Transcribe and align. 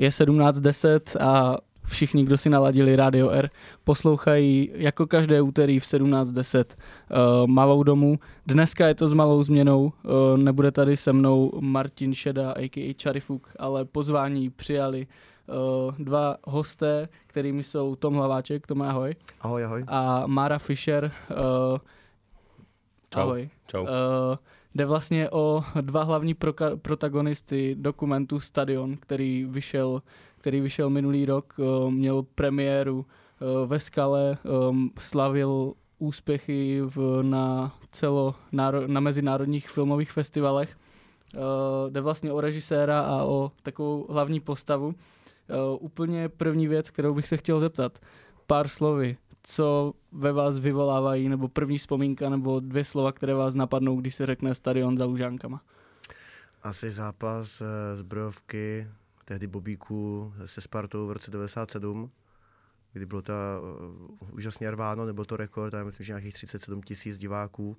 Je 0.00 0.08
17.10 0.08 1.20
a 1.20 1.58
všichni, 1.84 2.24
kdo 2.24 2.38
si 2.38 2.50
naladili 2.50 2.96
Radio 2.96 3.30
R, 3.30 3.50
poslouchají 3.84 4.70
jako 4.74 5.06
každé 5.06 5.40
úterý 5.40 5.80
v 5.80 5.84
17.10 5.84 6.64
uh, 6.64 7.46
Malou 7.46 7.82
domu. 7.82 8.18
Dneska 8.46 8.88
je 8.88 8.94
to 8.94 9.08
s 9.08 9.12
malou 9.12 9.42
změnou, 9.42 9.82
uh, 9.82 9.92
nebude 10.36 10.70
tady 10.70 10.96
se 10.96 11.12
mnou 11.12 11.52
Martin 11.60 12.14
Šeda, 12.14 12.52
a.k.a. 12.52 12.94
Čarifuk, 12.94 13.48
ale 13.58 13.84
pozvání 13.84 14.50
přijali 14.50 15.06
uh, 15.06 15.94
dva 15.98 16.36
hosté, 16.44 17.08
kterými 17.26 17.64
jsou 17.64 17.96
Tom 17.96 18.14
Hlaváček, 18.14 18.66
Tom 18.66 18.82
ahoj. 18.82 19.14
Ahoj, 19.40 19.64
ahoj. 19.64 19.84
A 19.86 20.22
Mara 20.26 20.58
Fischer, 20.58 21.12
uh, 21.30 21.78
Čau. 23.10 23.20
ahoj. 23.20 23.48
Čau. 23.66 23.82
Uh, 23.82 23.88
jde 24.74 24.86
vlastně 24.86 25.30
o 25.30 25.64
dva 25.80 26.02
hlavní 26.02 26.34
proka- 26.34 26.76
protagonisty 26.76 27.76
dokumentu 27.78 28.40
Stadion, 28.40 28.96
který 28.96 29.44
vyšel, 29.44 30.02
který 30.38 30.60
vyšel 30.60 30.90
minulý 30.90 31.26
rok, 31.26 31.54
uh, 31.58 31.90
měl 31.90 32.22
premiéru 32.22 32.98
uh, 32.98 33.68
ve 33.68 33.80
Skale, 33.80 34.38
um, 34.68 34.90
slavil 34.98 35.72
úspěchy 35.98 36.80
v, 36.84 37.22
na 37.22 37.74
celo, 37.92 38.34
na 38.86 39.00
mezinárodních 39.00 39.70
filmových 39.70 40.12
festivalech. 40.12 40.76
Uh, 41.34 41.40
jde 41.90 42.00
vlastně 42.00 42.32
o 42.32 42.40
režiséra 42.40 43.00
a 43.00 43.24
o 43.24 43.52
takovou 43.62 44.06
hlavní 44.10 44.40
postavu. 44.40 44.94
Úplně 45.78 46.28
první 46.28 46.68
věc, 46.68 46.90
kterou 46.90 47.14
bych 47.14 47.28
se 47.28 47.36
chtěl 47.36 47.60
zeptat. 47.60 47.98
Pár 48.46 48.68
slovy. 48.68 49.16
Co 49.42 49.94
ve 50.12 50.32
vás 50.32 50.58
vyvolávají, 50.58 51.28
nebo 51.28 51.48
první 51.48 51.78
vzpomínka, 51.78 52.28
nebo 52.28 52.60
dvě 52.60 52.84
slova, 52.84 53.12
které 53.12 53.34
vás 53.34 53.54
napadnou, 53.54 54.00
když 54.00 54.14
se 54.14 54.26
řekne 54.26 54.54
stadion 54.54 54.98
za 54.98 55.04
Lužánkama? 55.04 55.62
Asi 56.62 56.90
zápas 56.90 57.60
eh, 57.60 57.96
zbrojovky, 57.96 58.88
tehdy 59.24 59.46
Bobíku 59.46 60.32
se 60.44 60.60
Spartou 60.60 61.06
v 61.06 61.12
roce 61.12 61.30
97, 61.30 62.10
kdy 62.92 63.06
bylo 63.06 63.22
to 63.22 63.32
uh, 63.32 64.34
úžasně 64.34 64.70
rváno, 64.70 65.06
nebyl 65.06 65.24
to 65.24 65.36
rekord, 65.36 65.74
já 65.74 65.84
myslím, 65.84 66.04
že 66.04 66.12
nějakých 66.12 66.34
37 66.34 66.82
tisíc 66.82 67.18
diváků. 67.18 67.76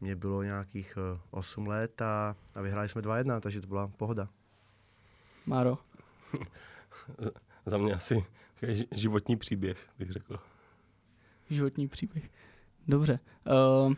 Mně 0.00 0.16
bylo 0.16 0.42
nějakých 0.42 0.98
uh, 1.12 1.20
8 1.30 1.66
let 1.66 2.02
a, 2.02 2.36
a 2.54 2.60
vyhráli 2.60 2.88
jsme 2.88 3.02
2-1, 3.02 3.40
takže 3.40 3.60
to 3.60 3.66
byla 3.66 3.88
pohoda. 3.88 4.28
Máro? 5.46 5.78
Za 7.66 7.78
mě 7.78 7.94
asi 7.94 8.24
životní 8.94 9.36
příběh, 9.36 9.88
bych 9.98 10.10
řekl. 10.10 10.38
Životní 11.50 11.88
příběh. 11.88 12.30
Dobře. 12.88 13.18
Uh, 13.86 13.94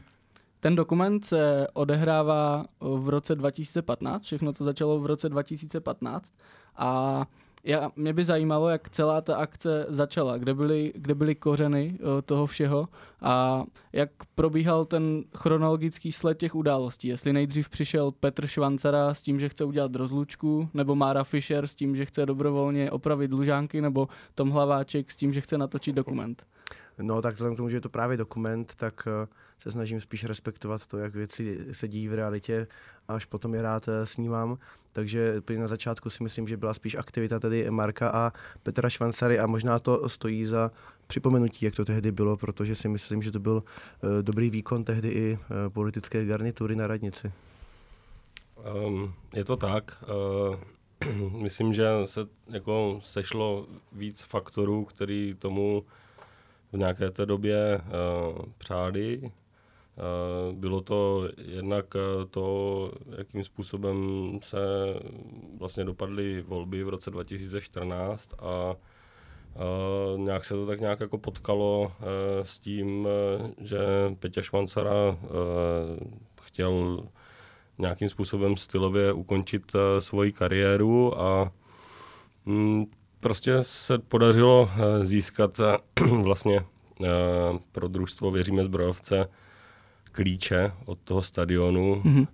ten 0.60 0.74
dokument 0.77 1.24
se 1.24 1.66
odehrává 1.72 2.66
v 2.80 3.08
roce 3.08 3.34
2015, 3.34 4.22
všechno 4.22 4.52
to 4.52 4.64
začalo 4.64 5.00
v 5.00 5.06
roce 5.06 5.28
2015 5.28 6.34
a 6.76 7.26
já, 7.64 7.91
mě 7.96 8.12
by 8.12 8.24
zajímalo, 8.24 8.69
jak 8.69 8.91
celá 8.91 9.20
ta 9.20 9.36
akce 9.36 9.86
začala, 9.88 10.38
kde 10.38 10.54
byly, 10.54 10.92
kde 10.96 11.14
byly 11.14 11.34
kořeny 11.34 11.98
uh, 12.00 12.22
toho 12.22 12.46
všeho 12.46 12.88
a 13.20 13.64
jak 13.92 14.10
probíhal 14.34 14.84
ten 14.84 15.24
chronologický 15.36 16.12
sled 16.12 16.38
těch 16.38 16.54
událostí. 16.54 17.08
Jestli 17.08 17.32
nejdřív 17.32 17.69
přišel 17.69 18.10
Petr 18.10 18.46
Švancara 18.46 19.14
s 19.14 19.22
tím, 19.22 19.41
že 19.41 19.48
chce 19.48 19.64
udělat 19.64 19.94
rozlučku, 19.94 20.69
nebo 20.74 20.94
Mára 20.94 21.24
Fischer 21.24 21.66
s 21.66 21.74
tím, 21.74 21.96
že 21.96 22.04
chce 22.04 22.26
dobrovolně 22.26 22.91
opravit 22.91 23.32
lužánky, 23.32 23.80
nebo 23.80 24.08
Tom 24.34 24.50
Hlaváček 24.50 25.10
s 25.10 25.16
tím, 25.16 25.32
že 25.32 25.41
chce 25.41 25.58
natočit 25.58 25.94
dokument. 25.94 26.46
No 27.02 27.22
tak 27.22 27.34
vzhledem 27.34 27.54
k 27.54 27.56
tomu, 27.56 27.68
že 27.68 27.77
je 27.77 27.80
to 27.80 27.88
právě 27.88 28.16
dokument, 28.16 28.74
tak 28.77 29.06
uh, 29.06 29.28
se 29.58 29.70
snažím 29.70 30.00
spíš 30.00 30.24
respektovat 30.24 30.86
to, 30.86 30.98
jak 30.98 31.14
věci 31.14 31.66
se 31.72 31.88
dějí 31.88 32.08
v 32.08 32.14
realitě, 32.14 32.66
až 33.08 33.24
potom 33.24 33.54
je 33.54 33.62
rád 33.62 33.88
uh, 33.88 33.94
snímám. 34.04 34.58
Takže 34.92 35.42
na 35.58 35.69
začátku 35.69 36.10
si 36.10 36.22
myslím, 36.22 36.48
že 36.48 36.56
byla 36.56 36.74
spíš 36.74 36.94
aktivita 36.94 37.41
tedy 37.41 37.70
Marka 37.70 38.10
a 38.10 38.32
Petra 38.62 38.91
Švancary 38.91 39.38
a 39.38 39.46
možná 39.46 39.78
to 39.78 40.08
stojí 40.08 40.44
za 40.44 40.70
připomenutí, 41.06 41.64
jak 41.64 41.74
to 41.74 41.84
tehdy 41.84 42.12
bylo, 42.12 42.36
protože 42.36 42.74
si 42.74 42.88
myslím, 42.88 43.22
že 43.22 43.32
to 43.32 43.38
byl 43.38 43.54
uh, 43.54 44.10
dobrý 44.22 44.50
výkon 44.50 44.84
tehdy 44.84 45.09
i 45.09 45.38
politické 45.69 46.25
garnitury 46.25 46.76
na 46.76 46.86
radnici. 46.86 47.32
Um, 48.86 49.15
je 49.34 49.44
to 49.44 49.56
tak. 49.56 50.04
Uh, 50.48 50.56
myslím, 51.42 51.75
že 51.75 51.88
se 52.04 52.20
jako 52.48 53.00
sešlo 53.04 53.66
víc 53.92 54.22
faktorů, 54.22 54.84
který 54.84 55.34
tomu 55.38 55.84
v 56.72 56.76
nějaké 56.76 57.10
té 57.10 57.26
době 57.26 57.80
uh, 57.80 58.44
přáli. 58.58 59.20
Uh, 59.22 60.56
bylo 60.56 60.80
to 60.80 61.28
jednak 61.38 61.94
uh, 61.94 62.24
to, 62.30 62.92
jakým 63.18 63.44
způsobem 63.44 63.98
se 64.42 64.58
vlastně 65.58 65.84
dopadly 65.84 66.42
volby 66.42 66.84
v 66.84 66.88
roce 66.88 67.10
2014 67.10 68.34
a 68.38 68.74
Uh, 69.58 70.20
nějak 70.20 70.44
se 70.44 70.54
to 70.54 70.66
tak 70.66 70.80
nějak 70.80 71.00
jako 71.00 71.18
potkalo 71.18 71.82
uh, 71.82 72.06
s 72.42 72.58
tím, 72.58 73.06
uh, 73.06 73.50
že 73.58 73.78
Peťa 74.18 74.42
Švancara 74.42 75.08
uh, 75.10 75.16
chtěl 76.40 77.02
nějakým 77.78 78.08
způsobem 78.08 78.56
stylově 78.56 79.12
ukončit 79.12 79.74
uh, 79.74 79.80
svoji 79.98 80.32
kariéru 80.32 81.20
a 81.20 81.52
mm, 82.46 82.84
prostě 83.20 83.58
se 83.62 83.98
podařilo 83.98 84.62
uh, 84.62 85.04
získat 85.04 85.58
uh, 85.58 86.22
vlastně 86.22 86.60
uh, 86.60 87.06
pro 87.72 87.88
družstvo 87.88 88.30
Věříme 88.30 88.64
zbrojovce 88.64 89.28
klíče 90.12 90.72
od 90.84 90.98
toho 90.98 91.22
stadionu. 91.22 92.02
Mhm. 92.04 92.26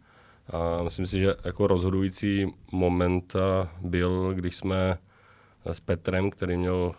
A 0.52 0.82
myslím 0.82 1.06
si, 1.06 1.18
že 1.18 1.34
jako 1.44 1.66
rozhodující 1.66 2.46
moment 2.72 3.36
byl, 3.80 4.34
když 4.34 4.56
jsme 4.56 4.98
s 5.64 5.80
Petrem, 5.80 6.30
který 6.30 6.56
měl 6.56 6.94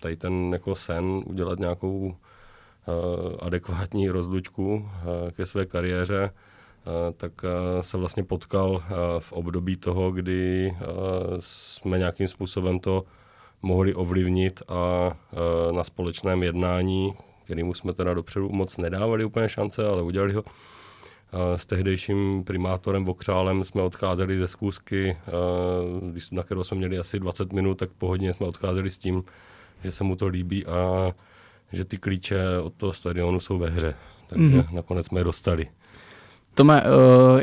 tady 0.00 0.16
ten 0.16 0.52
jako 0.52 0.74
sen 0.74 1.04
udělat 1.26 1.58
nějakou 1.58 2.16
adekvátní 3.40 4.08
rozlučku 4.08 4.90
ke 5.32 5.46
své 5.46 5.66
kariéře, 5.66 6.30
tak 7.16 7.32
uh, 7.42 7.80
se 7.80 7.96
vlastně 7.96 8.24
potkal 8.24 8.70
uh, 8.70 8.80
v 9.18 9.32
období 9.32 9.76
toho, 9.76 10.12
kdy 10.12 10.74
jsme 11.38 11.98
nějakým 11.98 12.28
způsobem 12.28 12.78
to 12.78 13.04
mohli 13.62 13.94
ovlivnit 13.94 14.62
a 14.68 15.12
na 15.72 15.84
společném 15.84 16.42
jednání, 16.42 17.14
kterému 17.44 17.74
jsme 17.74 17.92
teda 17.92 18.14
dopředu 18.14 18.48
moc 18.48 18.76
nedávali 18.76 19.24
úplně 19.24 19.48
šance, 19.48 19.86
ale 19.86 20.02
udělali 20.02 20.32
ho, 20.34 20.44
s 21.56 21.66
tehdejším 21.66 22.44
primátorem 22.44 23.04
Vokřálem 23.04 23.64
jsme 23.64 23.82
odcházeli 23.82 24.38
ze 24.38 24.48
zkoušky, 24.48 25.16
na 26.32 26.42
kterou 26.42 26.64
jsme 26.64 26.76
měli 26.76 26.98
asi 26.98 27.18
20 27.18 27.52
minut, 27.52 27.74
tak 27.74 27.90
po 27.90 28.08
hodině 28.08 28.34
jsme 28.34 28.46
odcházeli 28.46 28.90
s 28.90 28.98
tím, 28.98 29.24
že 29.84 29.92
se 29.92 30.04
mu 30.04 30.16
to 30.16 30.26
líbí 30.26 30.66
a 30.66 31.12
že 31.72 31.84
ty 31.84 31.98
klíče 31.98 32.58
od 32.62 32.74
toho 32.74 32.92
stadionu 32.92 33.40
jsou 33.40 33.58
ve 33.58 33.70
hře. 33.70 33.94
Takže 34.26 34.58
mm-hmm. 34.58 34.74
nakonec 34.74 35.06
jsme 35.06 35.20
je 35.20 35.24
dostali. 35.24 35.68
Tome, 36.54 36.82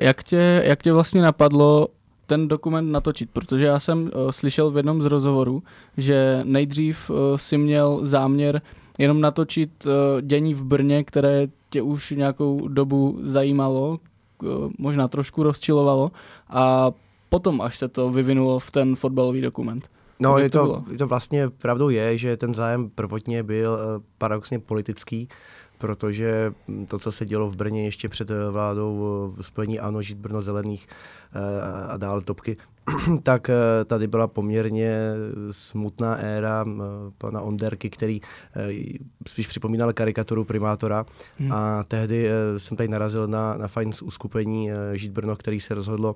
jak 0.02 0.24
tě, 0.24 0.62
jak 0.66 0.84
tě 0.84 0.94
vlastně 0.94 1.22
napadlo 1.22 1.88
ten 2.32 2.48
dokument 2.48 2.92
natočit, 2.92 3.30
protože 3.34 3.66
já 3.66 3.80
jsem 3.80 4.04
uh, 4.04 4.32
slyšel 4.32 4.72
v 4.72 4.78
jednom 4.78 5.02
z 5.02 5.06
rozhovorů, 5.06 5.64
že 5.98 6.42
nejdřív 6.44 7.10
uh, 7.10 7.18
si 7.36 7.58
měl 7.58 8.00
záměr 8.02 8.62
jenom 9.00 9.22
natočit 9.22 9.86
uh, 9.86 9.92
dění 10.22 10.54
v 10.54 10.64
Brně, 10.64 11.04
které 11.04 11.48
tě 11.70 11.82
už 11.82 12.12
nějakou 12.12 12.68
dobu 12.68 13.20
zajímalo, 13.22 14.00
uh, 14.44 14.50
možná 14.78 15.08
trošku 15.08 15.44
rozčilovalo 15.44 16.12
a 16.50 16.92
potom 17.30 17.62
až 17.62 17.78
se 17.78 17.88
to 17.88 18.10
vyvinulo 18.10 18.60
v 18.60 18.72
ten 18.72 18.96
fotbalový 18.96 19.42
dokument. 19.42 19.90
No, 20.20 20.38
je 20.38 20.50
to, 20.50 20.68
to, 20.68 20.84
je 20.92 20.98
to 20.98 21.08
vlastně 21.08 21.50
pravdou 21.50 21.90
je, 21.90 22.18
že 22.18 22.38
ten 22.38 22.54
zájem 22.54 22.90
prvotně 22.90 23.44
byl 23.44 23.72
uh, 23.72 24.04
paradoxně 24.18 24.60
politický, 24.60 25.28
protože 25.82 26.54
to, 26.88 27.00
co 27.00 27.12
se 27.12 27.26
dělo 27.26 27.50
v 27.50 27.56
Brně 27.56 27.86
ještě 27.86 28.10
před 28.10 28.32
vládou 28.52 28.98
v 29.38 29.42
spojení 29.42 29.80
ANO, 29.80 30.02
Žít 30.02 30.18
Brno 30.18 30.42
Zelených 30.42 30.88
a 31.88 31.98
dál 31.98 32.22
topky, 32.22 32.58
tak 33.24 33.50
tady 33.86 34.08
byla 34.08 34.28
poměrně 34.28 34.96
smutná 35.52 36.16
éra 36.16 36.66
pana 37.18 37.42
Onderky, 37.42 37.90
který 37.90 38.22
spíš 39.28 39.48
připomínal 39.48 39.94
karikaturu 39.94 40.44
primátora 40.44 41.06
hmm. 41.40 41.52
a 41.52 41.84
tehdy 41.84 42.30
jsem 42.58 42.78
tady 42.78 42.90
narazil 42.90 43.28
na, 43.28 43.58
na 43.58 43.68
fajn 43.68 43.92
uskupení 44.04 44.70
Žít 44.94 45.12
Brno, 45.12 45.36
který 45.36 45.60
se 45.60 45.74
rozhodlo 45.74 46.16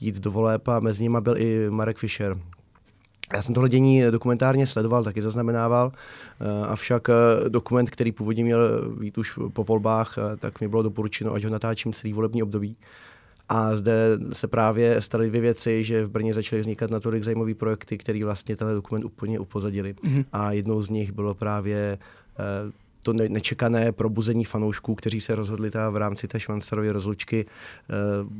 jít 0.00 0.18
do 0.18 0.30
voleb 0.30 0.68
a 0.68 0.80
mezi 0.80 1.02
nimi 1.02 1.18
byl 1.20 1.38
i 1.38 1.70
Marek 1.70 1.98
Fischer, 1.98 2.36
já 3.34 3.42
jsem 3.42 3.54
tohle 3.54 3.68
dění 3.68 4.02
dokumentárně 4.10 4.66
sledoval, 4.66 5.04
taky 5.04 5.22
zaznamenával, 5.22 5.92
avšak 6.68 7.08
dokument, 7.48 7.90
který 7.90 8.12
původně 8.12 8.44
měl 8.44 8.58
být 8.98 9.18
už 9.18 9.38
po 9.52 9.64
volbách, 9.64 10.16
tak 10.38 10.60
mi 10.60 10.68
bylo 10.68 10.82
doporučeno, 10.82 11.34
ať 11.34 11.44
ho 11.44 11.50
natáčím 11.50 11.92
celý 11.92 12.12
volební 12.12 12.42
období. 12.42 12.76
A 13.48 13.76
zde 13.76 14.18
se 14.32 14.48
právě 14.48 15.00
staly 15.00 15.28
dvě 15.28 15.40
věci, 15.40 15.84
že 15.84 16.04
v 16.04 16.10
Brně 16.10 16.34
začaly 16.34 16.60
vznikat 16.60 16.90
natolik 16.90 17.24
zajímavé 17.24 17.54
projekty, 17.54 17.98
které 17.98 18.24
vlastně 18.24 18.56
tenhle 18.56 18.74
dokument 18.74 19.04
úplně 19.04 19.38
upozadili. 19.38 19.94
Mm-hmm. 19.94 20.24
A 20.32 20.52
jednou 20.52 20.82
z 20.82 20.88
nich 20.88 21.12
bylo 21.12 21.34
právě 21.34 21.98
to 23.04 23.12
ne, 23.12 23.28
nečekané 23.28 23.92
probuzení 23.92 24.44
fanoušků, 24.44 24.94
kteří 24.94 25.20
se 25.20 25.34
rozhodli 25.34 25.70
ta 25.70 25.90
v 25.90 25.96
rámci 25.96 26.28
té 26.28 26.40
švancerově 26.40 26.92
rozlučky 26.92 27.46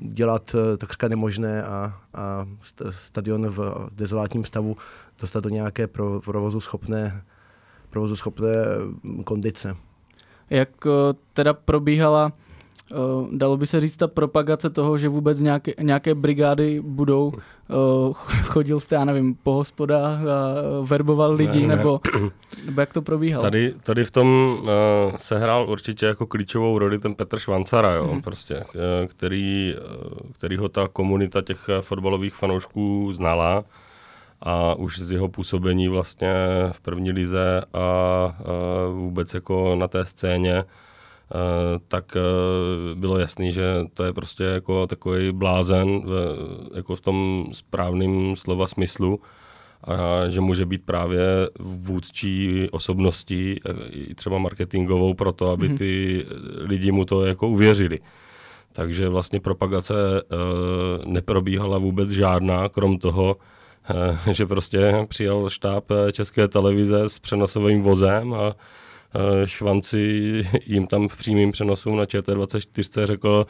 dělat 0.01 0.57
takřka 0.79 1.09
nemožné 1.09 1.63
a, 1.63 2.01
a 2.15 2.47
stadion 2.91 3.49
v 3.49 3.89
dezolátním 3.93 4.45
stavu 4.45 4.77
dostat 5.21 5.41
do 5.41 5.49
nějaké 5.49 5.87
pro, 5.87 6.21
provozu 6.21 6.61
schopné 6.61 7.23
provozu 7.91 8.17
schopné 8.17 8.53
kondice. 9.25 9.77
Jak 10.51 10.69
teda 11.33 11.53
probíhala 11.55 12.33
dalo 13.33 13.57
by 13.57 13.67
se 13.67 13.81
říct 13.81 13.97
ta 13.97 14.09
propagace 14.09 14.71
toho, 14.71 14.99
že 14.99 15.09
vůbec 15.09 15.41
nějaké, 15.41 15.73
nějaké 15.81 16.15
brigády 16.15 16.81
budou. 16.81 17.33
Uh, 17.69 18.13
chodil 18.43 18.81
jste, 18.81 18.95
já 18.95 19.05
nevím, 19.05 19.35
po 19.35 19.53
hospodách 19.53 20.21
a 20.21 20.55
verboval 20.83 21.33
lidi, 21.33 21.61
ne, 21.61 21.67
ne. 21.67 21.77
Nebo, 21.77 22.01
nebo 22.67 22.81
jak 22.81 22.93
to 22.93 23.03
probíhalo? 23.03 23.43
Tady, 23.43 23.75
tady 23.83 24.05
v 24.05 24.11
tom 24.11 24.59
uh, 24.61 24.69
se 25.17 25.39
hrál 25.39 25.71
určitě 25.71 26.07
jako 26.07 26.27
klíčovou 26.27 26.79
roli 26.79 26.99
ten 26.99 27.15
Petr 27.15 27.39
Švancara, 27.39 27.93
jo, 27.93 28.15
mm. 28.15 28.23
prostě, 28.23 28.65
který, 29.07 29.75
který 30.33 30.57
ho 30.57 30.69
ta 30.69 30.89
komunita 30.89 31.43
těch 31.43 31.69
fotbalových 31.81 32.35
fanoušků 32.35 33.13
znala 33.15 33.65
a 34.41 34.75
už 34.75 34.99
z 34.99 35.11
jeho 35.11 35.29
působení 35.29 35.89
vlastně 35.89 36.35
v 36.73 36.81
první 36.81 37.13
lize 37.13 37.63
a 37.75 38.27
uh, 38.41 38.99
vůbec 38.99 39.35
jako 39.35 39.77
na 39.77 39.89
té 39.89 40.07
scéně 40.07 40.55
Eh, 40.59 40.65
tak 41.89 42.17
eh, 42.17 42.21
bylo 42.95 43.19
jasný, 43.19 43.53
že 43.53 43.65
to 43.95 44.05
je 44.05 44.13
prostě 44.13 44.45
jako 44.45 44.87
takový 44.87 45.33
blázen 45.33 46.01
v, 46.01 46.37
jako 46.75 46.97
v 46.97 47.01
tom 47.01 47.47
správném 47.53 48.37
slova 48.37 48.67
smyslu 48.67 49.21
a 49.85 50.29
že 50.29 50.41
může 50.41 50.67
být 50.67 50.83
právě 50.85 51.21
vůdčí 51.59 52.69
osobností, 52.71 53.61
eh, 53.67 53.89
i 53.91 54.15
třeba 54.15 54.39
marketingovou, 54.39 55.15
pro 55.15 55.33
to, 55.33 55.51
aby 55.51 55.69
mhm. 55.69 55.79
ty 55.79 56.25
lidi 56.57 56.93
mu 56.93 57.05
to 57.05 57.25
jako 57.25 57.49
uvěřili. 57.49 58.01
Takže 58.73 59.09
vlastně 59.09 59.41
propagace 59.41 59.95
neprobíhala 61.07 61.79
vůbec 61.79 62.11
žádná, 62.11 62.69
krom 62.69 62.99
toho, 62.99 63.37
že 64.33 64.47
prostě 64.47 65.07
přijal 65.09 65.51
štáb 65.51 65.85
České 66.13 66.49
televize 66.49 67.09
s 67.09 67.19
přenosovým 67.19 67.83
vozem 67.83 68.35
a 68.35 68.41
Eh, 68.51 68.57
Švanci 69.45 69.99
jim 70.67 70.87
tam 70.87 71.09
v 71.09 71.17
přímém 71.17 71.53
přenosu 71.53 71.97
na 71.97 72.05
ČT24 72.05 73.07
řekl, 73.07 73.47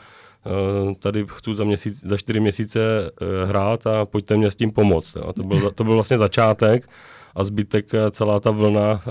eh, 0.47 0.95
tady 0.95 1.27
chci 1.29 1.55
za, 1.55 1.65
měsíc, 1.65 2.05
za 2.05 2.17
čtyři 2.17 2.41
měsíce 2.41 2.81
eh, 2.81 3.47
hrát 3.47 3.87
a 3.87 4.05
pojďte 4.05 4.37
mě 4.37 4.51
s 4.51 4.57
tím 4.57 4.71
pomoct. 4.71 5.17
Jo. 5.17 5.33
To, 5.33 5.43
byl, 5.43 5.71
to 5.71 5.85
byl 5.85 5.95
vlastně 5.95 6.19
začátek 6.19 6.89
a 7.35 7.45
zbytek, 7.45 7.93
celá 8.11 8.41
ta 8.41 8.51
vlna 8.51 9.03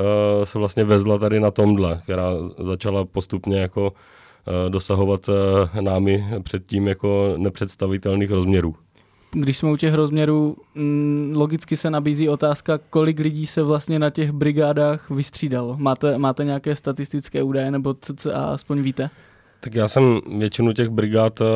se 0.44 0.59
vlastně 0.59 0.83
vezla 0.83 1.17
tady 1.17 1.39
na 1.39 1.51
tomhle, 1.51 2.00
která 2.03 2.31
začala 2.59 3.05
postupně 3.05 3.59
jako 3.59 3.94
dosahovat 4.69 5.29
námi 5.81 6.25
předtím 6.44 6.88
jako 6.88 7.33
nepředstavitelných 7.38 8.31
rozměrů 8.31 8.75
když 9.33 9.57
jsme 9.57 9.71
u 9.71 9.77
těch 9.77 9.94
rozměrů, 9.94 10.56
mm, 10.75 11.33
logicky 11.35 11.77
se 11.77 11.89
nabízí 11.89 12.30
otázka, 12.30 12.80
kolik 12.89 13.19
lidí 13.19 13.47
se 13.47 13.63
vlastně 13.63 14.00
na 14.00 14.09
těch 14.09 14.31
brigádách 14.31 15.09
vystřídalo. 15.09 15.77
Máte, 15.77 16.18
máte 16.18 16.44
nějaké 16.44 16.75
statistické 16.75 17.44
údaje, 17.44 17.71
nebo 17.71 17.95
co 18.15 18.35
aspoň 18.35 18.81
víte? 18.81 19.09
Tak 19.59 19.75
já 19.75 19.88
jsem 19.88 20.19
většinu 20.38 20.74
těch 20.74 20.89
brigád 20.89 21.41
uh, 21.41 21.47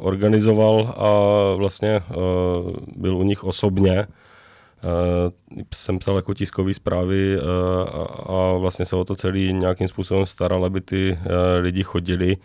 organizoval 0.00 0.94
a 0.96 1.10
vlastně 1.56 2.00
uh, 2.10 2.72
byl 2.96 3.16
u 3.16 3.22
nich 3.22 3.44
osobně. 3.44 4.06
Uh, 4.06 5.66
jsem 5.74 5.98
psal 5.98 6.16
jako 6.16 6.34
tiskový 6.34 6.74
zprávy 6.74 7.38
uh, 7.38 7.44
a, 8.00 8.52
a 8.52 8.56
vlastně 8.58 8.84
se 8.84 8.96
o 8.96 9.04
to 9.04 9.16
celý 9.16 9.52
nějakým 9.52 9.88
způsobem 9.88 10.26
staral, 10.26 10.64
aby 10.64 10.80
ty 10.80 11.12
uh, 11.12 11.26
lidi 11.60 11.82
chodili. 11.82 12.36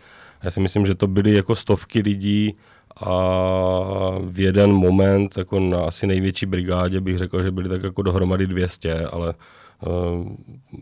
Já 0.42 0.50
si 0.50 0.60
myslím, 0.60 0.86
že 0.86 0.94
to 0.94 1.06
byly 1.06 1.32
jako 1.34 1.54
stovky 1.54 2.00
lidí, 2.00 2.54
a 2.96 4.18
v 4.20 4.40
jeden 4.40 4.72
moment, 4.72 5.38
jako 5.38 5.60
na 5.60 5.84
asi 5.84 6.06
největší 6.06 6.46
brigádě 6.46 7.00
bych 7.00 7.18
řekl, 7.18 7.42
že 7.42 7.50
byli 7.50 7.68
tak 7.68 7.82
jako 7.82 8.02
dohromady 8.02 8.46
200, 8.46 9.06
ale 9.06 9.34
uh, 9.86 10.32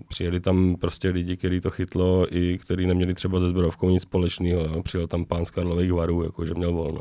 přijeli 0.09 0.41
tam 0.41 0.77
prostě 0.81 1.09
lidi, 1.09 1.37
kteří 1.37 1.61
to 1.61 1.71
chytlo 1.71 2.27
i 2.37 2.59
kteří 2.59 2.87
neměli 2.87 3.15
třeba 3.15 3.41
ze 3.41 3.49
zbrojovkou 3.49 3.91
nic 3.91 4.03
společného. 4.03 4.83
Přijel 4.83 5.07
tam 5.07 5.25
pán 5.25 5.45
z 5.45 5.51
Karlových 5.51 5.93
varů, 5.93 6.23
jako 6.23 6.47
že 6.47 6.55
měl 6.55 6.73
volno. 6.73 7.01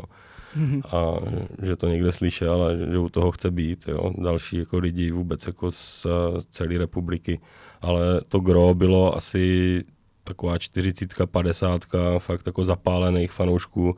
Mm-hmm. 0.58 0.82
A 0.98 1.20
že 1.66 1.76
to 1.76 1.88
někde 1.88 2.12
slyšel 2.12 2.64
a 2.64 2.76
že, 2.76 2.92
že 2.92 2.98
u 2.98 3.10
toho 3.10 3.32
chce 3.32 3.52
být. 3.52 3.86
Jo. 3.88 4.12
Další 4.18 4.58
jako 4.58 4.78
lidi 4.78 5.12
vůbec 5.12 5.48
jako 5.48 5.72
z 5.72 6.08
celé 6.52 6.78
republiky. 6.78 7.40
Ale 7.82 8.22
to 8.30 8.40
gro 8.40 8.74
bylo 8.74 9.18
asi 9.18 9.84
taková 10.24 10.58
40, 10.58 11.14
50, 11.26 11.82
fakt 12.18 12.46
jako 12.46 12.66
zapálených 12.66 13.32
fanoušků, 13.32 13.96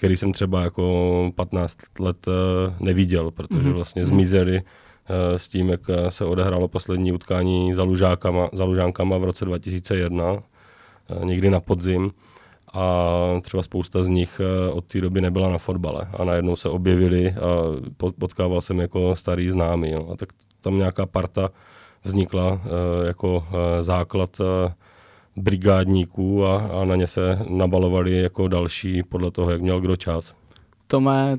který 0.00 0.16
jsem 0.16 0.32
třeba 0.32 0.62
jako 0.62 1.32
15 1.34 1.78
let 1.98 2.28
eh, 2.28 2.74
neviděl, 2.80 3.30
protože 3.30 3.60
mm-hmm. 3.60 3.72
vlastně 3.72 4.04
zmizeli 4.04 4.56
eh, 4.56 5.38
s 5.38 5.48
tím, 5.48 5.68
jak 5.68 5.80
eh, 5.90 6.10
se 6.10 6.24
odehrálo 6.24 6.68
poslední 6.68 7.12
utkání 7.12 7.74
za, 7.74 7.82
lužákama, 7.82 8.48
za 8.52 8.64
lužánkama 8.64 9.18
v 9.18 9.24
roce 9.24 9.44
2001, 9.44 10.42
někdy 11.24 11.50
na 11.50 11.60
podzim 11.60 12.10
a 12.72 13.14
třeba 13.42 13.62
spousta 13.62 14.04
z 14.04 14.08
nich 14.08 14.40
od 14.72 14.84
té 14.84 15.00
doby 15.00 15.20
nebyla 15.20 15.48
na 15.50 15.58
fotbale 15.58 16.08
a 16.18 16.24
najednou 16.24 16.56
se 16.56 16.68
objevili 16.68 17.28
a 17.30 17.36
potkával 18.18 18.60
jsem 18.60 18.80
jako 18.80 19.16
starý 19.16 19.50
známý. 19.50 19.92
No. 19.92 20.10
A 20.12 20.16
tak 20.16 20.28
tam 20.60 20.78
nějaká 20.78 21.06
parta 21.06 21.50
vznikla 22.04 22.60
jako 23.06 23.46
základ 23.80 24.40
brigádníků 25.40 26.46
a, 26.46 26.58
a 26.58 26.84
na 26.84 26.96
ně 26.96 27.06
se 27.06 27.38
nabalovali 27.48 28.22
jako 28.22 28.48
další 28.48 29.02
podle 29.02 29.30
toho, 29.30 29.50
jak 29.50 29.60
měl 29.60 29.80
kdo 29.80 29.96
čas. 29.96 30.34
Tome, 30.86 31.38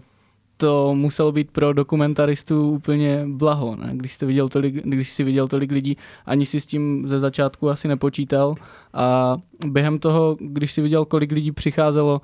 to 0.57 0.95
muselo 0.95 1.31
být 1.31 1.51
pro 1.51 1.73
dokumentaristu 1.73 2.69
úplně 2.69 3.25
blaho, 3.27 3.75
ne? 3.75 3.91
Když, 3.93 4.13
jsi 4.13 4.25
viděl 4.25 4.49
tolik, 4.49 4.75
když 4.75 5.09
jsi 5.09 5.23
viděl 5.23 5.47
tolik 5.47 5.71
lidí, 5.71 5.97
ani 6.25 6.45
si 6.45 6.59
s 6.59 6.65
tím 6.65 7.07
ze 7.07 7.19
začátku 7.19 7.69
asi 7.69 7.87
nepočítal 7.87 8.55
a 8.93 9.37
během 9.67 9.99
toho, 9.99 10.37
když 10.39 10.71
si 10.71 10.81
viděl, 10.81 11.05
kolik 11.05 11.31
lidí 11.31 11.51
přicházelo, 11.51 12.21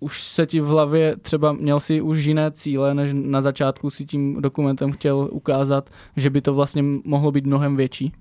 už 0.00 0.22
se 0.22 0.46
ti 0.46 0.60
v 0.60 0.66
hlavě 0.66 1.16
třeba 1.16 1.52
měl 1.52 1.80
si 1.80 2.00
už 2.00 2.24
jiné 2.24 2.50
cíle, 2.50 2.94
než 2.94 3.12
na 3.14 3.40
začátku 3.40 3.90
si 3.90 4.04
tím 4.04 4.40
dokumentem 4.40 4.92
chtěl 4.92 5.28
ukázat, 5.32 5.90
že 6.16 6.30
by 6.30 6.40
to 6.40 6.54
vlastně 6.54 6.82
mohlo 7.04 7.32
být 7.32 7.46
mnohem 7.46 7.76
větší? 7.76 8.12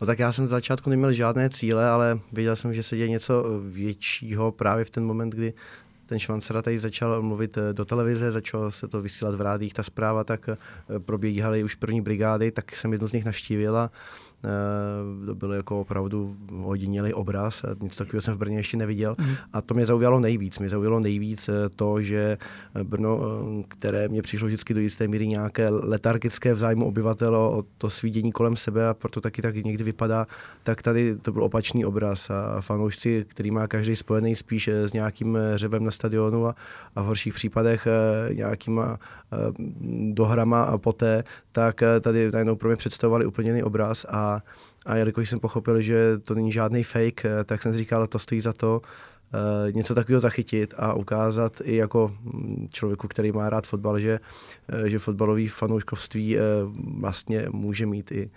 No 0.00 0.06
tak 0.06 0.18
já 0.18 0.32
jsem 0.32 0.46
v 0.46 0.50
začátku 0.50 0.90
neměl 0.90 1.12
žádné 1.12 1.50
cíle, 1.50 1.88
ale 1.88 2.18
věděl 2.32 2.56
jsem, 2.56 2.74
že 2.74 2.82
se 2.82 2.96
děje 2.96 3.08
něco 3.08 3.44
většího 3.68 4.52
právě 4.52 4.84
v 4.84 4.90
ten 4.90 5.04
moment, 5.04 5.30
kdy 5.30 5.54
ten 6.06 6.18
Švancera 6.18 6.62
tady 6.62 6.78
začal 6.78 7.22
mluvit 7.22 7.58
eh, 7.58 7.72
do 7.72 7.84
televize, 7.84 8.30
začalo 8.30 8.70
se 8.70 8.88
to 8.88 9.02
vysílat 9.02 9.34
v 9.34 9.40
rádích, 9.40 9.74
ta 9.74 9.82
zpráva, 9.82 10.24
tak 10.24 10.48
eh, 10.48 10.56
probíhaly 10.98 11.64
už 11.64 11.74
první 11.74 12.00
brigády, 12.00 12.50
tak 12.50 12.76
jsem 12.76 12.92
jednu 12.92 13.08
z 13.08 13.12
nich 13.12 13.24
navštívila 13.24 13.90
Eh, 13.90 14.31
to 15.26 15.34
byl 15.34 15.52
jako 15.52 15.80
opravdu 15.80 16.36
odinělý 16.64 17.14
obraz, 17.14 17.62
nic 17.82 17.96
takového 17.96 18.22
jsem 18.22 18.34
v 18.34 18.38
Brně 18.38 18.56
ještě 18.56 18.76
neviděl. 18.76 19.16
Mm. 19.18 19.34
A 19.52 19.60
to 19.60 19.74
mě 19.74 19.86
zaujalo 19.86 20.20
nejvíc. 20.20 20.58
Mě 20.58 20.68
zaujalo 20.68 21.00
nejvíc 21.00 21.48
eh, 21.48 21.68
to, 21.76 22.02
že 22.02 22.38
Brno, 22.82 23.20
eh, 23.22 23.64
které 23.68 24.08
mě 24.08 24.22
přišlo 24.22 24.46
vždycky 24.46 24.74
do 24.74 24.80
jisté 24.80 25.08
míry 25.08 25.26
nějaké 25.26 25.68
letargické 25.68 26.54
v 26.54 26.58
zájmu 26.58 26.86
obyvatel 26.86 27.36
o 27.36 27.64
to 27.78 27.90
svídění 27.90 28.32
kolem 28.32 28.56
sebe 28.56 28.88
a 28.88 28.94
proto 28.94 29.20
taky 29.20 29.42
tak 29.42 29.56
někdy 29.56 29.84
vypadá, 29.84 30.26
tak 30.62 30.82
tady 30.82 31.16
to 31.16 31.32
byl 31.32 31.44
opačný 31.44 31.84
obraz 31.84 32.30
a 32.30 32.60
fanoušci, 32.60 33.24
který 33.28 33.50
má 33.50 33.66
každý 33.66 33.96
spojený 33.96 34.36
spíš 34.36 34.68
s 34.68 34.92
nějakým 34.92 35.38
řevem 35.54 35.84
na 35.84 35.90
stadionu 35.90 36.46
a, 36.46 36.54
a 36.96 37.02
v 37.02 37.06
horších 37.06 37.34
případech 37.34 37.88
nějakýma 38.32 38.98
dohrama 40.12 40.62
a 40.62 40.78
poté, 40.78 41.24
tak 41.52 41.82
tady 42.00 42.30
najednou 42.32 42.56
pro 42.56 42.68
mě 42.68 42.76
představovali 42.76 43.26
úplně 43.26 43.50
jiný 43.50 43.62
obraz 43.62 44.06
a 44.08 44.31
a, 44.86 44.96
jelikož 44.96 45.28
jsem 45.28 45.40
pochopil, 45.40 45.80
že 45.80 46.18
to 46.18 46.34
není 46.34 46.52
žádný 46.52 46.84
fake, 46.84 47.24
eh, 47.24 47.44
tak 47.44 47.62
jsem 47.62 47.72
si 47.72 47.78
říkal, 47.78 48.06
to 48.06 48.18
stojí 48.18 48.40
za 48.40 48.52
to 48.52 48.80
uh, 48.80 49.72
něco 49.72 49.94
takového 49.94 50.20
zachytit 50.20 50.74
a 50.76 50.94
ukázat 50.94 51.62
i 51.64 51.76
jako 51.76 52.14
mm, 52.22 52.68
člověku, 52.72 53.08
který 53.08 53.32
má 53.32 53.50
rád 53.50 53.66
fotbal, 53.66 54.00
že, 54.00 54.20
uh, 54.74 54.84
že 54.84 54.98
fotbalový 54.98 55.48
fanouškovství 55.48 56.36
vlastně 57.00 57.46
může 57.50 57.86
mít 57.86 58.12
i 58.12 58.30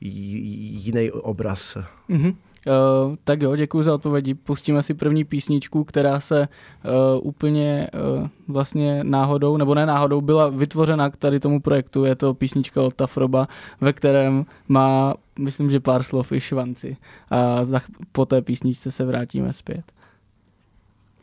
jiný 0.00 1.10
obraz. 1.10 1.76
Mm-hmm. 2.10 2.34
Uh, 2.66 3.16
tak 3.24 3.42
jo, 3.42 3.56
děkuji 3.56 3.82
za 3.82 3.94
odpovědi. 3.94 4.34
Pustíme 4.34 4.82
si 4.82 4.94
první 4.94 5.24
písničku, 5.24 5.84
která 5.84 6.20
se 6.20 6.48
uh, 6.48 7.26
úplně 7.26 7.90
uh, 8.20 8.28
vlastně 8.48 9.04
náhodou, 9.04 9.56
nebo 9.56 9.74
ne 9.74 9.86
náhodou, 9.86 10.20
byla 10.20 10.48
vytvořena 10.48 11.10
k 11.10 11.16
tady 11.16 11.40
tomu 11.40 11.60
projektu. 11.60 12.04
Je 12.04 12.14
to 12.14 12.34
písnička 12.34 12.82
od 12.82 12.94
Tafroba, 12.94 13.48
ve 13.80 13.92
kterém 13.92 14.46
má, 14.68 15.14
myslím, 15.38 15.70
že 15.70 15.80
pár 15.80 16.02
slov 16.02 16.32
i 16.32 16.40
švanci. 16.40 16.96
A 17.30 17.64
za, 17.64 17.80
po 18.12 18.26
té 18.26 18.42
písničce 18.42 18.90
se 18.90 19.04
vrátíme 19.04 19.52
zpět. 19.52 19.92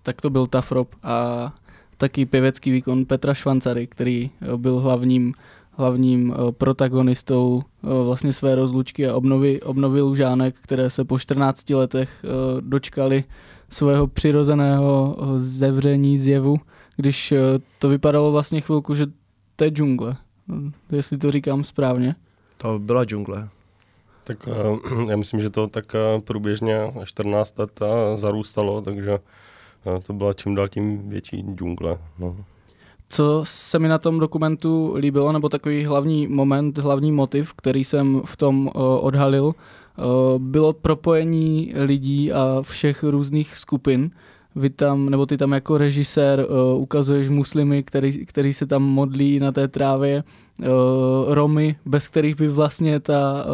Tak 0.03 0.21
to 0.21 0.29
byl 0.29 0.47
Tafrob 0.47 0.95
a 1.03 1.53
taky 1.97 2.25
pěvecký 2.25 2.71
výkon 2.71 3.05
Petra 3.05 3.33
Švancary, 3.33 3.87
který 3.87 4.31
byl 4.57 4.79
hlavním 4.79 5.33
hlavním 5.75 6.35
protagonistou 6.51 7.61
vlastně 7.81 8.33
své 8.33 8.55
rozlučky 8.55 9.07
a 9.07 9.15
obnovy, 9.15 9.61
obnovy 9.61 10.01
Lužánek, 10.01 10.55
které 10.61 10.89
se 10.89 11.05
po 11.05 11.19
14 11.19 11.69
letech 11.69 12.25
dočkali 12.59 13.23
svého 13.69 14.07
přirozeného 14.07 15.17
zevření 15.35 16.17
zjevu, 16.17 16.57
když 16.95 17.33
to 17.79 17.89
vypadalo 17.89 18.31
vlastně 18.31 18.61
chvilku, 18.61 18.95
že 18.95 19.05
to 19.55 19.63
je 19.63 19.69
džungle, 19.69 20.15
jestli 20.91 21.17
to 21.17 21.31
říkám 21.31 21.63
správně. 21.63 22.15
To 22.57 22.79
byla 22.79 23.05
džungle. 23.05 23.49
Tak 24.23 24.49
já 25.09 25.17
myslím, 25.17 25.41
že 25.41 25.49
to 25.49 25.67
tak 25.67 25.95
průběžně 26.23 26.93
14 27.05 27.59
let 27.59 27.79
zarůstalo, 28.15 28.81
takže 28.81 29.19
to 30.03 30.13
byla 30.13 30.33
čím 30.33 30.55
dál 30.55 30.67
tím 30.67 31.09
větší 31.09 31.41
džungle. 31.55 31.97
No. 32.19 32.37
Co 33.13 33.41
se 33.43 33.79
mi 33.79 33.87
na 33.87 33.97
tom 33.97 34.19
dokumentu 34.19 34.93
líbilo, 34.97 35.31
nebo 35.31 35.49
takový 35.49 35.85
hlavní 35.85 36.27
moment, 36.27 36.77
hlavní 36.77 37.11
motiv, 37.11 37.53
který 37.53 37.83
jsem 37.83 38.21
v 38.25 38.37
tom 38.37 38.65
uh, 38.65 38.71
odhalil, 39.05 39.45
uh, 39.45 39.53
bylo 40.37 40.73
propojení 40.73 41.73
lidí 41.75 42.31
a 42.31 42.61
všech 42.61 43.03
různých 43.03 43.55
skupin. 43.55 44.11
Vy 44.55 44.69
tam, 44.69 45.09
nebo 45.09 45.25
ty 45.25 45.37
tam 45.37 45.51
jako 45.51 45.77
režisér 45.77 46.45
uh, 46.49 46.81
ukazuješ 46.81 47.29
muslimy, 47.29 47.83
který, 47.83 48.25
který 48.25 48.53
se 48.53 48.65
tam 48.65 48.83
modlí 48.83 49.39
na 49.39 49.51
té 49.51 49.67
trávě, 49.67 50.23
Romy, 51.27 51.75
bez 51.85 52.07
kterých 52.07 52.35
by 52.35 52.47
vlastně 52.47 52.99
ta 52.99 53.45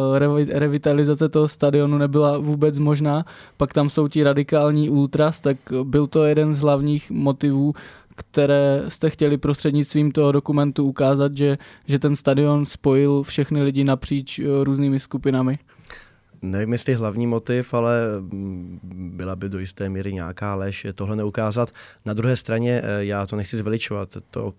revitalizace 0.48 1.28
toho 1.28 1.48
stadionu 1.48 1.98
nebyla 1.98 2.38
vůbec 2.38 2.78
možná. 2.78 3.24
Pak 3.56 3.72
tam 3.72 3.90
jsou 3.90 4.08
ti 4.08 4.22
radikální 4.22 4.90
ultras, 4.90 5.40
tak 5.40 5.56
byl 5.82 6.06
to 6.06 6.24
jeden 6.24 6.52
z 6.52 6.60
hlavních 6.60 7.10
motivů, 7.10 7.74
které 8.20 8.82
jste 8.88 9.10
chtěli 9.10 9.38
prostřednictvím 9.38 10.12
toho 10.12 10.32
dokumentu 10.32 10.84
ukázat, 10.84 11.36
že, 11.36 11.58
že 11.86 11.98
ten 11.98 12.16
stadion 12.16 12.66
spojil 12.66 13.22
všechny 13.22 13.62
lidi 13.62 13.84
napříč 13.84 14.40
různými 14.62 15.00
skupinami 15.00 15.58
nevím, 16.42 16.72
jestli 16.72 16.94
hlavní 16.94 17.26
motiv, 17.26 17.74
ale 17.74 18.00
mm, 18.20 18.80
byla 19.14 19.36
by 19.36 19.48
do 19.48 19.58
jisté 19.58 19.88
míry 19.88 20.12
nějaká 20.12 20.54
lež 20.54 20.86
tohle 20.94 21.16
neukázat. 21.16 21.70
Na 22.04 22.14
druhé 22.14 22.36
straně 22.36 22.82
eh, 22.84 23.04
já 23.04 23.26
to 23.26 23.36
nechci 23.36 23.56
zveličovat. 23.56 24.16
To, 24.30 24.54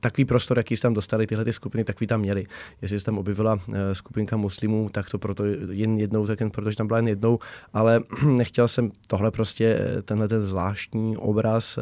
takový 0.00 0.24
prostor, 0.24 0.58
jaký 0.58 0.76
tam 0.76 0.94
dostali 0.94 1.26
tyhle 1.26 1.44
ty 1.44 1.52
skupiny, 1.52 1.84
takový 1.84 2.06
tam 2.06 2.20
měli. 2.20 2.46
Jestli 2.82 2.98
se 2.98 3.04
tam 3.04 3.18
objevila 3.18 3.58
eh, 3.72 3.94
skupinka 3.94 4.36
muslimů, 4.36 4.88
tak 4.92 5.10
to 5.10 5.18
proto 5.18 5.44
jen 5.70 5.98
jednou, 5.98 6.26
tak 6.26 6.40
jen 6.40 6.50
protože 6.50 6.76
tam 6.76 6.86
byla 6.86 6.98
jen 6.98 7.08
jednou, 7.08 7.38
ale 7.72 8.00
nechtěl 8.26 8.68
jsem 8.68 8.90
tohle 9.06 9.30
prostě, 9.30 9.78
eh, 9.80 10.02
tenhle 10.02 10.28
ten 10.28 10.42
zvláštní 10.42 11.16
obraz, 11.16 11.78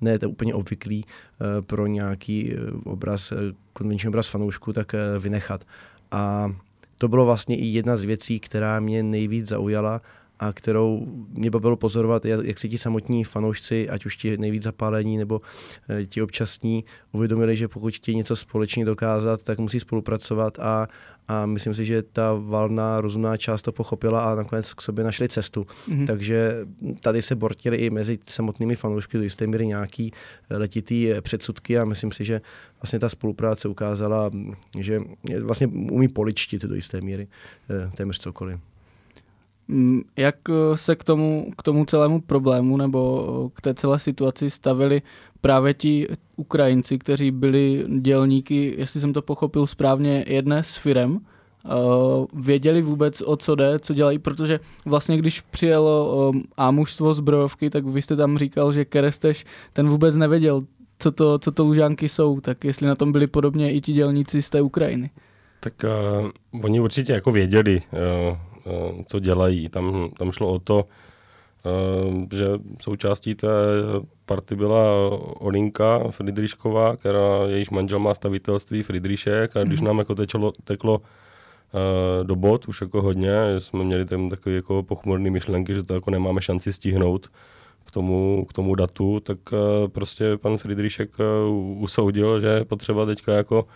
ne 0.00 0.18
to 0.18 0.30
úplně 0.30 0.54
obvyklý 0.54 1.04
pro 1.60 1.86
nějaký 1.86 2.52
obraz, 2.84 3.32
konvenční 3.72 4.08
obraz 4.08 4.28
fanoušku, 4.28 4.72
tak 4.72 4.92
vynechat. 5.18 5.64
A 6.10 6.50
to 7.04 7.08
bylo 7.08 7.24
vlastně 7.24 7.56
i 7.56 7.66
jedna 7.66 7.96
z 7.96 8.04
věcí, 8.04 8.40
která 8.40 8.80
mě 8.80 9.02
nejvíc 9.02 9.48
zaujala 9.48 10.00
a 10.40 10.52
kterou 10.52 11.06
mě 11.32 11.50
bavilo 11.50 11.76
pozorovat, 11.76 12.24
jak 12.24 12.58
si 12.58 12.68
ti 12.68 12.78
samotní 12.78 13.24
fanoušci, 13.24 13.88
ať 13.88 14.06
už 14.06 14.16
ti 14.16 14.38
nejvíc 14.38 14.62
zapálení 14.62 15.16
nebo 15.16 15.40
eh, 15.88 16.06
ti 16.06 16.22
občasní, 16.22 16.84
uvědomili, 17.12 17.56
že 17.56 17.68
pokud 17.68 17.94
chtějí 17.94 18.16
něco 18.16 18.36
společně 18.36 18.84
dokázat, 18.84 19.42
tak 19.42 19.58
musí 19.58 19.80
spolupracovat 19.80 20.58
a, 20.58 20.88
a 21.28 21.46
myslím 21.46 21.74
si, 21.74 21.84
že 21.84 22.02
ta 22.02 22.34
valná 22.34 23.00
rozumná 23.00 23.36
část 23.36 23.62
to 23.62 23.72
pochopila 23.72 24.24
a 24.24 24.34
nakonec 24.34 24.74
k 24.74 24.82
sobě 24.82 25.04
našli 25.04 25.28
cestu. 25.28 25.66
Mm-hmm. 25.88 26.06
Takže 26.06 26.66
tady 27.00 27.22
se 27.22 27.34
bortili 27.34 27.76
i 27.76 27.90
mezi 27.90 28.18
samotnými 28.28 28.76
fanoušky 28.76 29.16
do 29.16 29.22
jisté 29.22 29.46
míry 29.46 29.66
nějaký 29.66 30.12
letitý 30.50 31.10
předsudky 31.20 31.78
a 31.78 31.84
myslím 31.84 32.12
si, 32.12 32.24
že 32.24 32.40
vlastně 32.82 32.98
ta 32.98 33.08
spolupráce 33.08 33.68
ukázala, 33.68 34.30
že 34.78 35.00
vlastně 35.42 35.66
umí 35.66 36.08
poličtit 36.08 36.62
do 36.62 36.74
jisté 36.74 37.00
míry 37.00 37.28
eh, 37.70 37.90
téměř 37.96 38.18
cokoliv. 38.18 38.73
Mm, 39.68 40.02
jak 40.16 40.36
eh, 40.48 40.76
se 40.76 40.96
k 40.96 41.04
tomu, 41.04 41.52
k 41.58 41.62
tomu 41.62 41.84
celému 41.84 42.20
problému 42.20 42.76
nebo 42.76 43.26
eh, 43.46 43.50
k 43.54 43.60
té 43.60 43.74
celé 43.74 43.98
situaci 43.98 44.50
stavili 44.50 45.02
právě 45.40 45.74
ti 45.74 46.08
Ukrajinci, 46.36 46.98
kteří 46.98 47.30
byli 47.30 47.84
dělníky, 48.00 48.74
jestli 48.78 49.00
jsem 49.00 49.12
to 49.12 49.22
pochopil 49.22 49.66
správně, 49.66 50.24
jedné 50.28 50.64
s 50.64 50.76
firem, 50.76 51.20
Uh, 51.64 52.26
věděli 52.34 52.82
vůbec, 52.82 53.20
o 53.20 53.36
co 53.36 53.54
jde, 53.54 53.78
co 53.78 53.94
dělají, 53.94 54.18
protože 54.18 54.60
vlastně 54.86 55.16
když 55.16 55.40
přijelo 55.40 56.32
a 56.56 56.70
mužstvo 56.70 57.14
zbrojovky, 57.14 57.70
tak 57.70 57.84
vy 57.84 58.02
jste 58.02 58.16
tam 58.16 58.38
říkal, 58.38 58.72
že 58.72 58.84
Keresteš 58.84 59.44
ten 59.72 59.88
vůbec 59.88 60.16
nevěděl, 60.16 60.64
co 60.98 61.12
to, 61.12 61.38
co 61.38 61.52
to 61.52 61.64
lužánky 61.64 62.08
jsou, 62.08 62.40
tak 62.40 62.64
jestli 62.64 62.86
na 62.86 62.94
tom 62.94 63.12
byli 63.12 63.26
podobně 63.26 63.72
i 63.72 63.80
ti 63.80 63.92
dělníci 63.92 64.42
z 64.42 64.50
té 64.50 64.62
Ukrajiny. 64.62 65.10
Tak 65.60 65.72
uh, 65.84 66.64
oni 66.64 66.80
určitě 66.80 67.12
jako 67.12 67.32
věděli, 67.32 67.82
uh, 67.92 68.36
co 69.06 69.18
dělají. 69.18 69.68
Tam, 69.68 70.10
tam 70.18 70.32
šlo 70.32 70.48
o 70.48 70.58
to, 70.58 70.84
uh, 70.84 72.24
že 72.32 72.46
součástí 72.82 73.34
té 73.34 73.48
party 74.26 74.56
byla 74.56 75.10
Olinka 75.40 76.10
Friedrišková, 76.10 76.96
která 76.96 77.46
jejíž 77.46 77.70
manžel 77.70 77.98
má 77.98 78.14
stavitelství 78.14 78.82
Friedrišek 78.82 79.56
a 79.56 79.64
když 79.64 79.80
mm-hmm. 79.80 79.84
nám 79.84 79.98
jako 79.98 80.14
tečlo, 80.14 80.52
teklo 80.64 80.98
uh, 80.98 82.26
do 82.26 82.36
bod 82.36 82.68
už 82.68 82.80
jako 82.80 83.02
hodně, 83.02 83.36
jsme 83.58 83.84
měli 83.84 84.04
tam 84.04 84.30
takový 84.30 84.54
jako 84.54 84.82
pochmurný 84.82 85.30
myšlenky, 85.30 85.74
že 85.74 85.82
to 85.82 85.94
jako 85.94 86.10
nemáme 86.10 86.42
šanci 86.42 86.72
stihnout 86.72 87.30
k 87.84 87.90
tomu, 87.90 88.46
k 88.48 88.52
tomu 88.52 88.74
datu, 88.74 89.20
tak 89.20 89.38
prostě 89.88 90.36
pan 90.36 90.56
Friedrišek 90.56 91.10
uh, 91.18 91.82
usoudil, 91.82 92.40
že 92.40 92.46
je 92.46 92.64
potřeba 92.64 93.06
teďka 93.06 93.32
jako 93.32 93.66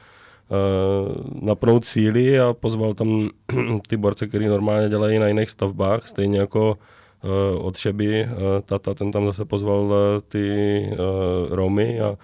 napnout 1.43 1.85
síly 1.85 2.41
a 2.41 2.55
pozval 2.55 2.95
tam 2.95 3.29
ty 3.89 3.97
borce, 3.97 4.27
který 4.27 4.47
normálně 4.47 4.89
dělají 4.89 5.19
na 5.19 5.29
jiných 5.29 5.51
stavbách, 5.51 6.09
stejně 6.09 6.39
jako 6.39 6.79
uh, 7.25 7.67
od 7.67 7.77
Šeby, 7.77 8.25
uh, 8.25 8.39
tata, 8.65 8.95
ten 8.95 9.11
tam 9.11 9.27
zase 9.27 9.45
pozval 9.45 9.85
uh, 9.85 9.95
ty 10.29 10.87
uh, 10.93 11.55
Romy 11.55 12.01
a 12.01 12.09
uh, 12.11 12.17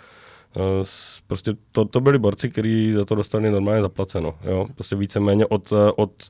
prostě 1.26 1.52
to, 1.72 1.84
to 1.84 2.00
byli 2.00 2.18
borci, 2.18 2.50
kteří 2.50 2.92
za 2.92 3.04
to 3.04 3.14
dostali 3.14 3.50
normálně 3.50 3.82
zaplaceno. 3.82 4.34
Jo? 4.44 4.66
Prostě 4.74 4.96
víceméně 4.96 5.46
od, 5.46 5.72
od 5.96 6.28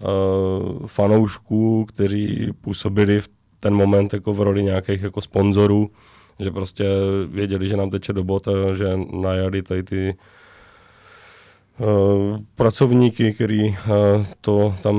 uh, 0.00 0.86
fanoušků, 0.86 1.84
kteří 1.84 2.48
působili 2.60 3.20
v 3.20 3.28
ten 3.60 3.74
moment 3.74 4.12
jako 4.12 4.34
v 4.34 4.40
roli 4.40 4.62
nějakých 4.62 5.02
jako 5.02 5.20
sponzorů, 5.20 5.90
že 6.38 6.50
prostě 6.50 6.84
věděli, 7.26 7.68
že 7.68 7.76
nám 7.76 7.90
teče 7.90 8.12
do 8.12 8.24
bot 8.24 8.48
a 8.48 8.74
že 8.74 8.96
najali 9.12 9.62
tady 9.62 9.82
ty 9.82 10.14
Eh, 10.14 10.16
pracovníky, 12.54 13.32
který 13.32 13.68
eh, 13.68 13.76
to 14.40 14.74
tam 14.82 14.96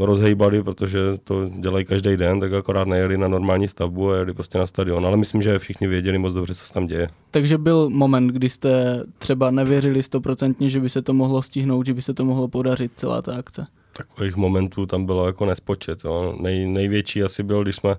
rozhejbali, 0.00 0.62
protože 0.62 0.98
to 1.24 1.48
dělají 1.48 1.84
každý 1.84 2.16
den, 2.16 2.40
tak 2.40 2.52
akorát 2.52 2.88
nejeli 2.88 3.18
na 3.18 3.28
normální 3.28 3.68
stavbu 3.68 4.10
a 4.10 4.16
jeli 4.16 4.34
prostě 4.34 4.58
na 4.58 4.66
stadion. 4.66 5.06
Ale 5.06 5.16
myslím, 5.16 5.42
že 5.42 5.58
všichni 5.58 5.86
věděli 5.86 6.18
moc 6.18 6.34
dobře, 6.34 6.54
co 6.54 6.66
se 6.66 6.74
tam 6.74 6.86
děje. 6.86 7.08
Takže 7.30 7.58
byl 7.58 7.90
moment, 7.90 8.28
kdy 8.28 8.48
jste 8.48 9.02
třeba 9.18 9.50
nevěřili 9.50 10.02
stoprocentně, 10.02 10.70
že 10.70 10.80
by 10.80 10.90
se 10.90 11.02
to 11.02 11.12
mohlo 11.12 11.42
stihnout, 11.42 11.86
že 11.86 11.94
by 11.94 12.02
se 12.02 12.14
to 12.14 12.24
mohlo 12.24 12.48
podařit, 12.48 12.92
celá 12.96 13.22
ta 13.22 13.36
akce? 13.36 13.66
Takových 13.92 14.36
momentů 14.36 14.86
tam 14.86 15.06
bylo 15.06 15.26
jako 15.26 15.46
nespočet. 15.46 16.04
Jo. 16.04 16.36
Nej, 16.40 16.66
největší 16.66 17.22
asi 17.22 17.42
byl, 17.42 17.62
když 17.62 17.76
jsme 17.76 17.96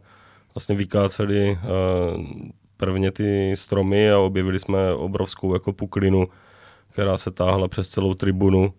vlastně 0.55 0.75
vykáceli 0.75 1.51
uh, 1.51 2.25
prvně 2.77 3.11
ty 3.11 3.53
stromy 3.55 4.11
a 4.11 4.19
objevili 4.19 4.59
jsme 4.59 4.93
obrovskou 4.93 5.53
jako 5.53 5.73
puklinu, 5.73 6.27
která 6.97 7.17
se 7.17 7.31
táhla 7.31 7.67
přes 7.67 7.89
celou 7.89 8.13
tribunu. 8.13 8.73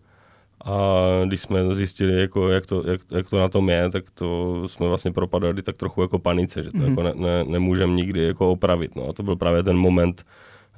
A 0.64 0.98
když 1.26 1.40
jsme 1.40 1.74
zjistili, 1.74 2.20
jako, 2.20 2.48
jak, 2.48 2.66
to, 2.66 2.82
jak, 2.90 3.00
jak 3.10 3.30
to 3.30 3.38
na 3.38 3.48
tom 3.48 3.68
je, 3.68 3.90
tak 3.90 4.10
to 4.10 4.62
jsme 4.66 4.88
vlastně 4.88 5.12
propadali 5.12 5.62
tak 5.62 5.76
trochu 5.76 6.02
jako 6.02 6.18
panice, 6.18 6.62
že 6.62 6.70
to 6.70 6.78
mm-hmm. 6.78 6.88
jako 6.88 7.02
ne, 7.02 7.12
ne, 7.14 7.44
nemůžeme 7.44 7.94
nikdy 7.94 8.24
jako 8.24 8.50
opravit. 8.50 8.96
No 8.96 9.08
a 9.08 9.12
to 9.12 9.22
byl 9.22 9.36
právě 9.36 9.62
ten 9.62 9.76
moment, 9.76 10.26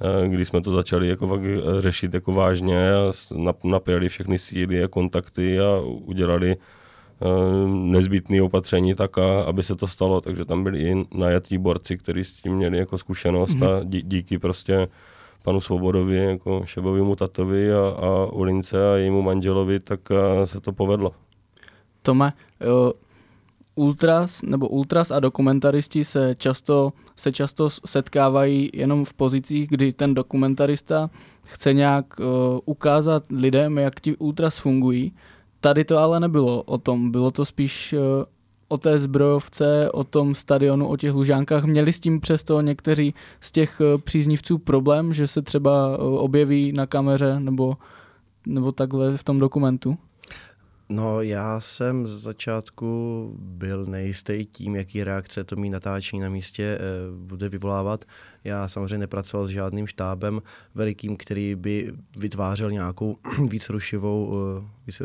eh, 0.01 0.27
kdy 0.27 0.45
jsme 0.45 0.61
to 0.61 0.71
začali 0.71 1.07
jako 1.07 1.27
fakt 1.27 1.41
řešit 1.79 2.13
jako 2.13 2.33
vážně 2.33 2.93
a 2.93 3.11
napěli 3.63 4.09
všechny 4.09 4.39
síly 4.39 4.83
a 4.83 4.87
kontakty 4.87 5.59
a 5.59 5.79
udělali 5.81 6.55
eh, 6.55 7.25
nezbytné 7.67 8.41
opatření 8.41 8.95
tak, 8.95 9.17
aby 9.45 9.63
se 9.63 9.75
to 9.75 9.87
stalo. 9.87 10.21
Takže 10.21 10.45
tam 10.45 10.63
byli 10.63 10.79
i 10.79 11.05
najatí 11.13 11.57
borci, 11.57 11.97
kteří 11.97 12.23
s 12.23 12.33
tím 12.33 12.53
měli 12.55 12.77
jako 12.77 12.97
zkušenost 12.97 13.55
mm-hmm. 13.55 13.79
a 13.79 13.83
dí, 13.83 14.01
díky 14.01 14.37
prostě 14.39 14.87
panu 15.43 15.61
Svobodovi, 15.61 16.15
jako 16.15 16.61
Šebovému 16.65 17.15
tatovi 17.15 17.73
a, 17.73 17.87
a 17.89 18.25
Ulince 18.25 18.91
a 18.91 18.95
jejímu 18.95 19.21
manželovi, 19.21 19.79
tak 19.79 19.99
se 20.45 20.59
to 20.59 20.73
povedlo. 20.73 21.11
Tome, 22.01 22.33
jo, 22.61 22.93
ultras 23.75 24.41
nebo 24.41 24.67
ultras 24.67 25.11
a 25.11 25.19
dokumentaristi 25.19 26.05
se 26.05 26.35
často, 26.37 26.93
se 27.15 27.31
často 27.31 27.69
setkávají 27.69 28.69
jenom 28.73 29.05
v 29.05 29.13
pozicích, 29.13 29.69
kdy 29.69 29.93
ten 29.93 30.13
dokumentarista 30.13 31.09
chce 31.43 31.73
nějak 31.73 32.19
uh, 32.19 32.25
ukázat 32.65 33.23
lidem, 33.29 33.77
jak 33.77 33.99
ti 33.99 34.15
ultras 34.17 34.57
fungují. 34.57 35.13
Tady 35.59 35.85
to 35.85 35.97
ale 35.97 36.19
nebylo 36.19 36.63
o 36.63 36.77
tom, 36.77 37.11
bylo 37.11 37.31
to 37.31 37.45
spíš 37.45 37.93
uh, 37.93 37.99
o 38.71 38.77
té 38.77 38.99
zbrojovce, 38.99 39.91
o 39.91 40.03
tom 40.03 40.35
stadionu, 40.35 40.87
o 40.87 40.97
těch 40.97 41.13
lužánkách. 41.13 41.63
Měli 41.63 41.93
s 41.93 41.99
tím 41.99 42.19
přesto 42.19 42.61
někteří 42.61 43.13
z 43.41 43.51
těch 43.51 43.81
eh, 43.81 43.97
příznivců 43.97 44.57
problém, 44.57 45.13
že 45.13 45.27
se 45.27 45.41
třeba 45.41 45.89
eh, 45.93 45.97
objeví 45.97 46.71
na 46.71 46.85
kameře 46.85 47.39
nebo 47.39 47.77
nebo 48.47 48.71
takhle 48.71 49.17
v 49.17 49.23
tom 49.23 49.39
dokumentu? 49.39 49.97
No, 50.91 51.21
já 51.21 51.61
jsem 51.61 52.07
z 52.07 52.21
začátku 52.21 53.33
byl 53.39 53.85
nejistý 53.85 54.45
tím, 54.45 54.75
jaký 54.75 55.03
reakce 55.03 55.43
to 55.43 55.55
mý 55.55 55.69
natáčení 55.69 56.21
na 56.21 56.29
místě 56.29 56.63
e, 56.63 56.79
bude 57.17 57.49
vyvolávat. 57.49 58.05
Já 58.43 58.67
samozřejmě 58.67 58.97
nepracoval 58.97 59.47
s 59.47 59.49
žádným 59.49 59.87
štábem 59.87 60.41
velikým, 60.75 61.17
který 61.17 61.55
by 61.55 61.93
vytvářel 62.17 62.71
nějakou 62.71 63.15
víc 63.49 63.69
rušivou, 63.69 64.33
eh, 64.59 64.63
víc 64.85 65.01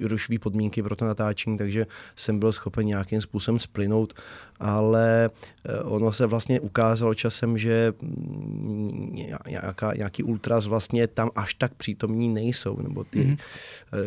rušivý 0.00 0.38
podmínky 0.38 0.82
pro 0.82 0.96
to 0.96 1.04
natáčení, 1.04 1.58
takže 1.58 1.86
jsem 2.16 2.38
byl 2.38 2.52
schopen 2.52 2.86
nějakým 2.86 3.20
způsobem 3.20 3.58
splynout, 3.58 4.14
ale 4.60 5.30
eh, 5.64 5.80
ono 5.80 6.12
se 6.12 6.26
vlastně 6.26 6.60
ukázalo 6.60 7.14
časem, 7.14 7.58
že 7.58 7.92
mm, 8.02 9.16
nějaká, 9.48 9.94
nějaký 9.94 10.22
ultras 10.22 10.66
vlastně 10.66 11.06
tam 11.06 11.30
až 11.34 11.54
tak 11.54 11.74
přítomní 11.74 12.28
nejsou, 12.28 12.82
nebo 12.82 13.04
ty, 13.04 13.24
mm-hmm. 13.24 13.36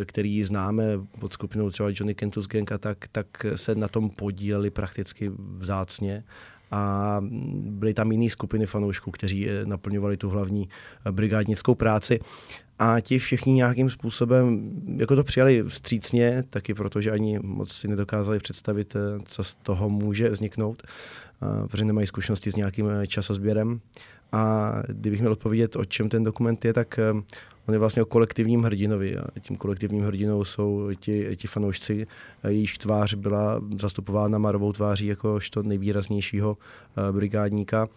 který 0.06 0.44
známe 0.44 0.84
pod 1.20 1.34
skupinou 1.34 1.70
třeba 1.70 1.90
Johnny 1.90 2.16
Kentus 2.16 2.48
Gang 2.48 2.72
tak, 2.80 2.98
tak 3.12 3.28
se 3.56 3.76
na 3.76 3.88
tom 3.88 4.10
podíleli 4.10 4.70
prakticky 4.70 5.32
vzácně 5.58 6.24
a 6.72 7.18
byly 7.60 7.94
tam 7.94 8.12
jiné 8.12 8.30
skupiny 8.30 8.66
fanoušků, 8.66 9.12
kteří 9.12 9.50
eh, 9.50 9.66
naplňovali 9.66 10.18
tu 10.18 10.30
hlavní 10.30 10.70
eh, 11.06 11.12
brigádnickou 11.12 11.76
práci. 11.76 12.20
A 12.80 13.00
ti 13.00 13.20
všichni 13.20 13.54
nějakým 13.54 13.90
způsobem 13.90 14.72
jako 14.98 15.16
to 15.16 15.24
přijali 15.24 15.64
vstřícně, 15.64 16.44
taky 16.50 16.74
protože 16.74 17.12
ani 17.12 17.40
moc 17.40 17.72
si 17.72 17.88
nedokázali 17.88 18.40
představit, 18.40 18.96
eh, 18.96 19.00
co 19.26 19.44
z 19.44 19.54
toho 19.54 19.90
může 19.90 20.30
vzniknout, 20.30 20.84
protože 21.68 21.86
nemají 21.86 22.08
zkušenosti 22.08 22.52
s 22.52 22.56
nějakým 22.56 22.88
časozběrem. 23.08 23.80
A 24.32 24.74
kdybych 24.88 25.20
měl 25.20 25.32
odpovědět, 25.32 25.76
o 25.76 25.86
čem 25.86 26.10
ten 26.10 26.24
dokument 26.24 26.66
je, 26.66 26.74
tak 26.74 27.00
on 27.68 27.74
je 27.74 27.80
vlastně 27.80 28.02
o 28.02 28.06
kolektivním 28.06 28.64
hrdinovi 28.64 29.18
a 29.18 29.40
tím 29.40 29.58
kolektivním 29.58 30.06
hrdinou 30.06 30.44
jsou 30.44 30.90
ti, 31.00 31.36
ti 31.36 31.48
fanoušci, 31.48 32.08
jejíž 32.48 32.78
tvář 32.78 33.14
byla 33.14 33.62
zastupována 33.80 34.38
Marovou 34.38 34.74
tváří 34.74 35.08
jakožto 35.08 35.64
nejvýraznějšího 35.64 36.58
eh, 36.58 37.12
brigádníka 37.12 37.88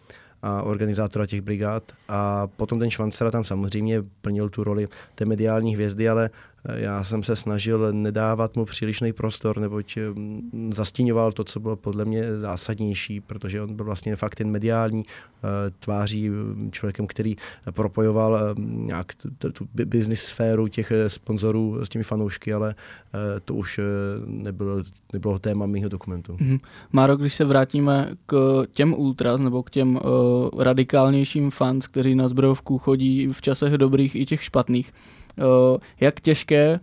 a 0.43 0.63
organizátora 0.63 1.27
těch 1.27 1.41
brigád. 1.41 1.93
A 2.09 2.47
potom 2.47 2.79
ten 2.79 2.91
Švancera 2.91 3.31
tam 3.31 3.45
samozřejmě 3.45 4.03
plnil 4.21 4.49
tu 4.49 4.65
roli 4.65 4.89
té 5.15 5.25
mediální 5.25 5.75
hvězdy, 5.75 6.09
ale 6.09 6.31
já 6.75 7.05
jsem 7.05 7.23
se 7.23 7.37
snažil 7.37 7.93
nedávat 7.93 8.57
mu 8.57 8.65
přílišný 8.65 9.13
prostor, 9.13 9.59
neboť 9.59 9.97
mm, 9.97 10.73
zastíňoval 10.75 11.33
to, 11.33 11.45
co 11.45 11.61
bylo 11.61 11.77
podle 11.77 12.05
mě 12.05 12.37
zásadnější, 12.37 13.21
protože 13.21 13.63
on 13.63 13.75
byl 13.75 13.85
vlastně 13.85 14.17
fakt 14.17 14.35
ten 14.35 14.51
mediální 14.51 15.05
eh, 15.07 15.49
tváří 15.79 16.29
mm, 16.29 16.71
člověkem, 16.73 17.07
který 17.07 17.37
propojoval 17.71 18.39
eh, 18.39 18.41
nějak 18.61 19.13
tu 19.53 19.69
business 19.85 20.21
sféru 20.21 20.69
těch 20.69 20.91
eh, 20.91 21.11
sponzorů 21.11 21.85
s 21.85 21.89
těmi 21.89 22.05
fanoušky, 22.05 22.53
ale 22.53 22.75
to 23.45 23.55
už 23.55 23.81
nebylo, 24.27 24.83
nebylo 25.13 25.39
téma 25.39 25.67
mého 25.67 25.89
dokumentu. 25.89 26.33
Mm-hmm. 26.33 26.59
Máro, 26.93 27.17
když 27.17 27.35
se 27.35 27.45
vrátíme 27.45 28.11
k 28.27 28.63
těm 28.73 28.95
ultras 28.95 29.41
nebo 29.41 29.63
k 29.63 29.71
těm 29.71 29.97
uh, 29.97 30.63
radikálnějším 30.63 31.51
fans, 31.51 31.87
kteří 31.87 32.15
na 32.15 32.29
zbrojovku 32.29 32.79
chodí 32.79 33.29
v 33.33 33.43
časech 33.43 33.73
dobrých 33.73 34.17
i 34.17 34.27
těch 34.27 34.45
špatných, 34.45 34.93
Eh, 34.93 35.28
jak 36.00 36.21
těžké 36.21 36.80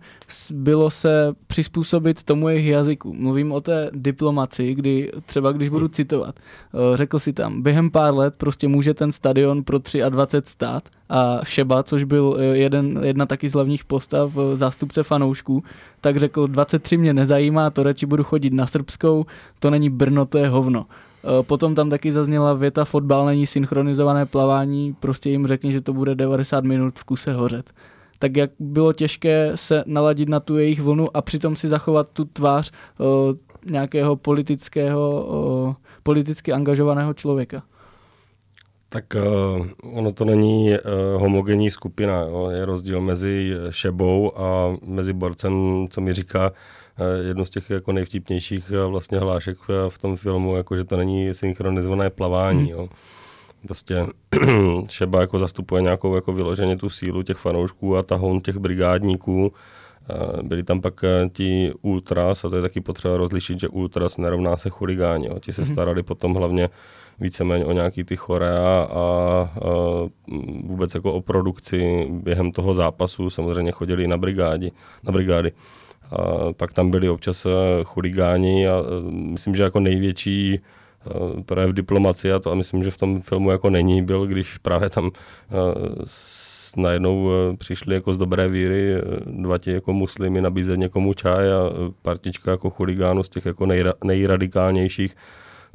bylo 0.52 0.90
se 0.90 1.34
přizpůsobit 1.46 2.22
tomu 2.22 2.48
jejich 2.48 2.66
jazyku. 2.66 3.14
Mluvím 3.14 3.52
o 3.52 3.60
té 3.60 3.90
diplomaci, 3.94 4.74
kdy 4.74 5.12
třeba 5.26 5.52
když 5.52 5.68
budu 5.68 5.88
citovat, 5.88 6.34
eh, 6.38 6.96
řekl 6.96 7.18
si 7.18 7.32
tam, 7.32 7.62
během 7.62 7.90
pár 7.90 8.14
let 8.14 8.34
prostě 8.36 8.68
může 8.68 8.94
ten 8.94 9.12
stadion 9.12 9.64
pro 9.64 9.78
23 10.08 10.50
stát 10.50 10.88
a 11.08 11.40
Šeba, 11.44 11.82
což 11.82 12.04
byl 12.04 12.36
eh, 12.38 12.42
jeden, 12.44 13.00
jedna 13.02 13.26
taky 13.26 13.48
z 13.48 13.52
hlavních 13.52 13.84
postav, 13.84 14.32
zástupce 14.54 15.02
fanoušků, 15.02 15.62
tak 16.00 16.16
řekl, 16.16 16.46
23 16.46 16.96
mě 16.96 17.14
nezajímá, 17.14 17.70
to 17.70 17.82
radši 17.82 18.06
budu 18.06 18.24
chodit 18.24 18.52
na 18.52 18.66
srbskou, 18.66 19.26
to 19.58 19.70
není 19.70 19.90
Brno, 19.90 20.26
to 20.26 20.38
je 20.38 20.48
hovno. 20.48 20.86
Potom 21.42 21.74
tam 21.74 21.90
taky 21.90 22.12
zazněla 22.12 22.54
věta 22.54 22.84
fotbal 22.84 23.26
není 23.26 23.46
synchronizované 23.46 24.26
plavání, 24.26 24.96
prostě 25.00 25.30
jim 25.30 25.46
řekni, 25.46 25.72
že 25.72 25.80
to 25.80 25.92
bude 25.92 26.14
90 26.14 26.64
minut 26.64 26.98
v 26.98 27.04
kuse 27.04 27.32
hořet 27.32 27.72
tak 28.18 28.36
jak 28.36 28.50
bylo 28.58 28.92
těžké 28.92 29.52
se 29.54 29.84
naladit 29.86 30.28
na 30.28 30.40
tu 30.40 30.58
jejich 30.58 30.80
vlnu 30.80 31.16
a 31.16 31.22
přitom 31.22 31.56
si 31.56 31.68
zachovat 31.68 32.08
tu 32.12 32.24
tvář 32.24 32.72
uh, 32.98 33.06
nějakého 33.70 34.16
politického, 34.16 35.26
uh, 35.66 35.74
politicky 36.02 36.52
angažovaného 36.52 37.14
člověka. 37.14 37.62
Tak 38.88 39.04
uh, 39.14 39.66
ono 39.98 40.12
to 40.12 40.24
není 40.24 40.70
uh, 40.70 41.22
homogenní 41.22 41.70
skupina. 41.70 42.20
Jo. 42.20 42.50
Je 42.50 42.64
rozdíl 42.64 43.00
mezi 43.00 43.52
Šebou 43.70 44.38
a 44.38 44.76
mezi 44.86 45.12
Borcem, 45.12 45.86
co 45.90 46.00
mi 46.00 46.14
říká 46.14 46.50
uh, 46.50 47.26
jednu 47.26 47.44
z 47.44 47.50
těch 47.50 47.70
jako 47.70 47.92
nejvtipnějších 47.92 48.70
uh, 48.70 48.90
vlastně 48.90 49.18
hlášek 49.18 49.58
v 49.88 49.98
tom 49.98 50.16
filmu, 50.16 50.56
jako 50.56 50.76
že 50.76 50.84
to 50.84 50.96
není 50.96 51.34
synchronizované 51.34 52.10
plavání. 52.10 52.72
Hmm. 52.72 52.80
Jo 52.80 52.88
prostě 53.66 54.06
Šeba 54.88 55.20
jako 55.20 55.38
zastupuje 55.38 55.82
nějakou 55.82 56.14
jako 56.14 56.32
vyloženě 56.32 56.76
tu 56.76 56.90
sílu 56.90 57.22
těch 57.22 57.36
fanoušků 57.36 57.96
a 57.96 58.02
tahoun 58.02 58.40
těch 58.40 58.56
brigádníků. 58.56 59.52
Byli 60.42 60.62
tam 60.62 60.80
pak 60.80 61.04
eh, 61.04 61.28
ti 61.32 61.72
ultras 61.82 62.44
a 62.44 62.48
to 62.48 62.56
je 62.56 62.62
taky 62.62 62.80
potřeba 62.80 63.16
rozlišit, 63.16 63.60
že 63.60 63.68
ultras 63.68 64.16
nerovná 64.16 64.56
se 64.56 64.70
chuligáni. 64.70 65.30
Ti 65.40 65.52
se 65.52 65.62
mhm. 65.62 65.72
starali 65.72 66.02
potom 66.02 66.34
hlavně 66.34 66.68
víceméně 67.20 67.64
o 67.64 67.72
nějaký 67.72 68.04
ty 68.04 68.16
chorea 68.16 68.88
a, 68.90 69.00
a 69.00 69.48
vůbec 70.64 70.94
jako 70.94 71.12
o 71.12 71.20
produkci 71.20 72.08
během 72.10 72.52
toho 72.52 72.74
zápasu. 72.74 73.30
Samozřejmě 73.30 73.72
chodili 73.72 74.06
na, 74.06 74.16
brigádi, 74.16 74.72
na 75.04 75.12
brigády. 75.12 75.52
A 76.12 76.52
pak 76.52 76.72
tam 76.72 76.90
byli 76.90 77.08
občas 77.08 77.46
eh, 77.46 77.50
chuligáni 77.84 78.68
a 78.68 78.82
eh, 78.82 79.10
myslím, 79.10 79.54
že 79.54 79.62
jako 79.62 79.80
největší 79.80 80.60
projev 81.46 81.72
diplomacie 81.72 82.34
a 82.34 82.38
to 82.38 82.52
a 82.52 82.54
myslím, 82.54 82.84
že 82.84 82.90
v 82.90 82.96
tom 82.96 83.22
filmu 83.22 83.50
jako 83.50 83.70
není, 83.70 84.02
byl, 84.02 84.26
když 84.26 84.58
právě 84.58 84.90
tam 84.90 85.10
eh, 85.50 86.04
najednou 86.76 87.30
eh, 87.30 87.56
přišli 87.56 87.94
jako 87.94 88.14
z 88.14 88.18
dobré 88.18 88.48
víry 88.48 88.94
dva 89.26 89.58
ti 89.58 89.72
jako 89.72 89.92
muslimy 89.92 90.40
nabízet 90.40 90.76
někomu 90.76 91.14
čaj 91.14 91.52
a 91.52 91.70
partička 92.02 92.50
jako 92.50 92.70
chuligánů 92.70 93.22
z 93.22 93.28
těch 93.28 93.46
jako 93.46 93.66
nejra, 93.66 93.92
nejradikálnějších 94.04 95.16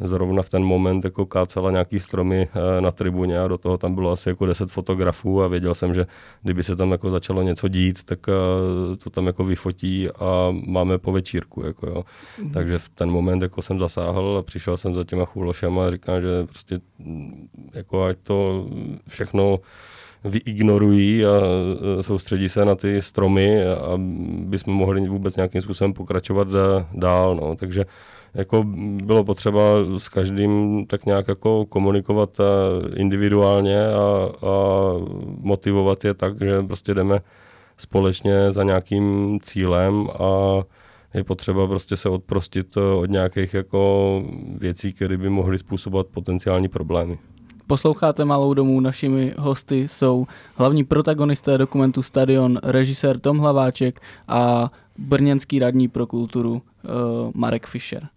zrovna 0.02 0.44
v 0.44 0.50
ten 0.50 0.64
moment 0.64 1.06
jako 1.06 1.26
kácela 1.26 1.72
nějaký 1.72 2.00
stromy 2.00 2.48
eh, 2.54 2.82
na 2.82 2.92
tribuně 2.92 3.40
a 3.40 3.48
do 3.48 3.58
toho 3.58 3.78
tam 3.78 3.96
bylo 3.96 4.12
asi 4.12 4.30
jako 4.30 4.46
10 4.46 4.72
fotografů 4.72 5.44
a 5.44 5.48
věděl 5.48 5.76
jsem, 5.76 5.94
že 5.94 6.06
kdyby 6.44 6.64
se 6.64 6.76
tam 6.76 6.92
jako 6.92 7.12
začalo 7.12 7.42
něco 7.42 7.68
dít, 7.68 8.04
tak 8.04 8.20
eh, 8.30 8.96
to 8.98 9.10
tam 9.10 9.28
jako 9.28 9.44
vyfotí 9.44 10.10
a 10.10 10.54
máme 10.66 10.98
po 10.98 11.12
večírku. 11.12 11.66
Jako 11.66 11.88
jo. 11.88 12.04
Mm. 12.42 12.52
Takže 12.52 12.78
v 12.78 12.90
ten 12.90 13.10
moment 13.12 13.42
jako 13.42 13.62
jsem 13.62 13.80
zasáhl 13.80 14.38
a 14.38 14.44
přišel 14.44 14.78
jsem 14.78 14.94
za 14.94 15.04
těma 15.04 15.26
chůlošema 15.26 15.88
a 15.88 15.92
říkám, 15.92 16.22
že 16.22 16.28
prostě 16.46 16.80
mm, 17.00 17.48
jako 17.76 18.04
ať 18.04 18.18
to 18.24 18.68
všechno 19.08 19.60
vyignorují 20.24 21.26
a 21.26 21.30
eh, 22.00 22.04
soustředí 22.04 22.50
se 22.50 22.66
na 22.66 22.76
ty 22.76 23.02
stromy, 23.02 23.64
aby 23.94 24.60
jsme 24.60 24.74
mohli 24.74 25.08
vůbec 25.10 25.36
nějakým 25.36 25.62
způsobem 25.62 25.94
pokračovat 25.94 26.48
dál. 26.94 27.36
No. 27.36 27.56
Takže 27.56 27.86
jako 28.34 28.64
bylo 29.04 29.24
potřeba 29.24 29.62
s 29.98 30.10
každým 30.10 30.86
tak 30.86 31.06
nějak 31.06 31.28
jako 31.28 31.66
komunikovat 31.66 32.30
eh, 32.40 32.44
individuálně 32.96 33.88
a, 33.88 34.30
a 34.48 34.56
motivovat 35.40 36.04
je 36.04 36.14
tak, 36.14 36.42
že 36.42 36.64
prostě 36.64 36.94
jdeme 36.94 37.20
společně 37.78 38.52
za 38.52 38.64
nějakým 38.64 39.40
cílem 39.44 40.08
a 40.20 40.62
je 41.14 41.24
potřeba 41.24 41.68
prostě 41.68 41.98
se 41.98 42.10
odprostit 42.10 42.78
eh, 42.78 42.80
od 42.80 43.10
nějakých 43.10 43.54
jako 43.54 44.24
věcí, 44.58 44.94
které 44.94 45.18
by 45.18 45.30
mohly 45.30 45.60
způsobovat 45.60 46.08
potenciální 46.08 46.68
problémy. 46.68 47.18
Posloucháte 47.68 48.26
Malou 48.26 48.54
domů, 48.54 48.80
našimi 48.80 49.34
hosty 49.38 49.88
jsou 49.88 50.28
hlavní 50.56 50.84
protagonisté 50.84 51.58
dokumentu 51.58 52.02
Stadion, 52.02 52.60
režisér 52.64 53.20
Tom 53.20 53.38
Hlaváček 53.38 54.02
a 54.28 54.72
brněnský 54.98 55.60
radní 55.60 55.88
pro 55.88 56.08
kulturu 56.08 56.52
uh, 56.54 56.62
Marek 57.34 57.68
Fischer. 57.68 58.08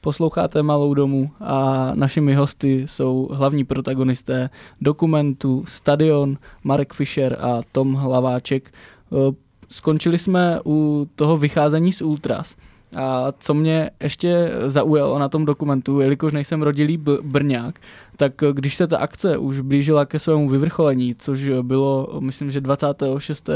Posloucháte 0.00 0.62
Malou 0.62 0.94
domu 0.94 1.30
a 1.40 1.90
našimi 1.94 2.34
hosty 2.34 2.82
jsou 2.86 3.28
hlavní 3.32 3.64
protagonisté 3.64 4.50
dokumentu 4.80 5.64
Stadion, 5.68 6.36
Marek 6.64 6.92
Fischer 6.92 7.36
a 7.40 7.60
Tom 7.72 7.94
Hlaváček. 7.94 8.70
Eh, 8.72 9.34
skončili 9.68 10.18
jsme 10.18 10.60
u 10.66 11.08
toho 11.16 11.36
vycházení 11.36 11.92
z 11.92 12.02
Ultras. 12.02 12.56
A 12.96 13.32
co 13.38 13.54
mě 13.54 13.90
ještě 14.02 14.50
zaujalo 14.66 15.18
na 15.18 15.28
tom 15.28 15.44
dokumentu, 15.44 16.00
jelikož 16.00 16.32
nejsem 16.32 16.62
rodilý 16.62 16.96
Brňák, 17.22 17.80
tak 18.16 18.32
když 18.52 18.74
se 18.74 18.86
ta 18.86 18.98
akce 18.98 19.38
už 19.38 19.60
blížila 19.60 20.06
ke 20.06 20.18
svému 20.18 20.48
vyvrcholení, 20.48 21.14
což 21.14 21.50
bylo, 21.62 22.20
myslím, 22.20 22.50
že 22.50 22.60
26. 22.60 23.50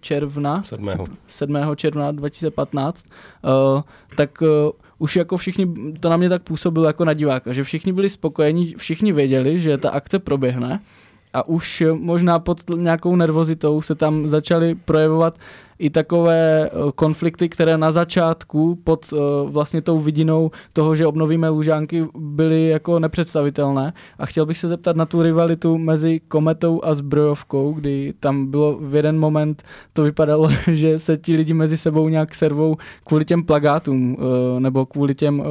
června, 0.00 0.62
7. 0.62 0.90
7. 1.28 1.56
června 1.76 2.12
2015, 2.12 3.06
uh, 3.44 3.82
tak 4.16 4.42
uh, 4.42 4.48
už 5.00 5.16
jako 5.16 5.36
všichni, 5.36 5.66
to 6.00 6.08
na 6.08 6.16
mě 6.16 6.28
tak 6.28 6.42
působilo 6.42 6.86
jako 6.86 7.04
na 7.04 7.12
diváka, 7.12 7.52
že 7.52 7.64
všichni 7.64 7.92
byli 7.92 8.08
spokojení, 8.08 8.74
všichni 8.74 9.12
věděli, 9.12 9.60
že 9.60 9.78
ta 9.78 9.90
akce 9.90 10.18
proběhne 10.18 10.80
a 11.32 11.48
už 11.48 11.82
možná 11.92 12.38
pod 12.38 12.60
nějakou 12.76 13.16
nervozitou 13.16 13.82
se 13.82 13.94
tam 13.94 14.28
začaly 14.28 14.74
projevovat 14.74 15.38
i 15.80 15.90
takové 15.90 16.66
eh, 16.66 16.70
konflikty, 16.94 17.48
které 17.48 17.78
na 17.78 17.92
začátku 17.92 18.78
pod 18.84 19.12
eh, 19.12 19.16
vlastně 19.46 19.82
tou 19.82 19.98
vidinou 19.98 20.50
toho, 20.72 20.94
že 20.94 21.06
obnovíme 21.06 21.48
Lužánky, 21.48 22.06
byly 22.18 22.68
jako 22.68 22.98
nepředstavitelné. 22.98 23.92
A 24.18 24.26
chtěl 24.26 24.46
bych 24.46 24.58
se 24.58 24.68
zeptat 24.68 24.96
na 24.96 25.06
tu 25.06 25.22
rivalitu 25.22 25.78
mezi 25.78 26.20
Kometou 26.28 26.80
a 26.84 26.94
Zbrojovkou, 26.94 27.72
kdy 27.72 28.14
tam 28.20 28.46
bylo 28.46 28.78
v 28.80 28.94
jeden 28.94 29.18
moment, 29.18 29.62
to 29.92 30.02
vypadalo, 30.02 30.48
že 30.72 30.98
se 30.98 31.16
ti 31.16 31.36
lidi 31.36 31.54
mezi 31.54 31.76
sebou 31.76 32.08
nějak 32.08 32.34
servou 32.34 32.76
kvůli 33.04 33.24
těm 33.24 33.44
plagátům 33.44 34.16
eh, 34.18 34.60
nebo 34.60 34.86
kvůli 34.86 35.14
těm 35.14 35.42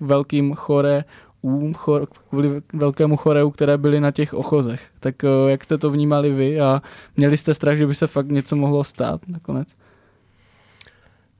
velkým 0.00 0.54
chore 0.54 1.04
úm 1.44 1.74
chor, 1.74 2.06
kvůli 2.28 2.62
velkému 2.72 3.16
choreu, 3.16 3.50
které 3.50 3.78
byly 3.78 4.00
na 4.00 4.10
těch 4.10 4.34
ochozech. 4.34 4.90
Tak 5.00 5.14
jak 5.48 5.64
jste 5.64 5.78
to 5.78 5.90
vnímali 5.90 6.30
vy 6.30 6.60
a 6.60 6.82
měli 7.16 7.36
jste 7.36 7.54
strach, 7.54 7.76
že 7.76 7.86
by 7.86 7.94
se 7.94 8.06
fakt 8.06 8.28
něco 8.28 8.56
mohlo 8.56 8.84
stát 8.84 9.20
nakonec? 9.28 9.68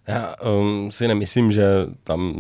Já 0.07 0.35
um, 0.37 0.93
si 0.93 1.09
nemyslím, 1.09 1.53
že 1.53 1.65
tam 2.05 2.35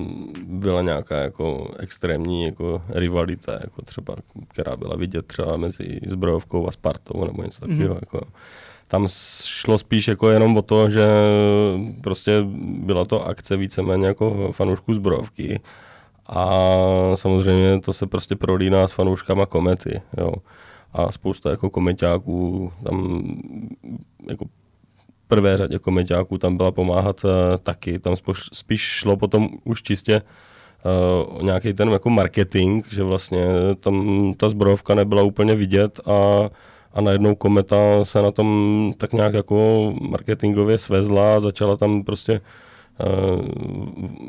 byla 0.46 0.83
nějaká 0.83 1.16
jako 1.16 1.74
extrémní 1.79 2.44
jako 2.44 2.83
rivalita, 2.88 3.53
jako 3.53 3.83
třeba, 3.83 4.16
která 4.48 4.77
byla 4.77 4.96
vidět 4.96 5.27
třeba 5.27 5.57
mezi 5.57 6.00
Zbrojovkou 6.07 6.68
a 6.68 6.72
Spartou 6.72 7.24
nebo 7.24 7.42
něco 7.42 7.61
takového. 7.61 7.94
Mm-hmm. 7.94 8.00
Jako. 8.00 8.20
Tam 8.88 9.09
šlo 9.44 9.79
spíš 9.79 10.09
jako 10.09 10.31
jenom 10.31 10.57
o 10.57 10.62
to, 10.62 10.90
že 10.90 11.07
prostě 12.03 12.33
byla 12.59 13.05
to 13.05 13.27
akce 13.27 13.57
víceméně 13.57 14.07
jako 14.07 14.53
fanoušků 14.53 14.94
Zbrojovky 14.94 15.61
a 16.26 16.58
samozřejmě 17.14 17.80
to 17.80 17.92
se 17.92 18.06
prostě 18.06 18.37
prolíná 18.37 18.88
s 18.88 18.92
fanouškama 18.92 19.46
komety, 19.46 20.02
jo. 20.18 20.32
A 20.92 21.12
spousta 21.12 21.50
jako 21.50 21.70
kometáků 21.70 22.72
tam 22.84 23.24
jako 24.28 24.44
prvé 25.28 25.56
řadě 25.56 25.78
kometáků 25.78 26.38
tam 26.38 26.56
byla 26.56 26.70
pomáhat 26.70 27.24
uh, 27.24 27.30
taky. 27.62 27.98
Tam 27.98 28.16
spíš, 28.16 28.38
spíš 28.52 28.80
šlo 28.80 29.16
potom 29.16 29.48
už 29.64 29.82
čistě 29.82 30.22
uh, 30.22 31.42
nějaký 31.42 31.72
ten 31.72 31.88
jako 31.88 32.10
marketing, 32.10 32.84
že 32.90 33.02
vlastně 33.02 33.46
tam 33.80 34.34
ta 34.37 34.48
zbrojovka 34.48 34.94
nebyla 34.94 35.22
úplně 35.22 35.54
vidět 35.54 36.00
a, 36.06 36.50
a 36.92 37.00
najednou 37.00 37.34
kometa 37.34 37.76
se 38.02 38.22
na 38.22 38.30
tom 38.30 38.92
tak 38.98 39.12
nějak 39.12 39.34
jako 39.34 39.92
marketingově 40.00 40.78
svezla 40.78 41.37
a 41.37 41.40
začala 41.40 41.76
tam 41.76 42.02
prostě 42.02 42.40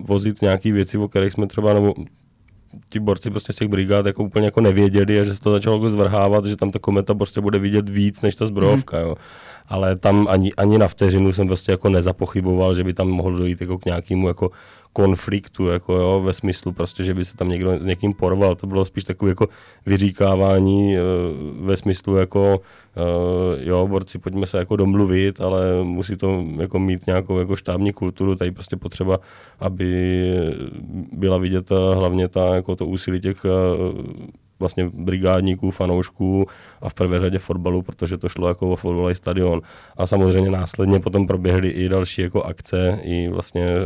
vozit 0.04 0.42
nějaké 0.42 0.72
věci, 0.72 0.98
o 0.98 1.08
kterých 1.08 1.34
jsme 1.34 1.48
třeba, 1.48 1.74
nebo 1.74 1.94
ti 2.90 3.00
borci 3.00 3.30
prostě 3.30 3.54
z 3.54 3.56
těch 3.56 3.68
brigád 3.68 4.06
jako 4.06 4.24
úplně 4.24 4.46
jako 4.46 4.62
nevěděli 4.62 5.20
a 5.20 5.24
že 5.24 5.36
se 5.36 5.42
to 5.42 5.52
začalo 5.52 5.76
jako 5.76 5.90
zvrhávat, 5.90 6.46
že 6.46 6.56
tam 6.56 6.72
ta 6.72 6.80
kometa 6.80 7.14
prostě 7.14 7.42
bude 7.42 7.60
vidět 7.60 7.90
víc 7.90 8.22
než 8.22 8.36
ta 8.36 8.46
zbrojovka, 8.46 8.98
mm. 8.98 9.04
jo. 9.04 9.16
Ale 9.68 9.96
tam 9.96 10.28
ani, 10.30 10.54
ani 10.54 10.78
na 10.78 10.88
vteřinu 10.88 11.34
jsem 11.34 11.48
prostě 11.48 11.72
jako 11.72 11.90
nezapochyboval, 11.90 12.76
že 12.76 12.84
by 12.84 12.94
tam 12.94 13.08
mohlo 13.08 13.38
dojít 13.38 13.62
jako 13.62 13.78
k 13.78 13.86
nějakému 13.86 14.28
jako 14.28 14.52
konfliktu, 14.96 15.68
jako 15.68 15.94
jo, 15.94 16.22
ve 16.26 16.34
smyslu 16.34 16.72
prostě, 16.72 17.04
že 17.04 17.14
by 17.14 17.26
se 17.26 17.38
tam 17.38 17.50
někdo 17.50 17.80
s 17.80 17.86
někým 17.86 18.14
porval. 18.14 18.56
To 18.56 18.68
bylo 18.68 18.86
spíš 18.86 19.04
takové 19.04 19.32
jako 19.32 19.48
vyříkávání 19.86 20.96
e, 20.96 21.02
ve 21.60 21.78
smyslu 21.78 22.16
jako 22.16 22.62
e, 22.96 23.66
jo, 23.66 23.88
borci, 23.88 24.20
pojďme 24.20 24.48
se 24.48 24.58
jako 24.58 24.76
domluvit, 24.76 25.42
ale 25.42 25.84
musí 25.84 26.16
to 26.16 26.46
jako 26.58 26.80
mít 26.80 27.08
nějakou 27.08 27.40
jako 27.40 27.56
štábní 27.56 27.94
kulturu, 27.94 28.36
tady 28.36 28.52
prostě 28.52 28.76
potřeba, 28.76 29.20
aby 29.60 29.92
byla 31.12 31.38
vidět 31.38 31.72
eh, 31.72 31.96
hlavně 31.96 32.28
ta, 32.28 32.56
jako 32.56 32.76
to 32.76 32.86
úsilí 32.86 33.20
těch 33.20 33.46
vlastně 34.60 34.90
brigádníků, 34.94 35.72
fanoušků 35.72 36.48
a 36.82 36.90
v 36.90 36.94
prvé 36.94 37.20
řadě 37.20 37.40
fotbalu, 37.40 37.82
protože 37.82 38.18
to 38.18 38.30
šlo 38.30 38.48
jako 38.48 38.72
o 38.72 38.76
fotbalový 38.76 39.16
stadion. 39.16 39.62
A 39.98 40.08
samozřejmě 40.08 40.52
následně 40.52 41.00
potom 41.00 41.28
proběhly 41.28 41.70
i 41.70 41.90
další 41.90 42.22
jako 42.22 42.44
akce, 42.44 43.00
i 43.04 43.30
vlastně 43.30 43.64
e, 43.64 43.80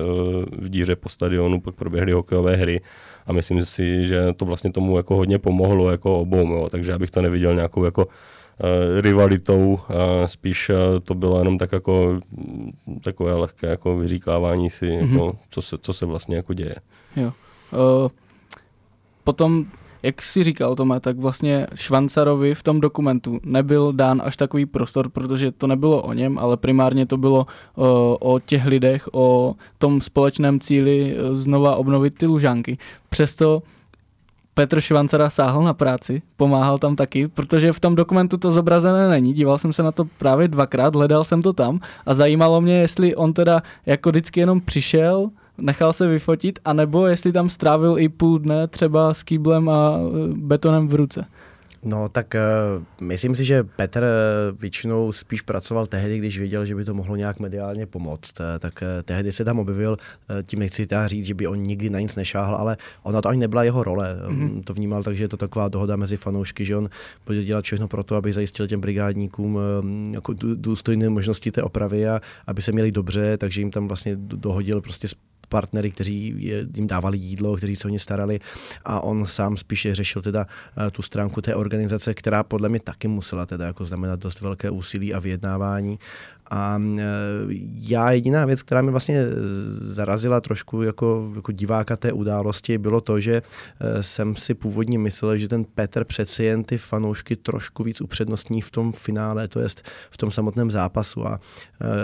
v 0.51 0.69
díře 0.69 0.95
po 0.95 1.09
stadionu 1.09 1.61
pak 1.61 1.75
proběhly 1.75 2.11
hokejové 2.11 2.55
hry 2.55 2.81
a 3.25 3.33
myslím 3.33 3.65
si, 3.65 4.05
že 4.05 4.33
to 4.33 4.45
vlastně 4.45 4.71
tomu 4.71 4.97
jako 4.97 5.15
hodně 5.15 5.39
pomohlo 5.39 5.91
jako 5.91 6.19
obou, 6.19 6.53
jo. 6.53 6.69
takže 6.71 6.91
já 6.91 6.99
bych 6.99 7.11
to 7.11 7.21
neviděl 7.21 7.55
nějakou 7.55 7.85
jako 7.85 8.07
e, 8.07 9.01
rivalitou, 9.01 9.79
spíš 10.25 10.69
e, 10.69 10.99
to 11.03 11.13
bylo 11.13 11.39
jenom 11.39 11.57
tak 11.57 11.71
jako 11.71 12.19
takové 13.03 13.33
lehké 13.33 13.67
jako 13.67 13.97
vyříkávání 13.97 14.69
si, 14.69 14.85
mm-hmm. 14.85 15.11
jako, 15.11 15.37
co, 15.49 15.61
se, 15.61 15.77
co 15.81 15.93
se 15.93 16.05
vlastně 16.05 16.35
jako 16.35 16.53
děje. 16.53 16.75
Jo. 17.15 17.31
Uh, 17.71 18.09
potom 19.23 19.65
jak 20.03 20.21
si 20.21 20.43
říkal, 20.43 20.75
Tome, 20.75 20.99
tak 20.99 21.17
vlastně 21.17 21.67
Švancarovi 21.75 22.55
v 22.55 22.63
tom 22.63 22.81
dokumentu 22.81 23.39
nebyl 23.43 23.93
dán 23.93 24.21
až 24.25 24.37
takový 24.37 24.65
prostor, 24.65 25.09
protože 25.09 25.51
to 25.51 25.67
nebylo 25.67 26.01
o 26.01 26.13
něm, 26.13 26.39
ale 26.39 26.57
primárně 26.57 27.05
to 27.05 27.17
bylo 27.17 27.47
o, 27.75 28.17
o 28.19 28.39
těch 28.39 28.65
lidech, 28.65 29.09
o 29.13 29.55
tom 29.77 30.01
společném 30.01 30.59
cíli 30.59 31.15
e, 31.15 31.35
znova 31.35 31.75
obnovit 31.75 32.17
ty 32.17 32.25
lužánky. 32.25 32.77
Přesto 33.09 33.63
Petr 34.53 34.81
Švancara 34.81 35.29
sáhl 35.29 35.63
na 35.63 35.73
práci, 35.73 36.21
pomáhal 36.37 36.77
tam 36.77 36.95
taky, 36.95 37.27
protože 37.27 37.73
v 37.73 37.79
tom 37.79 37.95
dokumentu 37.95 38.37
to 38.37 38.51
zobrazené 38.51 39.09
není. 39.09 39.33
Díval 39.33 39.57
jsem 39.57 39.73
se 39.73 39.83
na 39.83 39.91
to 39.91 40.05
právě 40.17 40.47
dvakrát, 40.47 40.95
hledal 40.95 41.23
jsem 41.23 41.41
to 41.41 41.53
tam 41.53 41.79
a 42.05 42.13
zajímalo 42.13 42.61
mě, 42.61 42.73
jestli 42.73 43.15
on 43.15 43.33
teda 43.33 43.63
jako 43.85 44.09
vždycky 44.09 44.39
jenom 44.39 44.61
přišel, 44.61 45.29
nechal 45.61 45.93
se 45.93 46.07
vyfotit, 46.07 46.59
anebo 46.65 47.07
jestli 47.07 47.31
tam 47.31 47.49
strávil 47.49 47.95
i 47.99 48.09
půl 48.09 48.39
dne 48.39 48.67
třeba 48.67 49.13
s 49.13 49.23
kýblem 49.23 49.69
a 49.69 49.97
e, 49.97 50.33
betonem 50.33 50.87
v 50.87 50.95
ruce. 50.95 51.25
No 51.83 52.09
tak 52.09 52.35
uh, 52.35 53.07
myslím 53.07 53.35
si, 53.35 53.45
že 53.45 53.63
Petr 53.63 54.05
většinou 54.59 55.11
spíš 55.11 55.41
pracoval 55.41 55.87
tehdy, 55.87 56.17
když 56.17 56.39
věděl, 56.39 56.65
že 56.65 56.75
by 56.75 56.85
to 56.85 56.93
mohlo 56.93 57.15
nějak 57.15 57.39
mediálně 57.39 57.85
pomoct. 57.85 58.39
Uh, 58.39 58.45
tak 58.59 58.73
uh, 58.81 58.87
tehdy 59.03 59.31
se 59.31 59.45
tam 59.45 59.59
objevil, 59.59 59.91
uh, 59.91 60.43
tím 60.43 60.59
nechci 60.59 60.87
teda 60.87 61.07
říct, 61.07 61.25
že 61.25 61.33
by 61.33 61.47
on 61.47 61.63
nikdy 61.63 61.89
na 61.89 61.99
nic 61.99 62.15
nešáhl, 62.15 62.55
ale 62.55 62.77
ona 63.03 63.21
to 63.21 63.29
ani 63.29 63.39
nebyla 63.39 63.63
jeho 63.63 63.83
role. 63.83 64.17
Mm-hmm. 64.27 64.63
To 64.63 64.73
vnímal 64.73 65.03
tak, 65.03 65.17
že 65.17 65.23
je 65.23 65.27
to 65.27 65.37
taková 65.37 65.69
dohoda 65.69 65.95
mezi 65.95 66.17
fanoušky, 66.17 66.65
že 66.65 66.77
on 66.77 66.89
bude 67.25 67.43
dělat 67.43 67.65
všechno 67.65 67.87
pro 67.87 68.03
to, 68.03 68.15
aby 68.15 68.33
zajistil 68.33 68.67
těm 68.67 68.81
brigádníkům 68.81 69.55
uh, 69.55 69.61
jako 70.11 70.33
důstojné 70.55 71.09
možnosti 71.09 71.51
té 71.51 71.63
opravy 71.63 72.07
a 72.07 72.21
aby 72.47 72.61
se 72.61 72.71
měli 72.71 72.91
dobře, 72.91 73.37
takže 73.37 73.61
jim 73.61 73.71
tam 73.71 73.87
vlastně 73.87 74.15
dohodil 74.15 74.81
prostě 74.81 75.07
partnery, 75.49 75.91
kteří 75.91 76.35
jim 76.75 76.87
dávali 76.87 77.17
jídlo, 77.17 77.57
kteří 77.57 77.75
se 77.75 77.87
o 77.87 77.91
ně 77.91 77.99
starali. 77.99 78.39
A 78.85 79.01
on 79.01 79.25
sám 79.25 79.57
spíše 79.57 79.95
řešil 79.95 80.21
teda 80.21 80.45
eh, 80.87 80.91
tu 80.91 81.01
stránku 81.01 81.41
té 81.41 81.55
organizace, 81.55 82.13
která 82.13 82.43
podle 82.43 82.69
mě 82.69 82.79
taky 82.79 83.07
musela 83.07 83.45
teda 83.45 83.65
jako 83.65 83.85
znamenat 83.85 84.19
dost 84.19 84.41
velké 84.41 84.69
úsilí 84.69 85.13
a 85.13 85.19
vyjednávání. 85.19 85.99
A 86.51 86.81
e, 86.97 87.03
já 87.73 88.11
jediná 88.11 88.45
věc, 88.45 88.61
která 88.61 88.81
mi 88.81 88.91
vlastně 88.91 89.25
zarazila 89.81 90.41
trošku 90.41 90.81
jako, 90.81 91.31
jako 91.35 91.51
diváka 91.51 91.97
té 91.97 92.11
události, 92.11 92.77
bylo 92.77 93.01
to, 93.01 93.19
že 93.19 93.41
jsem 94.01 94.35
si 94.35 94.53
původně 94.53 94.99
myslel, 94.99 95.37
že 95.37 95.47
ten 95.47 95.65
Petr 95.65 96.03
přeci 96.03 96.43
jen 96.43 96.63
ty 96.63 96.77
fanoušky 96.77 97.35
trošku 97.35 97.83
víc 97.83 98.01
upřednostní 98.01 98.61
v 98.61 98.71
tom 98.71 98.91
finále, 98.91 99.47
to 99.47 99.59
jest 99.59 99.89
v 100.09 100.17
tom 100.17 100.31
samotném 100.31 100.71
zápasu. 100.71 101.27
A, 101.27 101.39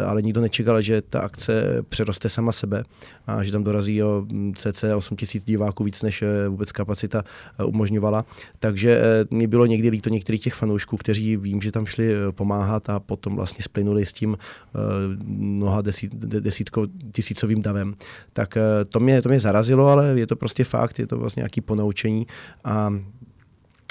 ale 0.05 0.21
nikdo 0.21 0.41
nečekal, 0.41 0.81
že 0.81 1.01
ta 1.01 1.19
akce 1.19 1.84
přeroste 1.89 2.29
sama 2.29 2.51
sebe. 2.51 2.84
A 3.27 3.35
že 3.43 3.52
tam 3.52 3.63
dorazí 3.63 4.04
o 4.04 4.26
cc 4.56 4.84
8 4.95 5.17
tisíc 5.17 5.43
diváků 5.43 5.84
víc, 5.84 6.04
než 6.04 6.24
vůbec 6.50 6.71
kapacita 6.71 7.24
umožňovala. 7.65 8.26
Takže 8.60 9.02
mi 9.32 9.48
bylo 9.48 9.65
někdy 9.65 9.89
líto 9.89 10.10
některých 10.10 10.41
těch 10.41 10.54
fanoušků, 10.54 10.98
kteří 10.98 11.38
vím, 11.38 11.62
že 11.62 11.71
tam 11.71 11.86
šli 11.86 12.13
pomáhat 12.32 12.89
a 12.89 13.00
potom 13.00 13.36
vlastně 13.36 13.63
splynuli 13.63 14.06
s 14.06 14.13
tím 14.13 14.38
Eh, 14.76 15.17
mnoha 15.26 15.82
desít, 15.82 16.15
desítko 16.15 16.88
tisícovým 17.12 17.62
davem. 17.62 17.95
Tak 18.34 18.58
eh, 18.58 18.86
to 18.86 19.00
mě, 19.00 19.21
to 19.21 19.30
mě 19.30 19.39
zarazilo, 19.39 19.88
ale 19.88 20.19
je 20.19 20.28
to 20.28 20.36
prostě 20.36 20.63
fakt, 20.63 21.00
je 21.00 21.08
to 21.08 21.17
vlastně 21.17 21.41
nějaký 21.41 21.62
ponaučení 21.62 22.28
a 22.63 22.93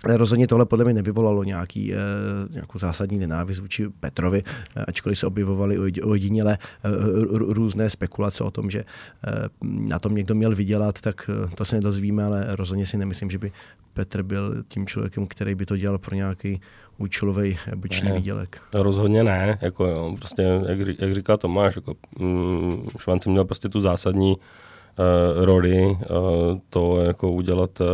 Rozhodně 0.07 0.47
tohle 0.47 0.67
podle 0.67 0.85
mě 0.85 0.95
nevyvolalo 0.95 1.45
nějaký, 1.45 1.95
eh, 1.95 1.99
nějakou 2.51 2.79
zásadní 2.79 3.19
nenávist 3.19 3.59
vůči 3.59 3.88
Petrovi, 4.01 4.43
ačkoliv 4.88 5.19
se 5.19 5.27
objevovaly 5.27 5.79
ojediněle 6.03 6.59
různé 7.31 7.90
spekulace 7.90 8.45
o 8.45 8.51
tom, 8.51 8.71
že 8.71 8.85
na 9.62 9.99
tom 9.99 10.14
někdo 10.14 10.35
měl 10.35 10.55
vydělat, 10.55 11.01
tak 11.01 11.31
to 11.55 11.64
se 11.64 11.77
nedozvíme, 11.77 12.25
ale 12.25 12.57
rozhodně 12.57 12.87
si 12.87 12.97
nemyslím, 12.97 13.31
že 13.31 13.38
by 13.38 13.53
Petr 13.93 14.23
byl 14.23 14.62
tím 14.69 14.87
člověkem, 14.87 15.27
který 15.27 15.55
by 15.55 15.67
to 15.67 15.77
dělal 15.77 15.99
pro 15.99 16.14
nějaký 16.17 16.61
účelový 16.99 17.59
boční 17.75 18.09
ne, 18.09 18.17
výdělek. 18.17 18.61
Rozhodně 18.75 19.25
ne, 19.25 19.59
jako 19.61 19.87
jo, 19.87 20.17
prostě, 20.19 20.43
jak, 20.43 20.79
jak 20.99 21.14
říká 21.14 21.37
Tomáš, 21.37 21.77
jako, 21.77 21.95
mm, 22.19 22.88
Švance 22.99 23.31
měl 23.31 23.45
prostě 23.45 23.69
tu 23.69 23.81
zásadní 23.81 24.37
uh, 24.37 24.43
roli, 25.35 25.85
uh, 25.87 25.97
to 26.71 27.01
jako 27.01 27.33
udělat 27.33 27.81
uh, 27.81 27.87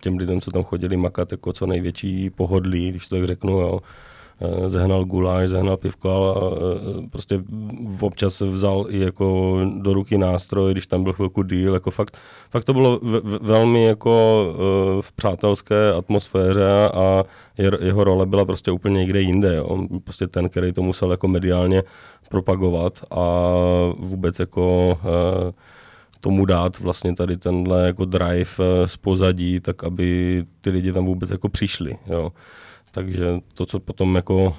těm 0.00 0.16
lidem, 0.16 0.40
co 0.40 0.50
tam 0.50 0.62
chodili 0.62 0.96
makat, 0.96 1.32
jako 1.32 1.52
co 1.52 1.66
největší 1.66 2.30
pohodlí, 2.30 2.90
když 2.90 3.08
to 3.08 3.14
tak 3.14 3.24
řeknu, 3.24 3.60
jo. 3.60 3.80
Eh, 4.40 4.70
zehnal 4.70 5.04
guláš, 5.04 5.48
zehnal 5.48 5.76
pivko, 5.76 6.10
ale 6.10 6.34
eh, 6.34 7.08
prostě 7.10 7.42
občas 8.00 8.40
vzal 8.40 8.86
i 8.88 8.98
jako 8.98 9.58
do 9.80 9.94
ruky 9.94 10.18
nástroj, 10.18 10.72
když 10.72 10.86
tam 10.86 11.02
byl 11.02 11.12
chvilku 11.12 11.42
díl, 11.42 11.74
jako 11.74 11.90
fakt, 11.90 12.16
fakt 12.50 12.64
to 12.64 12.72
bylo 12.72 13.00
velmi 13.40 13.84
jako 13.84 14.44
eh, 14.48 15.02
v 15.02 15.12
přátelské 15.12 15.92
atmosféře 15.92 16.88
a 16.94 17.24
jeho 17.80 18.04
role 18.04 18.26
byla 18.26 18.44
prostě 18.44 18.70
úplně 18.70 18.98
někde 18.98 19.20
jinde. 19.20 19.62
On 19.62 19.88
prostě 20.04 20.26
ten, 20.26 20.48
který 20.48 20.72
to 20.72 20.82
musel 20.82 21.10
jako 21.10 21.28
mediálně 21.28 21.82
propagovat 22.28 23.00
a 23.10 23.52
vůbec 23.98 24.38
jako 24.38 24.98
tomu 26.24 26.44
dát 26.44 26.80
vlastně 26.80 27.14
tady 27.14 27.36
tenhle 27.36 27.86
jako 27.86 28.04
drive 28.04 28.56
z 28.86 28.96
pozadí, 28.96 29.60
tak 29.60 29.84
aby 29.84 30.44
ty 30.60 30.70
lidi 30.70 30.92
tam 30.92 31.04
vůbec 31.04 31.30
jako 31.30 31.48
přišli. 31.48 31.96
Jo. 32.06 32.32
Takže 32.90 33.24
to, 33.54 33.66
co 33.66 33.80
potom 33.80 34.16
jako 34.16 34.34
uh, 34.44 34.52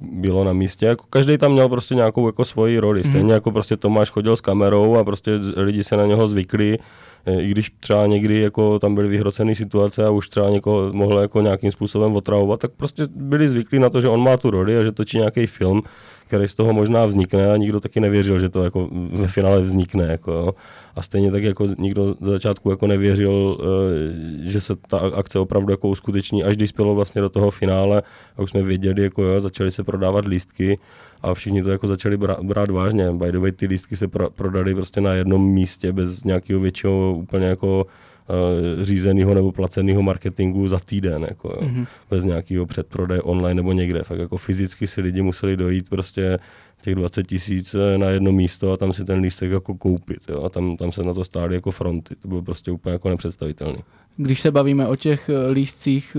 bylo 0.00 0.44
na 0.44 0.52
místě, 0.52 0.86
jako 0.86 1.04
každý 1.10 1.38
tam 1.38 1.52
měl 1.52 1.68
prostě 1.68 1.94
nějakou 1.94 2.26
jako 2.26 2.44
svoji 2.44 2.78
roli. 2.78 3.00
Mhm. 3.00 3.10
Stejně 3.10 3.24
mm. 3.24 3.40
jako 3.40 3.50
prostě 3.50 3.76
Tomáš 3.76 4.10
chodil 4.10 4.36
s 4.36 4.40
kamerou 4.40 4.96
a 4.96 5.04
prostě 5.04 5.30
lidi 5.56 5.84
se 5.84 5.96
na 5.96 6.06
něho 6.06 6.28
zvykli, 6.28 6.78
eh, 6.78 6.82
i 7.26 7.48
když 7.48 7.70
třeba 7.80 8.06
někdy 8.06 8.40
jako 8.40 8.78
tam 8.78 8.94
byly 8.94 9.08
vyhrocené 9.08 9.54
situace 9.54 10.04
a 10.04 10.10
už 10.10 10.28
třeba 10.28 10.50
někoho 10.50 10.92
mohl 10.92 11.18
jako 11.18 11.40
nějakým 11.40 11.72
způsobem 11.72 12.16
otravovat, 12.16 12.60
tak 12.60 12.70
prostě 12.70 13.02
byli 13.16 13.48
zvyklí 13.48 13.78
na 13.78 13.90
to, 13.90 14.00
že 14.00 14.08
on 14.08 14.22
má 14.22 14.36
tu 14.36 14.50
roli 14.50 14.78
a 14.78 14.82
že 14.82 14.92
točí 14.92 15.16
nějaký 15.18 15.46
film, 15.46 15.82
který 16.26 16.48
z 16.48 16.54
toho 16.54 16.72
možná 16.72 17.06
vznikne 17.06 17.52
a 17.52 17.56
nikdo 17.56 17.80
taky 17.80 18.00
nevěřil, 18.00 18.38
že 18.38 18.48
to 18.48 18.64
jako 18.64 18.88
ve 18.92 19.28
finále 19.28 19.62
vznikne. 19.62 20.04
Jako, 20.04 20.32
jo. 20.32 20.54
A 20.96 21.02
stejně 21.02 21.30
tak 21.30 21.42
jako 21.42 21.68
nikdo 21.78 22.14
za 22.20 22.30
začátku 22.30 22.70
jako 22.70 22.86
nevěřil, 22.86 23.58
eh, 23.60 24.50
že 24.50 24.60
se 24.60 24.76
ta 24.88 24.98
akce 24.98 25.38
opravdu 25.38 25.72
jako 25.72 25.88
uskuteční, 25.88 26.44
až 26.44 26.56
když 26.56 26.70
spělo 26.70 26.94
vlastně 26.94 27.20
do 27.20 27.28
toho 27.28 27.50
finále 27.50 28.02
a 28.36 28.42
už 28.42 28.50
jsme 28.50 28.62
věděli, 28.62 29.02
jako 29.02 29.22
jo, 29.22 29.40
začaly 29.40 29.70
se 29.70 29.84
prodávat 29.84 30.26
lístky 30.26 30.78
a 31.22 31.34
všichni 31.34 31.62
to 31.62 31.70
jako 31.70 31.86
začali 31.86 32.16
brát, 32.16 32.40
brát 32.42 32.70
vážně. 32.70 33.12
By 33.12 33.32
the 33.32 33.38
way, 33.38 33.52
ty 33.52 33.66
lístky 33.66 33.96
se 33.96 34.08
pro, 34.08 34.30
prodali 34.30 34.74
prostě 34.74 35.00
na 35.00 35.12
jednom 35.14 35.52
místě 35.52 35.92
bez 35.92 36.24
nějakého 36.24 36.60
většího 36.60 37.14
úplně 37.14 37.46
jako 37.46 37.86
uh, 37.86 38.84
řízeného 38.84 39.34
nebo 39.34 39.52
placeného 39.52 40.02
marketingu 40.02 40.68
za 40.68 40.78
týden, 40.78 41.26
jako, 41.28 41.48
jo. 41.48 41.68
Mm-hmm. 41.68 41.86
bez 42.10 42.24
nějakého 42.24 42.66
předprodeje 42.66 43.22
online 43.22 43.54
nebo 43.54 43.72
někde. 43.72 44.02
Fakt 44.02 44.18
jako 44.18 44.36
fyzicky 44.36 44.86
si 44.86 45.00
lidi 45.00 45.22
museli 45.22 45.56
dojít 45.56 45.88
prostě 45.88 46.38
těch 46.86 46.94
20 46.94 47.26
tisíc 47.26 47.74
eh, 47.74 47.98
na 47.98 48.10
jedno 48.10 48.32
místo 48.32 48.72
a 48.72 48.76
tam 48.76 48.92
si 48.92 49.04
ten 49.04 49.18
lístek 49.20 49.50
jako 49.50 49.74
koupit. 49.74 50.18
Jo. 50.28 50.42
A 50.44 50.48
tam, 50.48 50.76
tam 50.76 50.92
se 50.92 51.02
na 51.02 51.14
to 51.14 51.24
stály 51.24 51.54
jako 51.54 51.70
fronty. 51.70 52.16
To 52.16 52.28
bylo 52.28 52.42
prostě 52.42 52.70
úplně 52.70 52.92
jako 52.92 53.08
nepředstavitelné. 53.08 53.78
Když 54.16 54.40
se 54.40 54.50
bavíme 54.50 54.88
o 54.88 54.96
těch 54.96 55.28
eh, 55.28 55.50
lístcích, 55.50 56.16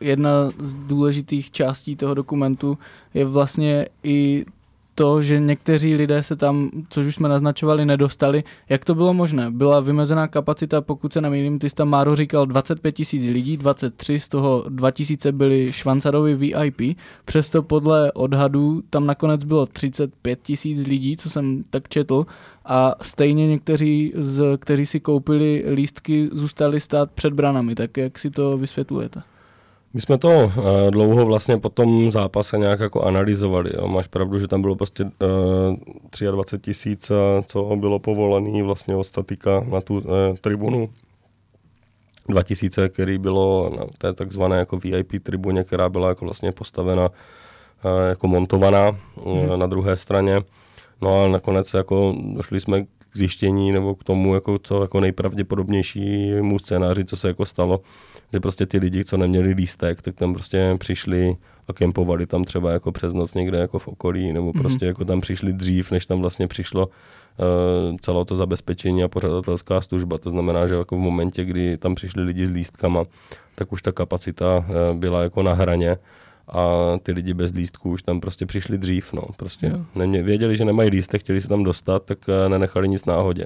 jedna 0.00 0.50
z 0.58 0.74
důležitých 0.74 1.50
částí 1.50 1.96
toho 1.96 2.14
dokumentu 2.14 2.78
je 3.14 3.24
vlastně 3.24 3.86
i 4.02 4.44
to, 4.94 5.22
že 5.22 5.40
někteří 5.40 5.94
lidé 5.94 6.22
se 6.22 6.36
tam, 6.36 6.70
což 6.88 7.06
už 7.06 7.14
jsme 7.14 7.28
naznačovali, 7.28 7.84
nedostali. 7.84 8.44
Jak 8.68 8.84
to 8.84 8.94
bylo 8.94 9.14
možné? 9.14 9.50
Byla 9.50 9.80
vymezená 9.80 10.28
kapacita, 10.28 10.80
pokud 10.80 11.12
se 11.12 11.20
nemýlím, 11.20 11.58
ty 11.58 11.70
tam 11.70 11.88
Máro 11.88 12.16
říkal 12.16 12.46
25 12.46 12.92
tisíc 12.92 13.30
lidí, 13.30 13.56
23, 13.56 14.20
z 14.20 14.28
toho 14.28 14.64
2 14.68 14.90
tisíce 14.90 15.32
byli 15.32 15.72
Švancarovi 15.72 16.34
VIP, 16.34 16.98
přesto 17.24 17.62
podle 17.62 18.12
odhadů 18.12 18.82
tam 18.90 19.06
nakonec 19.06 19.44
bylo 19.44 19.66
35 19.66 20.38
tisíc 20.42 20.86
lidí, 20.86 21.16
co 21.16 21.30
jsem 21.30 21.64
tak 21.70 21.88
četl, 21.88 22.26
a 22.64 22.94
stejně 23.02 23.46
někteří, 23.46 24.12
z, 24.16 24.56
kteří 24.58 24.86
si 24.86 25.00
koupili 25.00 25.64
lístky, 25.74 26.28
zůstali 26.32 26.80
stát 26.80 27.10
před 27.10 27.32
branami. 27.32 27.74
Tak 27.74 27.96
jak 27.96 28.18
si 28.18 28.30
to 28.30 28.58
vysvětlujete? 28.58 29.22
My 29.94 30.00
jsme 30.00 30.18
to 30.18 30.28
uh, 30.44 30.52
dlouho 30.90 31.26
vlastně 31.26 31.58
po 31.58 31.68
tom 31.68 32.12
zápase 32.12 32.58
nějak 32.58 32.80
jako 32.80 33.02
analyzovali. 33.02 33.70
Jo. 33.74 33.88
Máš 33.88 34.06
pravdu, 34.06 34.38
že 34.38 34.48
tam 34.48 34.62
bylo 34.62 34.76
prostě 34.76 35.04
uh, 35.04 36.30
23 36.30 36.58
tisíc, 36.58 37.12
co 37.46 37.76
bylo 37.76 37.98
povolený 37.98 38.62
vlastně 38.62 38.96
od 38.96 39.04
statika 39.04 39.64
na 39.72 39.80
tu 39.80 39.98
uh, 39.98 40.04
tribunu. 40.40 40.90
2000, 42.28 42.88
který 42.88 43.18
bylo 43.18 43.72
na 43.78 43.84
té 43.98 44.12
takzvané 44.12 44.58
jako 44.58 44.76
VIP 44.76 45.22
tribuně, 45.22 45.64
která 45.64 45.88
byla 45.88 46.08
jako 46.08 46.24
vlastně 46.24 46.52
postavena 46.52 47.08
uh, 47.08 48.08
jako 48.08 48.28
montovaná 48.28 48.96
hmm. 49.24 49.58
na 49.58 49.66
druhé 49.66 49.96
straně. 49.96 50.40
No 51.02 51.24
a 51.24 51.28
nakonec 51.28 51.74
jako 51.74 52.14
došli 52.34 52.60
jsme 52.60 52.84
k 53.12 53.16
zjištění 53.16 53.72
nebo 53.72 53.94
k 53.94 54.04
tomu, 54.04 54.34
jako 54.34 54.58
co 54.58 54.82
jako 54.82 55.00
nejpravděpodobnějšímu 55.00 56.58
scénáři, 56.58 57.04
co 57.04 57.16
se 57.16 57.28
jako 57.28 57.46
stalo, 57.46 57.80
že 58.32 58.40
prostě 58.40 58.66
ty 58.66 58.78
lidi, 58.78 59.04
co 59.04 59.16
neměli 59.16 59.52
lístek, 59.52 60.02
tak 60.02 60.14
tam 60.14 60.34
prostě 60.34 60.76
přišli 60.78 61.36
a 61.68 61.72
kempovali 61.72 62.26
tam 62.26 62.44
třeba 62.44 62.70
jako 62.70 62.92
přes 62.92 63.14
noc 63.14 63.34
někde 63.34 63.58
jako 63.58 63.78
v 63.78 63.88
okolí, 63.88 64.32
nebo 64.32 64.52
mhm. 64.52 64.62
prostě 64.62 64.84
mm-hmm. 64.84 64.88
jako 64.88 65.04
tam 65.04 65.20
přišli 65.20 65.52
dřív, 65.52 65.90
než 65.90 66.06
tam 66.06 66.20
vlastně 66.20 66.48
přišlo 66.48 66.86
uh, 66.86 67.96
celé 68.00 68.24
to 68.24 68.36
zabezpečení 68.36 69.02
a 69.02 69.08
pořadatelská 69.08 69.80
služba. 69.80 70.18
To 70.18 70.30
znamená, 70.30 70.66
že 70.66 70.74
jako 70.74 70.96
v 70.96 71.00
momentě, 71.00 71.44
kdy 71.44 71.76
tam 71.76 71.94
přišli 71.94 72.22
lidi 72.22 72.46
s 72.46 72.50
lístkama, 72.50 73.04
tak 73.54 73.72
už 73.72 73.82
ta 73.82 73.92
kapacita 73.92 74.58
uh, 74.58 74.98
byla 74.98 75.22
jako 75.22 75.42
na 75.42 75.52
hraně 75.52 75.96
a 76.52 76.98
ty 77.02 77.12
lidi 77.12 77.34
bez 77.34 77.52
lístků 77.52 77.90
už 77.90 78.02
tam 78.02 78.20
prostě 78.20 78.46
přišli 78.46 78.78
dřív. 78.78 79.12
No. 79.12 79.22
Prostě 79.36 79.72
nemě, 79.94 80.22
věděli, 80.22 80.56
že 80.56 80.64
nemají 80.64 80.90
lístek, 80.90 81.20
chtěli 81.20 81.40
se 81.40 81.48
tam 81.48 81.64
dostat, 81.64 82.04
tak 82.04 82.18
uh, 82.28 82.48
nenechali 82.48 82.88
nic 82.88 83.04
náhodě 83.04 83.44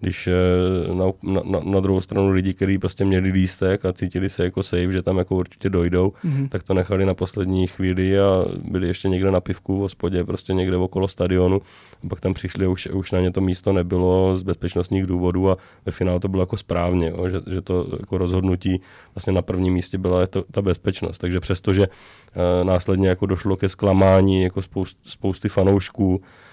když 0.00 0.26
eh, 0.26 0.94
na, 0.94 1.04
na, 1.44 1.60
na 1.64 1.80
druhou 1.80 2.00
stranu 2.00 2.30
lidi, 2.30 2.54
kteří 2.54 2.78
prostě 2.78 3.04
měli 3.04 3.30
lístek 3.30 3.84
a 3.84 3.92
cítili 3.92 4.30
se 4.30 4.44
jako 4.44 4.62
safe, 4.62 4.92
že 4.92 5.02
tam 5.02 5.18
jako 5.18 5.36
určitě 5.36 5.70
dojdou, 5.70 6.12
mm-hmm. 6.24 6.48
tak 6.48 6.62
to 6.62 6.74
nechali 6.74 7.06
na 7.06 7.14
poslední 7.14 7.66
chvíli 7.66 8.20
a 8.20 8.44
byli 8.64 8.88
ještě 8.88 9.08
někde 9.08 9.30
na 9.30 9.40
pivku 9.40 9.76
v 9.76 9.80
hospodě, 9.80 10.24
prostě 10.24 10.54
někde 10.54 10.76
okolo 10.76 11.08
stadionu. 11.08 11.60
A 12.04 12.08
pak 12.08 12.20
tam 12.20 12.34
přišli 12.34 12.66
a 12.66 12.68
už, 12.68 12.86
už 12.86 13.12
na 13.12 13.20
ně 13.20 13.30
to 13.30 13.40
místo 13.40 13.72
nebylo 13.72 14.36
z 14.36 14.42
bezpečnostních 14.42 15.06
důvodů 15.06 15.50
a 15.50 15.56
ve 15.86 15.92
finále 15.92 16.20
to 16.20 16.28
bylo 16.28 16.42
jako 16.42 16.56
správně, 16.56 17.08
jo, 17.08 17.28
že, 17.28 17.40
že 17.54 17.60
to 17.60 17.86
jako 18.00 18.18
rozhodnutí 18.18 18.80
vlastně 19.14 19.32
na 19.32 19.42
prvním 19.42 19.74
místě 19.74 19.98
byla 19.98 20.26
to, 20.26 20.44
ta 20.50 20.62
bezpečnost. 20.62 21.18
Takže 21.18 21.40
přestože 21.40 21.82
e, 21.82 22.64
následně 22.64 23.08
jako 23.08 23.26
došlo 23.26 23.56
ke 23.56 23.68
zklamání 23.68 24.42
jako 24.42 24.62
spoust, 24.62 24.96
spousty 25.04 25.48
fanoušků, 25.48 26.20
Eh, 26.20 26.45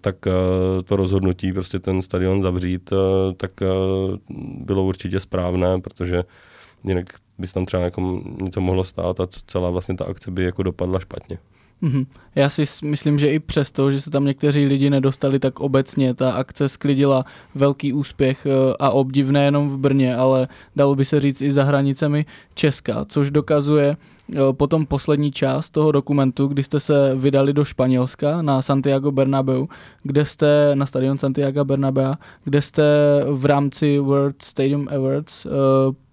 tak 0.00 0.26
eh, 0.26 0.82
to 0.84 0.96
rozhodnutí 0.96 1.52
prostě 1.52 1.78
ten 1.78 2.02
stadion 2.02 2.42
zavřít, 2.42 2.90
eh, 2.92 3.34
tak 3.34 3.50
bylo 4.58 4.84
určitě 4.84 5.20
správné, 5.20 5.80
protože 5.80 6.24
jinak 6.84 7.06
by 7.38 7.46
se 7.46 7.54
tam 7.54 7.66
třeba 7.66 7.82
jako 7.82 8.22
něco 8.42 8.60
mohlo 8.60 8.84
stát 8.84 9.20
a 9.20 9.28
celá 9.46 9.70
vlastně 9.70 9.94
ta 9.94 10.04
akce 10.04 10.30
by 10.30 10.44
jako 10.44 10.62
dopadla 10.62 11.00
špatně. 11.00 11.38
Mm-hmm. 11.82 12.06
Já 12.34 12.48
si 12.48 12.64
myslím, 12.84 13.18
že 13.18 13.32
i 13.32 13.38
přesto, 13.38 13.90
že 13.90 14.00
se 14.00 14.10
tam 14.10 14.24
někteří 14.24 14.66
lidi 14.66 14.90
nedostali, 14.90 15.38
tak 15.38 15.60
obecně 15.60 16.14
ta 16.14 16.32
akce 16.32 16.68
sklidila 16.68 17.24
velký 17.54 17.92
úspěch 17.92 18.46
a 18.80 18.90
obdiv 18.90 19.28
nejenom 19.28 19.68
v 19.68 19.78
Brně, 19.78 20.16
ale 20.16 20.48
dalo 20.76 20.94
by 20.94 21.04
se 21.04 21.20
říct 21.20 21.40
i 21.42 21.52
za 21.52 21.64
hranicemi 21.64 22.26
Česka, 22.54 23.04
což 23.08 23.30
dokazuje, 23.30 23.96
potom 24.52 24.86
poslední 24.86 25.32
část 25.32 25.70
toho 25.70 25.92
dokumentu, 25.92 26.46
kdy 26.46 26.62
jste 26.62 26.80
se 26.80 27.14
vydali 27.16 27.52
do 27.52 27.64
Španělska 27.64 28.42
na 28.42 28.62
Santiago 28.62 29.12
Bernabeu, 29.12 29.68
kde 30.02 30.24
jste 30.24 30.70
na 30.74 30.86
stadion 30.86 31.18
Santiago 31.18 31.64
Bernabeu, 31.64 32.14
kde 32.44 32.62
jste 32.62 32.84
v 33.30 33.46
rámci 33.46 33.98
World 33.98 34.42
Stadium 34.42 34.88
Awards 34.96 35.46
uh, 35.46 35.52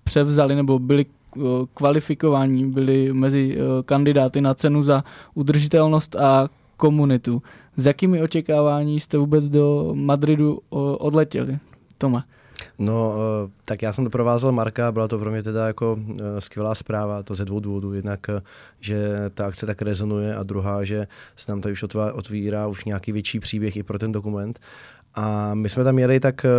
převzali 0.09 0.55
nebo 0.55 0.79
byli 0.79 1.05
uh, 1.05 1.43
kvalifikovaní, 1.73 2.65
byli 2.65 3.13
mezi 3.13 3.57
uh, 3.57 3.83
kandidáty 3.85 4.41
na 4.41 4.53
cenu 4.53 4.83
za 4.83 5.03
udržitelnost 5.33 6.15
a 6.15 6.49
komunitu. 6.77 7.41
S 7.77 7.85
jakými 7.85 8.21
očekávání 8.21 8.99
jste 8.99 9.17
vůbec 9.17 9.49
do 9.49 9.91
Madridu 9.93 10.61
odletěli, 10.99 11.57
Tome? 11.97 12.23
No, 12.79 13.13
eh, 13.15 13.51
tak 13.65 13.81
já 13.81 13.93
jsem 13.93 14.03
doprovázel 14.03 14.51
Marka, 14.51 14.91
byla 14.91 15.07
to 15.07 15.19
pro 15.19 15.31
mě 15.31 15.43
teda 15.43 15.67
jako 15.67 15.99
eh, 16.11 16.41
skvělá 16.41 16.75
zpráva, 16.75 17.23
to 17.23 17.35
ze 17.35 17.45
dvou 17.45 17.59
důvodů. 17.59 17.93
Jednak, 17.93 18.29
eh, 18.29 18.41
že 18.79 18.97
ta 19.33 19.45
akce 19.45 19.65
tak 19.65 19.81
rezonuje 19.81 20.35
a 20.35 20.43
druhá, 20.43 20.83
že 20.83 21.07
se 21.35 21.51
nám 21.51 21.61
tady 21.61 21.73
už 21.73 21.83
otvírá 22.13 22.67
už 22.67 22.85
nějaký 22.85 23.11
větší 23.11 23.39
příběh 23.39 23.77
i 23.77 23.83
pro 23.83 23.99
ten 23.99 24.11
dokument. 24.11 24.59
A 25.15 25.53
my 25.53 25.69
jsme 25.69 25.83
tam 25.83 25.99
jeli, 25.99 26.19
tak 26.19 26.45
eh, 26.45 26.49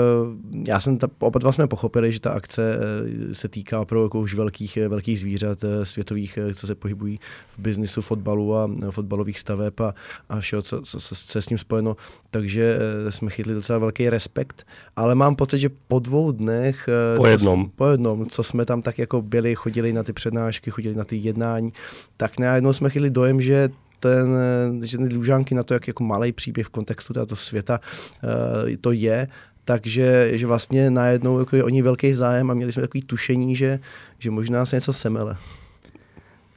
já 0.66 0.80
jsem, 0.80 0.98
ta, 0.98 1.08
oba 1.18 1.38
dva 1.38 1.52
jsme 1.52 1.66
pochopili, 1.66 2.12
že 2.12 2.20
ta 2.20 2.30
akce 2.30 2.78
eh, 2.78 3.34
se 3.34 3.48
týká 3.48 3.80
opravdu 3.80 4.04
jako 4.04 4.20
už 4.20 4.34
velkých, 4.34 4.76
eh, 4.76 4.88
velkých 4.88 5.20
zvířat 5.20 5.58
světových, 5.82 6.38
co 6.54 6.66
se 6.66 6.74
pohybují 6.74 7.20
v 7.56 7.58
biznisu 7.58 8.02
fotbalu 8.02 8.56
a 8.56 8.70
fotbalových 8.90 9.38
staveb 9.38 9.80
a, 9.80 9.94
a 10.28 10.40
všeho, 10.40 10.62
co, 10.62 10.80
co, 10.80 11.00
co, 11.00 11.14
co 11.14 11.38
je 11.38 11.42
s 11.42 11.46
tím 11.46 11.58
spojeno. 11.58 11.96
Takže 12.30 12.78
jsme 13.10 13.30
chytli 13.30 13.54
docela 13.54 13.78
velký 13.78 14.10
respekt, 14.10 14.66
ale 14.96 15.14
mám 15.14 15.36
pocit, 15.36 15.58
že 15.58 15.70
po 15.88 15.98
dvou 15.98 16.32
dnech, 16.32 16.88
po 17.16 17.26
jednom, 17.26 17.64
co, 17.64 17.70
po 17.76 17.86
jednom, 17.86 18.26
co 18.26 18.42
jsme 18.42 18.64
tam 18.64 18.82
tak 18.82 18.98
jako 18.98 19.22
byli, 19.22 19.54
chodili 19.54 19.92
na 19.92 20.02
ty 20.02 20.12
přednášky, 20.12 20.70
chodili 20.70 20.94
na 20.94 21.04
ty 21.04 21.16
jednání, 21.16 21.72
tak 22.16 22.38
najednou 22.38 22.72
jsme 22.72 22.90
chytli 22.90 23.10
dojem, 23.10 23.40
že 23.40 23.70
ten, 24.00 24.38
že 24.82 24.98
ty 24.98 25.14
Lužánky 25.14 25.54
na 25.54 25.62
to, 25.62 25.74
jak 25.74 25.88
jako 25.88 26.04
malý 26.04 26.32
příběh 26.32 26.66
v 26.66 26.70
kontextu 26.70 27.12
této 27.12 27.36
světa 27.36 27.80
uh, 28.24 28.76
to 28.80 28.92
je, 28.92 29.28
takže 29.64 30.30
že 30.32 30.46
vlastně 30.46 30.90
najednou 30.90 31.38
jako 31.38 31.56
je 31.56 31.64
o 31.64 31.68
ní 31.68 31.82
velký 31.82 32.14
zájem 32.14 32.50
a 32.50 32.54
měli 32.54 32.72
jsme 32.72 32.82
takový 32.82 33.02
tušení, 33.02 33.56
že, 33.56 33.80
že 34.18 34.30
možná 34.30 34.66
se 34.66 34.76
něco 34.76 34.92
semele. 34.92 35.36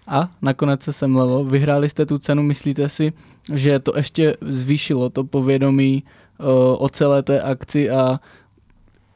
A 0.08 0.32
nakonec 0.41 0.84
se 0.84 0.93
semlelo, 0.93 1.43
vyhráli 1.43 1.89
jste 1.89 2.06
tu 2.06 2.17
cenu, 2.19 2.43
myslíte 2.43 2.89
si, 2.89 3.13
že 3.53 3.79
to 3.79 3.93
ještě 3.97 4.38
zvýšilo 4.41 5.10
to 5.10 5.23
povědomí 5.23 6.03
uh, 6.03 6.47
o 6.84 6.89
celé 6.89 7.23
té 7.23 7.41
akci 7.41 7.89
a 7.89 8.19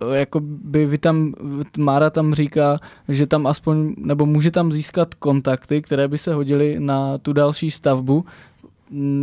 uh, 0.01 0.13
jako 0.13 0.39
by 0.43 0.85
vy 0.85 0.97
tam, 0.97 1.33
Mára 1.77 2.09
tam 2.09 2.33
říká, 2.33 2.79
že 3.07 3.27
tam 3.27 3.47
aspoň, 3.47 3.95
nebo 3.97 4.25
může 4.25 4.51
tam 4.51 4.71
získat 4.71 5.13
kontakty, 5.13 5.81
které 5.81 6.07
by 6.07 6.17
se 6.17 6.33
hodily 6.33 6.75
na 6.79 7.17
tu 7.17 7.33
další 7.33 7.71
stavbu. 7.71 8.25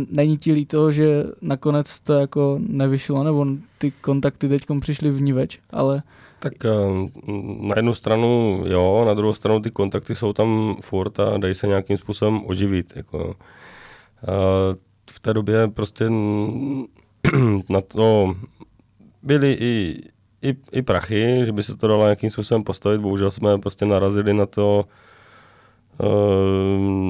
Není 0.09 0.37
ti 0.37 0.51
líto, 0.51 0.91
že 0.91 1.23
nakonec 1.41 1.99
to 1.99 2.13
jako 2.13 2.59
nevyšlo, 2.67 3.23
nebo 3.23 3.45
ty 3.77 3.91
kontakty 3.91 4.49
teď 4.49 4.63
přišly 4.79 5.11
v 5.11 5.33
več, 5.33 5.59
ale 5.69 6.03
tak 6.39 6.65
eh, 6.65 6.69
na 7.59 7.75
jednu 7.75 7.95
stranu 7.95 8.63
jo, 8.67 9.03
na 9.05 9.13
druhou 9.13 9.33
stranu 9.33 9.59
ty 9.59 9.71
kontakty 9.71 10.15
jsou 10.15 10.33
tam 10.33 10.75
furt 10.81 11.19
a 11.19 11.37
dají 11.37 11.55
se 11.55 11.67
nějakým 11.67 11.97
způsobem 11.97 12.41
oživit. 12.45 12.93
Jako. 12.95 13.35
V 15.11 15.19
té 15.19 15.33
době 15.33 15.67
prostě 15.67 16.09
na 17.69 17.81
to 17.81 18.35
byly 19.23 19.57
i, 19.59 20.01
i, 20.45 20.55
i 20.71 20.81
prachy, 20.81 21.45
že 21.45 21.51
by 21.51 21.63
se 21.63 21.77
to 21.77 21.87
dalo 21.87 22.03
nějakým 22.03 22.29
způsobem 22.29 22.63
postavit. 22.63 23.01
Bohužel 23.01 23.31
jsme 23.31 23.57
prostě 23.57 23.85
narazili 23.85 24.33
na 24.33 24.45
to, 24.45 24.85
eh, 26.03 26.05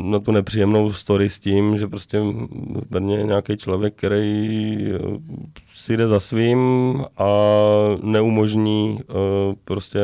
na 0.03 0.19
tu 0.19 0.31
nepříjemnou 0.31 0.91
story 0.93 1.29
s 1.29 1.39
tím, 1.39 1.77
že 1.77 1.87
prostě 1.87 2.19
v 2.19 2.89
Brně 2.89 3.23
nějaký 3.23 3.57
člověk, 3.57 3.95
který 3.95 4.77
eh, 4.93 4.99
si 5.73 5.97
jde 5.97 6.07
za 6.07 6.19
svým 6.19 6.59
a 7.17 7.29
neumožní 8.03 8.99
uh, 9.09 9.55
prostě, 9.65 9.99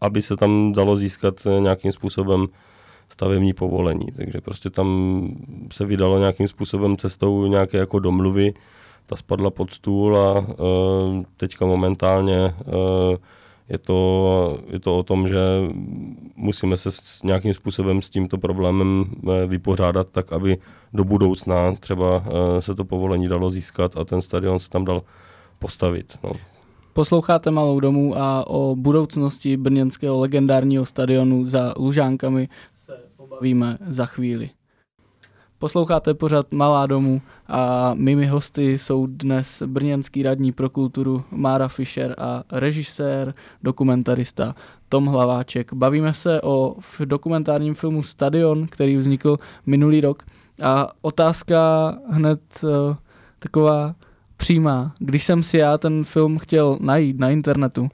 aby 0.00 0.22
se 0.22 0.36
tam 0.36 0.72
dalo 0.72 0.96
získat 0.96 1.46
nějakým 1.58 1.92
způsobem 1.92 2.46
stavební 3.08 3.52
povolení. 3.52 4.06
Takže 4.16 4.40
prostě 4.40 4.70
tam 4.70 4.88
se 5.72 5.86
vydalo 5.86 6.18
nějakým 6.18 6.48
způsobem 6.48 6.96
cestou 6.96 7.46
nějaké 7.46 7.78
jako 7.78 7.98
domluvy, 7.98 8.54
ta 9.10 9.16
spadla 9.16 9.50
pod 9.50 9.70
stůl 9.70 10.18
a 10.18 10.38
uh, 10.38 10.46
teďka 11.36 11.66
momentálně 11.66 12.54
uh, 12.66 13.16
je 13.70 13.78
to, 13.78 14.58
je 14.66 14.80
to 14.80 14.98
o 14.98 15.02
tom, 15.02 15.28
že 15.28 15.38
musíme 16.36 16.76
se 16.76 16.92
s 16.92 17.22
nějakým 17.22 17.54
způsobem 17.54 18.02
s 18.02 18.08
tímto 18.08 18.38
problémem 18.38 19.04
eh, 19.04 19.46
vypořádat 19.46 20.10
tak, 20.10 20.32
aby 20.32 20.58
do 20.92 21.04
budoucna 21.04 21.74
třeba 21.80 22.24
eh, 22.26 22.62
se 22.62 22.74
to 22.74 22.84
povolení 22.84 23.28
dalo 23.28 23.50
získat 23.50 23.96
a 23.96 24.04
ten 24.04 24.22
stadion 24.22 24.58
se 24.58 24.70
tam 24.70 24.84
dal 24.84 25.02
postavit. 25.58 26.18
No. 26.22 26.30
Posloucháte 26.92 27.50
Malou 27.50 27.80
domů 27.80 28.18
a 28.18 28.46
o 28.46 28.76
budoucnosti 28.76 29.56
brněnského 29.56 30.18
legendárního 30.18 30.86
stadionu 30.86 31.44
za 31.44 31.74
Lužánkami 31.78 32.48
se 32.76 32.96
pobavíme 33.16 33.78
za 33.86 34.06
chvíli. 34.06 34.50
Posloucháte 35.60 36.14
pořád 36.14 36.52
Malá 36.52 36.86
domů 36.86 37.22
a 37.48 37.94
mými 37.94 38.26
hosty 38.26 38.78
jsou 38.78 39.06
dnes 39.06 39.62
brněnský 39.66 40.22
radní 40.22 40.52
pro 40.52 40.70
kulturu 40.70 41.24
Mára 41.30 41.68
Fischer 41.68 42.14
a 42.18 42.42
režisér, 42.52 43.34
dokumentarista 43.62 44.54
Tom 44.88 45.06
Hlaváček. 45.06 45.72
Bavíme 45.72 46.14
se 46.14 46.40
o 46.42 46.76
dokumentárním 47.04 47.74
filmu 47.74 48.02
Stadion, 48.02 48.66
který 48.66 48.96
vznikl 48.96 49.38
minulý 49.66 50.00
rok. 50.00 50.22
A 50.62 50.88
otázka 51.02 51.58
hned 52.10 52.40
uh, 52.62 52.70
taková 53.38 53.94
přímá. 54.36 54.94
Když 54.98 55.24
jsem 55.24 55.42
si 55.42 55.58
já 55.58 55.78
ten 55.78 56.04
film 56.04 56.38
chtěl 56.38 56.78
najít 56.80 57.18
na 57.18 57.30
internetu, 57.30 57.88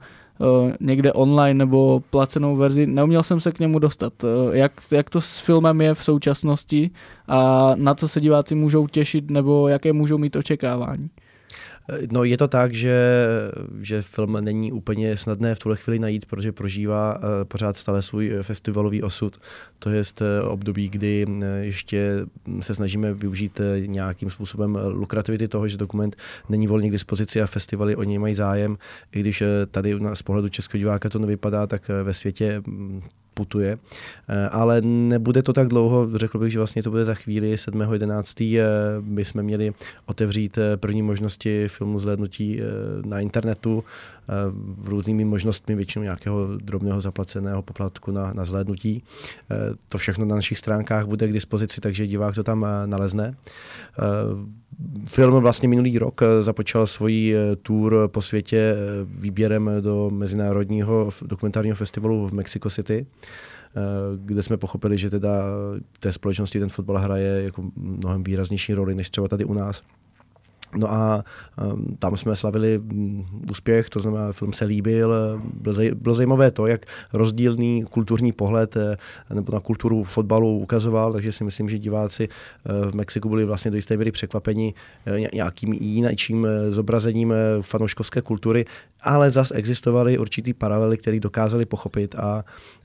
někde 0.79 1.13
online 1.13 1.53
nebo 1.57 2.03
placenou 2.09 2.55
verzi, 2.55 2.87
neuměl 2.87 3.23
jsem 3.23 3.39
se 3.39 3.51
k 3.51 3.59
němu 3.59 3.79
dostat. 3.79 4.13
Uh, 4.23 4.55
jak, 4.55 4.71
jak 4.91 5.09
to 5.09 5.21
s 5.21 5.39
filmem 5.39 5.81
je 5.81 5.93
v 5.93 6.03
současnosti 6.03 6.91
a 7.27 7.71
na 7.75 7.95
co 7.95 8.07
se 8.07 8.21
diváci 8.21 8.55
můžou 8.55 8.87
těšit 8.87 9.31
nebo 9.31 9.67
jaké 9.67 9.93
můžou 9.93 10.17
mít 10.17 10.35
očekávání? 10.35 11.09
No 12.11 12.23
je 12.23 12.37
to 12.37 12.47
tak, 12.47 12.73
že, 12.73 13.17
že 13.81 14.01
film 14.01 14.37
není 14.41 14.71
úplně 14.71 15.17
snadné 15.17 15.55
v 15.55 15.59
tuhle 15.59 15.77
chvíli 15.77 15.99
najít, 15.99 16.25
protože 16.25 16.51
prožívá 16.51 17.15
uh, 17.15 17.23
pořád 17.47 17.77
stále 17.77 18.01
svůj 18.01 18.37
festivalový 18.41 19.03
osud. 19.03 19.37
To 19.79 19.89
je 19.89 20.01
uh, 20.21 20.51
období, 20.51 20.89
kdy 20.89 21.25
ještě 21.61 22.25
se 22.61 22.75
snažíme 22.75 23.13
využít 23.13 23.61
nějakým 23.85 24.29
způsobem 24.29 24.77
lukrativity 24.93 25.47
toho, 25.47 25.67
že 25.67 25.77
dokument 25.77 26.15
není 26.49 26.67
volně 26.67 26.89
k 26.89 26.91
dispozici 26.91 27.41
a 27.41 27.47
festivaly 27.47 27.95
o 27.95 28.03
něj 28.03 28.19
mají 28.19 28.35
zájem. 28.35 28.77
I 29.11 29.19
když 29.19 29.43
tady 29.71 29.99
z 30.13 30.21
pohledu 30.21 30.49
českého 30.49 30.79
diváka 30.79 31.09
to 31.09 31.19
nevypadá, 31.19 31.67
tak 31.67 31.91
ve 32.03 32.13
světě 32.13 32.61
mm, 32.67 33.01
putuje. 33.37 33.77
Eh, 33.77 34.49
ale 34.49 34.81
nebude 34.81 35.41
to 35.45 35.53
tak 35.53 35.67
dlouho, 35.67 36.17
řekl 36.17 36.39
bych, 36.39 36.51
že 36.51 36.59
vlastně 36.59 36.83
to 36.83 36.89
bude 36.89 37.05
za 37.05 37.13
chvíli 37.13 37.55
7.11. 37.55 39.01
My 39.01 39.25
jsme 39.25 39.43
měli 39.43 39.73
otevřít 40.05 40.57
eh, 40.57 40.77
první 40.77 41.01
možnosti 41.01 41.67
filmu 41.67 41.99
zhlédnutí 41.99 42.59
eh, 42.59 42.63
na 43.05 43.19
internetu 43.19 43.83
v 44.77 44.89
různými 44.89 45.25
možnostmi, 45.25 45.75
většinou 45.75 46.03
nějakého 46.03 46.57
drobného 46.57 47.01
zaplaceného 47.01 47.61
poplatku 47.61 48.11
na, 48.11 48.33
na 48.33 48.45
zhlédnutí. 48.45 49.03
To 49.89 49.97
všechno 49.97 50.25
na 50.25 50.35
našich 50.35 50.57
stránkách 50.57 51.05
bude 51.05 51.27
k 51.27 51.33
dispozici, 51.33 51.81
takže 51.81 52.07
divák 52.07 52.35
to 52.35 52.43
tam 52.43 52.65
nalezne. 52.85 53.35
Film 55.07 55.41
vlastně 55.41 55.69
minulý 55.69 55.99
rok 55.99 56.21
započal 56.41 56.87
svoji 56.87 57.35
tour 57.61 57.95
po 58.07 58.21
světě 58.21 58.75
výběrem 59.05 59.71
do 59.81 60.09
Mezinárodního 60.09 61.09
dokumentárního 61.21 61.75
festivalu 61.75 62.27
v 62.27 62.33
Mexico 62.33 62.69
City. 62.69 63.05
Eh, 63.77 63.81
kde 64.17 64.43
jsme 64.43 64.57
pochopili, 64.57 64.97
že 64.97 65.09
teda 65.09 65.43
té 65.99 66.11
společnosti 66.11 66.59
ten 66.59 66.69
fotbal 66.69 66.97
hraje 66.97 67.43
jako 67.43 67.63
mnohem 67.75 68.23
výraznější 68.23 68.73
roli 68.73 68.95
než 68.95 69.09
třeba 69.09 69.27
tady 69.27 69.45
u 69.45 69.53
nás. 69.53 69.83
No 70.75 70.91
a 70.91 71.23
um, 71.73 71.95
tam 71.99 72.17
jsme 72.17 72.35
slavili 72.35 72.77
um, 72.77 73.25
úspěch, 73.51 73.89
to 73.89 73.99
znamená, 73.99 74.31
film 74.31 74.53
se 74.53 74.65
líbil. 74.65 75.13
Bylo, 75.53 75.73
zaj, 75.73 75.91
bylo 75.91 76.15
zajímavé 76.15 76.51
to, 76.51 76.67
jak 76.67 76.85
rozdílný 77.13 77.85
kulturní 77.89 78.31
pohled 78.31 78.77
eh, 78.77 78.97
nebo 79.33 79.53
na 79.53 79.59
kulturu 79.59 80.03
fotbalu 80.03 80.59
ukazoval, 80.59 81.13
takže 81.13 81.31
si 81.31 81.43
myslím, 81.43 81.69
že 81.69 81.79
diváci 81.79 82.27
uh, 82.27 82.91
v 82.91 82.95
Mexiku 82.95 83.29
byli 83.29 83.45
vlastně 83.45 83.71
do 83.71 83.77
jisté 83.77 83.97
míry 83.97 84.11
překvapeni 84.11 84.73
uh, 85.07 85.17
nějakým 86.01 86.43
uh, 86.43 86.49
zobrazením 86.69 87.33
fanouškovské 87.61 88.21
kultury, 88.21 88.65
ale 89.01 89.31
zas 89.31 89.51
existovaly 89.55 90.17
určitý 90.17 90.53
paralely, 90.53 90.97
které 90.97 91.19
dokázali 91.19 91.65
pochopit 91.65 92.15
a, 92.15 92.19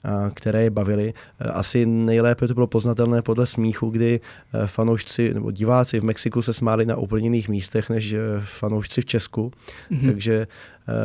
a 0.05 0.31
které 0.35 0.63
je 0.63 0.71
bavili. 0.71 1.15
Asi 1.41 1.87
nejlépe 1.87 2.49
to 2.49 2.55
bylo 2.55 2.67
poznatelné 2.67 3.23
podle 3.23 3.47
smíchu, 3.47 3.91
kdy 3.91 4.21
fanoušci 4.67 5.35
nebo 5.35 5.51
diváci 5.51 6.01
v 6.01 6.05
Mexiku 6.05 6.43
se 6.43 6.53
smáli 6.53 6.87
na 6.87 6.97
úplně 6.97 7.27
jiných 7.27 7.49
místech 7.49 7.72
místech 7.73 7.91
než 7.91 8.13
eh, 8.13 8.19
fanoušci 8.45 9.01
v 9.01 9.07
Česku. 9.07 9.51
Mm-hmm. 9.91 10.07
Takže 10.07 10.47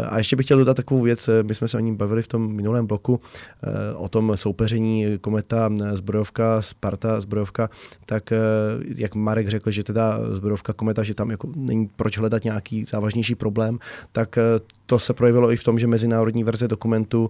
a 0.09 0.17
ještě 0.17 0.35
bych 0.35 0.45
chtěl 0.45 0.57
dodat 0.57 0.73
takovou 0.73 1.01
věc, 1.01 1.27
eh, 1.27 1.43
my 1.43 1.55
jsme 1.55 1.67
se 1.67 1.77
o 1.77 1.79
ní 1.79 1.95
bavili 1.95 2.21
v 2.21 2.27
tom 2.27 2.55
minulém 2.55 2.87
bloku, 2.87 3.19
o 3.95 4.09
tom 4.09 4.31
soupeření 4.35 5.17
Kometa, 5.21 5.69
zbrojovka, 5.93 6.61
Sparta, 6.61 7.21
zbrojovka, 7.21 7.69
tak 8.05 8.33
jak 8.95 9.15
Marek 9.15 9.47
řekl, 9.47 9.71
že 9.71 9.83
teda 9.83 10.19
zbrojovka 10.35 10.73
Kometa, 10.73 11.03
že 11.03 11.13
tam 11.13 11.31
jako 11.31 11.49
není 11.55 11.89
proč 11.95 12.17
hledat 12.17 12.43
nějaký 12.43 12.85
závažnější 12.89 13.35
problém, 13.35 13.79
tak 14.11 14.37
to 14.85 14.99
se 14.99 15.13
projevilo 15.13 15.51
i 15.51 15.57
v 15.57 15.63
tom, 15.63 15.79
že 15.79 15.87
mezinárodní 15.87 16.43
verze 16.43 16.67
dokumentu 16.67 17.29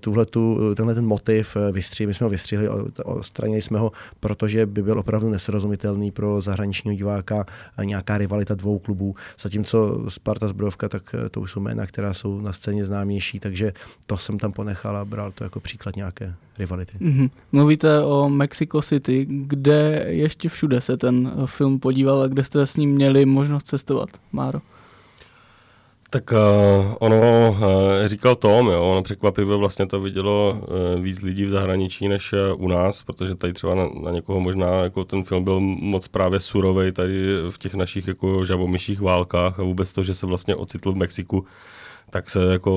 tuhletu, 0.00 0.74
tenhle 0.74 0.94
ten 0.94 1.06
motiv 1.06 1.56
vystřihli, 1.72 2.06
my 2.08 2.14
jsme 2.14 2.24
ho 2.24 2.30
vystřihli, 2.30 2.68
odstranili 3.04 3.62
jsme 3.62 3.78
ho, 3.78 3.92
protože 4.20 4.66
by 4.66 4.82
byl 4.82 4.98
opravdu 4.98 5.30
nesrozumitelný 5.30 6.10
pro 6.10 6.40
zahraničního 6.40 6.96
diváka 6.96 7.44
nějaká 7.84 8.18
rivalita 8.18 8.54
dvou 8.54 8.78
klubů, 8.78 9.14
zatímco 9.40 10.04
Sparta 10.08 10.48
Zbrojovka, 10.48 10.88
tak 10.88 11.14
to 11.30 11.40
už 11.40 11.50
jsou 11.50 11.60
jména, 11.60 11.85
která 11.86 12.14
jsou 12.14 12.40
na 12.40 12.52
scéně 12.52 12.84
známější, 12.84 13.40
takže 13.40 13.72
to 14.06 14.16
jsem 14.16 14.38
tam 14.38 14.52
ponechal 14.52 14.96
a 14.96 15.04
bral 15.04 15.32
to 15.32 15.44
jako 15.44 15.60
příklad 15.60 15.96
nějaké 15.96 16.34
rivality. 16.58 16.98
Mm-hmm. 17.00 17.30
Mluvíte 17.52 18.04
o 18.04 18.28
Mexico 18.28 18.82
City, 18.82 19.26
kde 19.28 20.04
ještě 20.08 20.48
všude 20.48 20.80
se 20.80 20.96
ten 20.96 21.32
film 21.46 21.80
podíval 21.80 22.22
a 22.22 22.28
kde 22.28 22.44
jste 22.44 22.66
s 22.66 22.76
ním 22.76 22.90
měli 22.90 23.26
možnost 23.26 23.66
cestovat, 23.66 24.08
Máro? 24.32 24.60
Tak 26.10 26.32
uh, 26.32 26.94
ono, 26.98 27.50
uh, 27.50 28.06
říkal 28.06 28.36
Tom, 28.36 28.68
jo, 28.68 28.90
ono 28.90 29.02
překvapivě 29.02 29.56
vlastně 29.56 29.86
to 29.86 30.00
vidělo 30.00 30.60
uh, 30.60 31.02
víc 31.02 31.20
lidí 31.22 31.44
v 31.44 31.50
zahraničí 31.50 32.08
než 32.08 32.32
uh, 32.32 32.64
u 32.64 32.68
nás, 32.68 33.02
protože 33.02 33.34
tady 33.34 33.52
třeba 33.52 33.74
na, 33.74 33.88
na 34.04 34.10
někoho 34.10 34.40
možná 34.40 34.82
jako 34.82 35.04
ten 35.04 35.24
film 35.24 35.44
byl 35.44 35.60
moc 35.60 36.08
právě 36.08 36.40
surovej 36.40 36.92
tady 36.92 37.36
v 37.50 37.58
těch 37.58 37.74
našich 37.74 38.08
jako 38.08 38.44
žabomyších 38.44 39.00
válkách 39.00 39.60
a 39.60 39.62
vůbec 39.62 39.92
to, 39.92 40.02
že 40.02 40.14
se 40.14 40.26
vlastně 40.26 40.54
ocitl 40.54 40.92
v 40.92 40.96
Mexiku, 40.96 41.46
tak 42.10 42.30
se 42.30 42.52
jako 42.52 42.72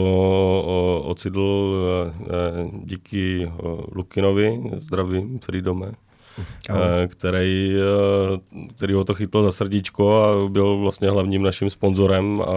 o, 0.65 1.03
ocitl 1.05 1.39
uh, 1.39 2.85
díky 2.85 3.45
uh, 3.45 3.79
Lukinovi, 3.91 4.61
zdraví 4.77 5.39
Freedome, 5.43 5.91
Eh, 6.69 7.07
který, 7.07 7.75
eh, 7.75 8.39
který 8.75 8.93
ho 8.93 9.03
to 9.03 9.13
chytlo 9.13 9.43
za 9.43 9.51
srdíčko 9.51 10.23
a 10.23 10.49
byl 10.49 10.77
vlastně 10.77 11.09
hlavním 11.09 11.43
naším 11.43 11.69
sponzorem 11.69 12.41
a 12.41 12.53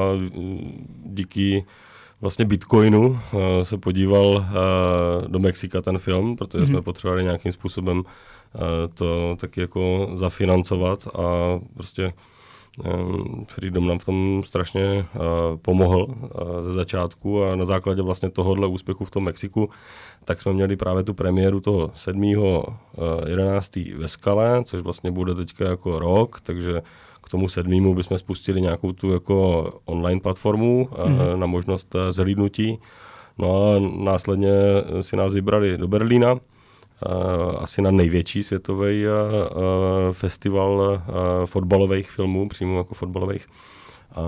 díky 1.04 1.64
vlastně 2.20 2.44
Bitcoinu 2.44 3.20
se 3.62 3.78
podíval 3.78 4.46
do 5.26 5.38
Mexika 5.38 5.82
ten 5.82 5.98
film, 5.98 6.36
protože 6.36 6.58
mm-hmm. 6.58 6.66
jsme 6.66 6.74
mhm. 6.74 6.84
potřebovali 6.84 7.24
nějakým 7.24 7.52
způsobem 7.52 8.02
to 8.94 9.36
taky 9.40 9.60
jako 9.60 10.10
zafinancovat 10.14 11.06
a 11.06 11.58
prostě 11.74 12.12
Freedom 13.46 13.86
nám 13.86 13.98
v 13.98 14.04
tom 14.04 14.42
strašně 14.46 14.84
uh, 15.14 15.22
pomohl 15.62 16.04
uh, 16.04 16.62
ze 16.62 16.74
začátku 16.74 17.44
a 17.44 17.56
na 17.56 17.64
základě 17.64 18.02
vlastně 18.02 18.30
tohohle 18.30 18.66
úspěchu 18.66 19.04
v 19.04 19.10
tom 19.10 19.24
Mexiku, 19.24 19.70
tak 20.24 20.42
jsme 20.42 20.52
měli 20.52 20.76
právě 20.76 21.02
tu 21.02 21.14
premiéru 21.14 21.60
toho 21.60 21.90
7. 21.94 22.24
Uh, 22.24 22.64
11. 23.26 23.76
ve 23.76 24.08
Skale, 24.08 24.64
což 24.64 24.82
vlastně 24.82 25.10
bude 25.10 25.34
teďka 25.34 25.64
jako 25.64 25.98
rok, 25.98 26.40
takže 26.40 26.82
k 27.22 27.28
tomu 27.28 27.48
sedmýmu 27.48 27.94
bychom 27.94 28.18
spustili 28.18 28.60
nějakou 28.60 28.92
tu 28.92 29.12
jako 29.12 29.64
online 29.84 30.20
platformu 30.20 30.88
mm-hmm. 30.92 31.36
na 31.36 31.46
možnost 31.46 31.96
zhlídnutí. 32.10 32.78
No 33.38 33.72
a 33.72 33.80
následně 34.04 34.50
si 35.00 35.16
nás 35.16 35.34
vybrali 35.34 35.78
do 35.78 35.88
Berlína, 35.88 36.40
asi 37.58 37.82
na 37.82 37.90
největší 37.90 38.42
světový 38.42 39.04
festival 40.12 41.02
fotbalových 41.46 42.10
filmů, 42.10 42.48
přímo 42.48 42.78
jako 42.78 42.94
fotbalových. 42.94 43.46
A 44.14 44.22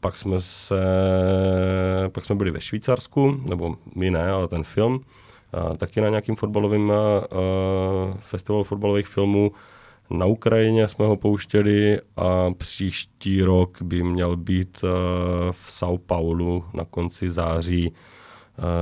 pak 0.00 0.16
jsme 0.16 0.40
se, 0.40 0.80
pak 2.08 2.24
jsme 2.24 2.34
byli 2.34 2.50
ve 2.50 2.60
Švýcarsku, 2.60 3.40
nebo 3.44 3.76
my 3.94 4.10
ne, 4.10 4.30
ale 4.30 4.48
ten 4.48 4.64
film, 4.64 5.00
taky 5.76 6.00
na 6.00 6.08
nějakým 6.08 6.36
fotbalovým 6.36 6.92
festivalu 8.20 8.64
fotbalových 8.64 9.06
filmů. 9.06 9.52
Na 10.10 10.26
Ukrajině 10.26 10.88
jsme 10.88 11.06
ho 11.06 11.16
pouštěli 11.16 12.00
a 12.16 12.50
příští 12.58 13.42
rok 13.42 13.82
by 13.82 14.02
měl 14.02 14.36
být 14.36 14.82
v 15.50 15.70
São 15.70 15.98
Paulo 16.06 16.64
na 16.74 16.84
konci 16.84 17.30
září 17.30 17.92
Eh, 17.92 18.15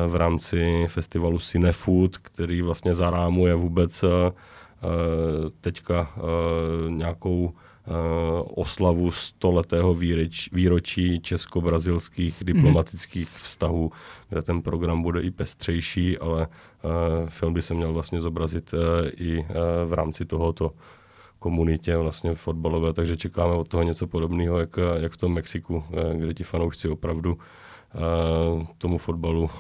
v 0.09 0.17
rámci 0.17 0.87
festivalu 0.89 1.39
Cinefood, 1.39 2.17
který 2.17 2.63
vlastně 2.63 2.95
zarámuje 2.95 3.55
vůbec 3.55 4.03
eh, 4.03 4.09
eh, 4.09 4.87
teďka 5.61 6.15
nějakou 6.89 7.53
oslavu 8.55 9.11
stoletého 9.11 9.95
výročí 10.53 11.21
česko-brazilských 11.21 12.43
mhm. 12.43 12.47
diplomatických 12.47 13.29
vztahů, 13.29 13.93
kde 14.29 14.43
ten 14.43 14.63
program 14.63 15.03
bude 15.03 15.21
i 15.21 15.31
pestřejší, 15.31 16.19
ale 16.19 16.49
film 17.29 17.55
by 17.55 17.63
se 17.63 17.75
měl 17.75 17.93
vlastně 17.93 18.21
zobrazit 18.21 18.75
i 19.21 19.45
v 19.87 19.93
rámci 19.93 20.25
tohoto 20.25 20.73
komunitě 21.39 21.97
vlastně 21.97 22.35
fotbalové, 22.35 22.93
takže 22.93 23.17
čekáme 23.17 23.55
od 23.55 23.69
toho 23.69 23.83
něco 23.83 24.07
podobného, 24.07 24.59
jak, 24.59 24.79
jak 25.01 25.13
v 25.13 25.17
tom 25.17 25.33
Mexiku, 25.33 25.85
kde 26.15 26.35
ti 26.35 26.45
fanoušci 26.45 26.89
opravdu 26.89 27.39
tomu 28.79 28.99
fotbalu 28.99 29.51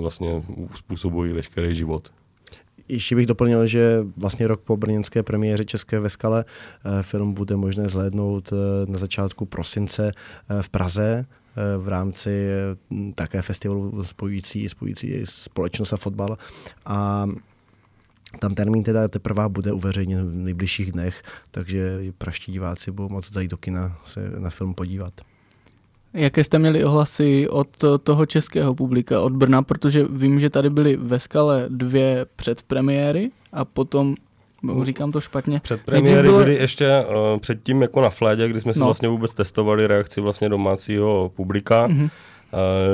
vlastně 0.00 0.42
způsobují 0.74 1.32
veškerý 1.32 1.74
život. 1.74 2.12
Ještě 2.88 3.16
bych 3.16 3.26
doplnil, 3.26 3.66
že 3.66 4.06
vlastně 4.16 4.46
rok 4.46 4.60
po 4.60 4.76
brněnské 4.76 5.22
premiéře 5.22 5.64
České 5.64 6.00
ve 6.00 6.10
skale 6.10 6.44
e, 6.44 7.02
film 7.02 7.34
bude 7.34 7.56
možné 7.56 7.88
zhlédnout 7.88 8.52
na 8.86 8.98
začátku 8.98 9.46
prosince 9.46 10.12
v 10.60 10.68
Praze 10.68 11.26
v 11.78 11.88
rámci 11.88 12.48
také 13.14 13.42
festivalu 13.42 14.04
spojující, 14.04 14.68
spojující 14.68 15.20
společnost 15.24 15.92
a 15.92 15.96
fotbal. 15.96 16.38
A 16.86 17.26
tam 18.38 18.54
termín 18.54 18.84
teda 18.84 19.08
teprve 19.08 19.48
bude 19.48 19.72
uveřejněn 19.72 20.30
v 20.30 20.34
nejbližších 20.34 20.92
dnech, 20.92 21.22
takže 21.50 21.98
praští 22.18 22.52
diváci 22.52 22.90
budou 22.90 23.08
moct 23.08 23.32
zajít 23.32 23.50
do 23.50 23.56
kina 23.56 23.98
se 24.04 24.30
na 24.38 24.50
film 24.50 24.74
podívat. 24.74 25.20
Jaké 26.14 26.44
jste 26.44 26.58
měli 26.58 26.84
ohlasy 26.84 27.48
od 27.48 27.68
toho 28.02 28.26
českého 28.26 28.74
publika, 28.74 29.20
od 29.20 29.32
Brna, 29.32 29.62
protože 29.62 30.06
vím, 30.10 30.40
že 30.40 30.50
tady 30.50 30.70
byly 30.70 30.96
ve 30.96 31.20
skale 31.20 31.66
dvě 31.68 32.26
předpremiéry 32.36 33.30
a 33.52 33.64
potom 33.64 34.14
no, 34.62 34.84
říkám 34.84 35.12
to 35.12 35.20
špatně. 35.20 35.60
Předpremiéry 35.60 36.28
bylo... 36.28 36.38
byly 36.38 36.54
ještě 36.54 37.04
uh, 37.08 37.38
předtím 37.38 37.82
jako 37.82 38.00
na 38.00 38.10
Flédě, 38.10 38.48
kdy 38.48 38.60
jsme 38.60 38.72
si 38.72 38.78
no. 38.78 38.86
vlastně 38.86 39.08
vůbec 39.08 39.34
testovali 39.34 39.86
reakci 39.86 40.20
vlastně 40.20 40.48
domácího 40.48 41.32
publika. 41.36 41.88
Mm-hmm. 41.88 42.10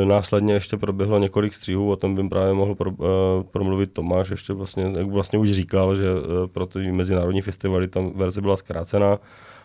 Uh, 0.01 0.09
následně 0.09 0.55
ještě 0.55 0.77
proběhlo 0.77 1.19
několik 1.19 1.55
střihů, 1.55 1.91
o 1.91 1.97
tom 1.97 2.15
bym 2.15 2.29
právě 2.29 2.55
mohl 2.55 2.75
pro, 2.75 2.91
uh, 2.91 3.07
promluvit 3.51 3.93
Tomáš, 3.93 4.31
ještě 4.31 4.53
vlastně, 4.53 4.93
jak 4.99 5.07
vlastně 5.07 5.39
už 5.39 5.51
říkal, 5.53 5.97
že 5.97 6.13
uh, 6.13 6.47
pro 6.47 6.67
ty 6.67 6.93
mezinárodní 6.93 7.43
festivaly 7.43 7.89
tam 7.89 8.13
verze 8.15 8.41
byla 8.41 8.57
zkrácená 8.57 9.19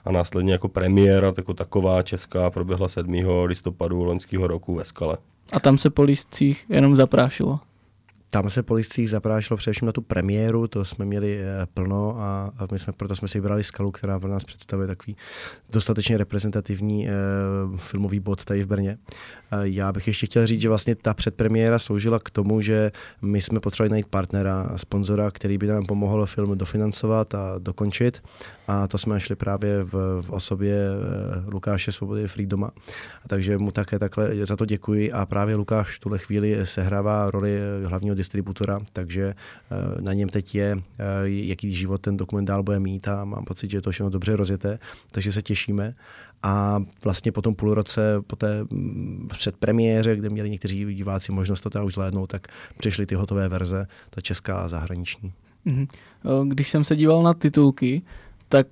a 0.06 0.12
následně 0.12 0.51
jako 0.51 0.68
premiéra 0.68 1.34
jako 1.38 1.53
taková 1.53 2.01
česká 2.01 2.49
proběhla 2.49 2.89
7. 2.89 3.14
listopadu 3.45 4.03
loňského 4.03 4.47
roku 4.47 4.76
ve 4.76 4.86
Skale. 4.86 5.18
A 5.51 5.60
tam 5.60 5.78
se 5.78 5.89
po 5.89 6.03
lístcích 6.03 6.66
jenom 6.70 6.95
zaprášilo? 6.95 7.60
Tam 8.36 8.49
se 8.49 8.63
po 8.63 8.73
listcích 8.73 9.09
zaprášilo 9.09 9.57
především 9.57 9.86
na 9.86 9.91
tu 9.91 10.01
premiéru, 10.01 10.67
to 10.67 10.86
jsme 10.86 11.05
měli 11.05 11.39
eh, 11.41 11.67
plno 11.73 12.15
a, 12.19 12.53
my 12.71 12.79
jsme, 12.79 12.93
proto 12.93 13.15
jsme 13.15 13.27
si 13.27 13.38
vybrali 13.38 13.63
skalu, 13.63 13.91
která 13.91 14.19
pro 14.19 14.29
nás 14.29 14.43
představuje 14.43 14.88
takový 14.88 15.15
dostatečně 15.73 16.17
reprezentativní 16.17 17.07
eh, 17.07 17.11
filmový 17.75 18.19
bod 18.19 18.45
tady 18.45 18.63
v 18.63 18.67
Brně. 18.67 18.97
Já 19.63 19.93
bych 19.93 20.07
ještě 20.07 20.25
chtěl 20.25 20.47
říct, 20.47 20.61
že 20.61 20.69
vlastně 20.69 20.95
ta 20.95 21.13
předpremiéra 21.13 21.79
sloužila 21.79 22.19
k 22.19 22.29
tomu, 22.29 22.61
že 22.61 22.91
my 23.21 23.41
jsme 23.41 23.59
potřebovali 23.59 23.89
najít 23.89 24.07
partnera, 24.07 24.71
sponzora, 24.75 25.31
který 25.31 25.57
by 25.57 25.67
nám 25.67 25.86
pomohl 25.86 26.25
film 26.25 26.57
dofinancovat 26.57 27.36
a 27.36 27.55
dokončit. 27.59 28.23
A 28.67 28.88
to 28.88 28.97
jsme 28.97 29.13
našli 29.13 29.36
právě 29.36 29.83
v, 29.83 30.21
v 30.21 30.29
osobě 30.29 30.75
eh, 30.75 31.51
Lukáše 31.51 31.91
Svobody 31.91 32.27
Freedoma. 32.27 32.71
Takže 33.27 33.57
mu 33.57 33.71
také 33.71 33.99
takhle 33.99 34.45
za 34.45 34.55
to 34.55 34.65
děkuji 34.65 35.11
a 35.11 35.25
právě 35.25 35.55
Lukáš 35.55 35.95
v 35.95 35.99
tuhle 35.99 36.17
chvíli 36.17 36.59
sehrává 36.63 37.31
roli 37.31 37.59
hlavního 37.86 38.15
distributora, 38.26 38.80
takže 38.93 39.23
eh, 39.34 40.01
na 40.01 40.13
něm 40.13 40.30
teď 40.30 40.55
je, 40.55 40.78
eh, 40.78 41.03
jaký 41.26 41.73
život 41.73 42.01
ten 42.01 42.17
dokument 42.17 42.45
dál 42.45 42.63
bude 42.63 42.80
mít 42.80 43.07
a 43.07 43.26
mám 43.26 43.45
pocit, 43.45 43.71
že 43.71 43.78
je 43.78 43.82
to 43.82 43.91
všechno 43.91 44.09
dobře 44.09 44.36
rozjeté, 44.36 44.80
takže 45.11 45.32
se 45.32 45.41
těšíme. 45.41 45.95
A 46.43 46.84
vlastně 47.03 47.32
po 47.32 47.41
tom 47.41 47.55
půl 47.55 47.73
roce, 47.73 48.01
po 48.28 48.36
té 48.36 48.63
mm, 48.63 49.28
předpremiéře, 49.30 50.15
kde 50.15 50.30
měli 50.30 50.49
někteří 50.49 50.93
diváci 50.93 51.32
možnost 51.32 51.61
to 51.61 51.86
už 51.86 51.93
zhlédnout, 51.93 52.28
tak 52.28 52.47
přišly 52.78 53.05
ty 53.05 53.15
hotové 53.15 53.49
verze, 53.49 53.88
ta 54.09 54.21
česká 54.21 54.57
a 54.57 54.67
zahraniční. 54.67 55.34
Mhm. 55.65 55.88
Když 56.47 56.69
jsem 56.69 56.84
se 56.84 56.95
díval 56.95 57.23
na 57.23 57.34
titulky, 57.34 58.01
tak 58.50 58.68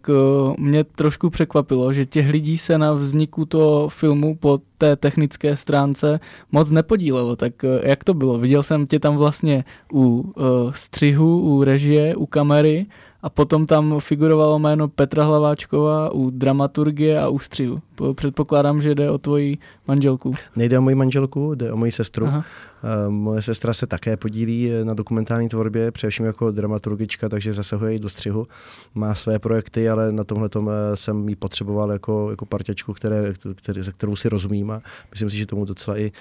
mě 0.60 0.84
trošku 0.84 1.30
překvapilo, 1.30 1.94
že 1.94 2.06
těch 2.06 2.30
lidí 2.30 2.58
se 2.58 2.78
na 2.78 2.94
vzniku 2.94 3.46
toho 3.46 3.90
filmu 3.90 4.36
po 4.36 4.60
té 4.78 4.96
technické 4.96 5.58
stránce 5.58 6.20
moc 6.52 6.72
nepodílelo. 6.72 7.36
Tak 7.36 7.54
jak 7.84 8.04
to 8.04 8.14
bylo? 8.14 8.38
Viděl 8.38 8.64
jsem 8.64 8.88
tě 8.88 9.00
tam 9.00 9.18
vlastně 9.18 9.64
u 9.94 10.34
střihu, 10.76 11.40
u 11.40 11.64
režie, 11.64 12.16
u 12.16 12.26
kamery 12.26 12.86
a 13.22 13.30
potom 13.30 13.66
tam 13.66 14.00
figurovalo 14.00 14.60
jméno 14.60 14.88
Petra 14.88 15.26
Hlaváčková 15.26 16.12
u 16.12 16.30
dramaturgie 16.30 17.20
a 17.20 17.30
u 17.30 17.40
střihu. 17.40 17.82
Předpokládám, 18.16 18.82
že 18.82 18.96
jde 18.96 19.10
o 19.10 19.18
tvoji 19.18 19.58
manželku. 19.88 20.34
Nejde 20.56 20.80
o 20.80 20.82
moji 20.82 20.96
manželku, 20.96 21.56
jde 21.56 21.72
o 21.72 21.78
moji 21.78 21.92
sestru. 21.92 22.26
Aha. 22.26 22.44
Eh, 22.84 23.10
moje 23.10 23.42
sestra 23.42 23.74
se 23.74 23.88
také 23.88 24.18
podílí 24.18 24.72
eh, 24.72 24.86
na 24.86 24.94
dokumentární 24.94 25.50
tvorbě, 25.50 25.92
především 25.92 26.26
jako 26.26 26.52
dramaturgička, 26.52 27.30
takže 27.30 27.54
zasahuje 27.54 27.96
i 27.96 28.00
do 28.00 28.10
střihu. 28.10 28.48
Má 28.96 29.16
své 29.16 29.40
projekty, 29.40 29.90
ale 29.90 30.12
na 30.12 30.24
tomhle 30.24 30.50
eh, 30.58 30.96
jsem 30.96 31.30
ji 31.30 31.36
potřeboval 31.36 31.92
jako, 31.92 32.30
jako 32.30 32.46
parťačku, 32.46 32.94
které, 32.94 33.34
které, 33.56 33.84
ze 33.84 33.92
kterou 33.92 34.16
si 34.16 34.30
rozumím 34.30 34.72
a 34.72 34.82
myslím 35.12 35.30
si, 35.30 35.38
že 35.38 35.46
tomu 35.46 35.66
docela 35.66 35.98
i 35.98 36.12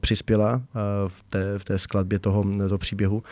přispěla 0.00 0.62
v 1.08 1.22
té, 1.22 1.58
v 1.58 1.64
té 1.64 1.78
skladbě 1.78 2.18
toho, 2.18 2.44
toho 2.68 2.78
příběhu. 2.78 3.22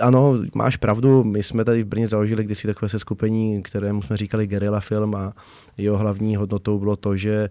Ano, 0.00 0.38
máš 0.54 0.76
pravdu, 0.76 1.24
my 1.24 1.42
jsme 1.42 1.64
tady 1.64 1.82
v 1.82 1.86
Brně 1.86 2.08
založili 2.08 2.44
kdysi 2.44 2.66
takové 2.66 2.88
seskupení, 2.88 3.62
kterému 3.62 4.02
jsme 4.02 4.16
říkali 4.16 4.46
Gerilla 4.46 4.80
Film 4.80 5.14
a 5.14 5.32
jeho 5.76 5.96
hlavní 5.96 6.36
hodnotou 6.36 6.78
bylo 6.78 6.96
to, 6.96 7.16
že 7.16 7.50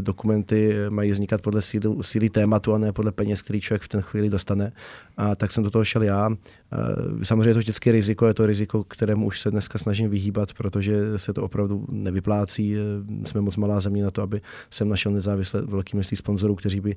dokumenty 0.00 0.76
mají 0.88 1.10
vznikat 1.10 1.42
podle 1.42 1.62
síly, 1.62 1.90
síly 2.00 2.30
tématu 2.30 2.74
a 2.74 2.78
ne 2.78 2.92
podle 2.92 3.12
peněz, 3.12 3.42
který 3.42 3.60
člověk 3.60 3.73
v 3.82 3.88
ten 3.88 4.00
chvíli 4.00 4.30
dostane. 4.30 4.72
A 5.16 5.34
tak 5.34 5.52
jsem 5.52 5.64
do 5.64 5.70
toho 5.70 5.84
šel 5.84 6.02
já. 6.02 6.30
Samozřejmě 7.22 7.50
je 7.50 7.54
to 7.54 7.58
vždycky 7.58 7.92
riziko, 7.92 8.26
je 8.26 8.34
to 8.34 8.46
riziko, 8.46 8.84
kterému 8.84 9.26
už 9.26 9.40
se 9.40 9.50
dneska 9.50 9.78
snažím 9.78 10.10
vyhýbat, 10.10 10.52
protože 10.52 11.18
se 11.18 11.32
to 11.32 11.42
opravdu 11.42 11.86
nevyplácí. 11.88 12.76
Jsme 13.24 13.40
moc 13.40 13.56
malá 13.56 13.80
země 13.80 14.04
na 14.04 14.10
to, 14.10 14.22
aby 14.22 14.40
jsem 14.70 14.88
našel 14.88 15.12
nezávisle 15.12 15.62
velký 15.62 15.96
množství 15.96 16.16
sponzorů, 16.16 16.54
kteří 16.54 16.80
by 16.80 16.96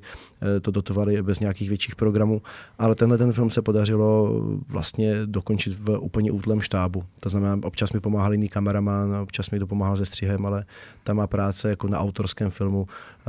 eh, 0.56 0.60
to 0.60 0.70
dotovali 0.70 1.22
bez 1.22 1.40
nějakých 1.40 1.68
větších 1.68 1.96
programů. 1.96 2.42
Ale 2.78 2.94
tenhle 2.94 3.18
ten 3.18 3.32
film 3.32 3.50
se 3.50 3.62
podařilo 3.62 4.40
vlastně 4.68 5.26
dokončit 5.26 5.78
v 5.78 5.98
úplně 5.98 6.32
útlem 6.32 6.60
štábu. 6.60 7.04
To 7.20 7.28
znamená, 7.28 7.58
občas 7.62 7.92
mi 7.92 8.00
pomáhal 8.00 8.32
jiný 8.32 8.48
kameraman, 8.48 9.14
občas 9.14 9.50
mi 9.50 9.58
to 9.58 9.66
pomáhal 9.66 9.96
se 9.96 10.06
střihem, 10.06 10.46
ale 10.46 10.64
ta 11.04 11.14
má 11.14 11.26
práce 11.26 11.70
jako 11.70 11.88
na 11.88 11.98
autorském 11.98 12.50
filmu 12.50 12.86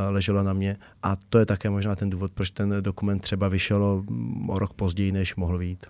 eh, 0.07 0.09
ležela 0.09 0.43
na 0.43 0.53
mě. 0.53 0.77
A 1.03 1.15
to 1.29 1.39
je 1.39 1.45
také 1.45 1.69
možná 1.69 1.95
ten 1.95 2.09
důvod, 2.09 2.31
proč 2.31 2.51
ten 2.51 2.75
dokument 2.81 3.19
třeba 3.19 3.47
vyšel 3.47 4.03
o 4.47 4.59
rok 4.59 4.73
později, 4.73 5.11
než 5.11 5.35
mohl 5.35 5.59
být. 5.59 5.85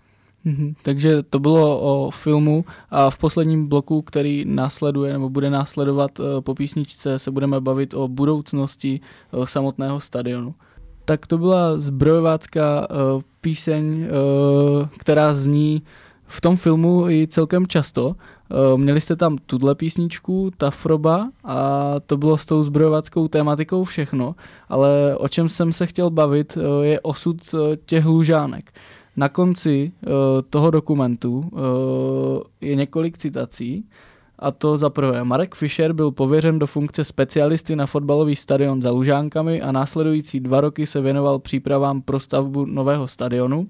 Mm-hmm. 0.45 0.75
Takže 0.81 1.23
to 1.23 1.39
bylo 1.39 1.79
o 1.79 2.11
filmu 2.11 2.65
a 2.89 3.09
v 3.09 3.17
posledním 3.17 3.67
bloku, 3.67 4.01
který 4.01 4.45
následuje 4.45 5.13
nebo 5.13 5.29
bude 5.29 5.49
následovat 5.49 6.19
eh, 6.19 6.41
po 6.41 6.55
písničce, 6.55 7.19
se 7.19 7.31
budeme 7.31 7.61
bavit 7.61 7.93
o 7.93 8.07
budoucnosti 8.07 8.99
eh, 9.33 9.47
samotného 9.47 9.99
stadionu. 9.99 10.55
tak 11.05 11.27
to 11.27 11.37
byla 11.37 11.77
zbrojovácká 11.77 12.87
píseň, 13.41 14.07
která 14.97 15.33
zní 15.33 15.81
v 16.29 16.41
tom 16.41 16.57
filmu 16.57 17.09
i 17.09 17.27
celkem 17.27 17.67
často. 17.67 18.15
Uh, 18.51 18.77
měli 18.77 19.01
jste 19.01 19.15
tam 19.15 19.37
tuhle 19.37 19.75
písničku, 19.75 20.51
Tafroba 20.57 21.29
a 21.43 21.95
to 22.05 22.17
bylo 22.17 22.37
s 22.37 22.45
tou 22.45 22.63
zbrojováckou 22.63 23.27
tématikou 23.27 23.83
všechno, 23.83 24.35
ale 24.69 25.15
o 25.17 25.27
čem 25.27 25.49
jsem 25.49 25.73
se 25.73 25.85
chtěl 25.85 26.09
bavit 26.09 26.57
uh, 26.57 26.85
je 26.85 26.99
osud 26.99 27.37
uh, 27.53 27.59
těch 27.85 28.05
lužánek. 28.05 28.71
Na 29.15 29.29
konci 29.29 29.91
toho 30.49 30.71
dokumentu 30.71 31.51
je 32.61 32.75
několik 32.75 33.17
citací, 33.17 33.85
a 34.39 34.51
to 34.51 34.77
za 34.77 34.89
prvé, 34.89 35.23
Marek 35.23 35.55
Fischer 35.55 35.93
byl 35.93 36.11
pověřen 36.11 36.59
do 36.59 36.67
funkce 36.67 37.03
specialisty 37.03 37.75
na 37.75 37.85
fotbalový 37.85 38.35
stadion 38.35 38.81
za 38.81 38.91
Lužánkami 38.91 39.61
a 39.61 39.71
následující 39.71 40.39
dva 40.39 40.61
roky 40.61 40.87
se 40.87 41.01
věnoval 41.01 41.39
přípravám 41.39 42.01
pro 42.01 42.19
stavbu 42.19 42.65
nového 42.65 43.07
stadionu. 43.07 43.67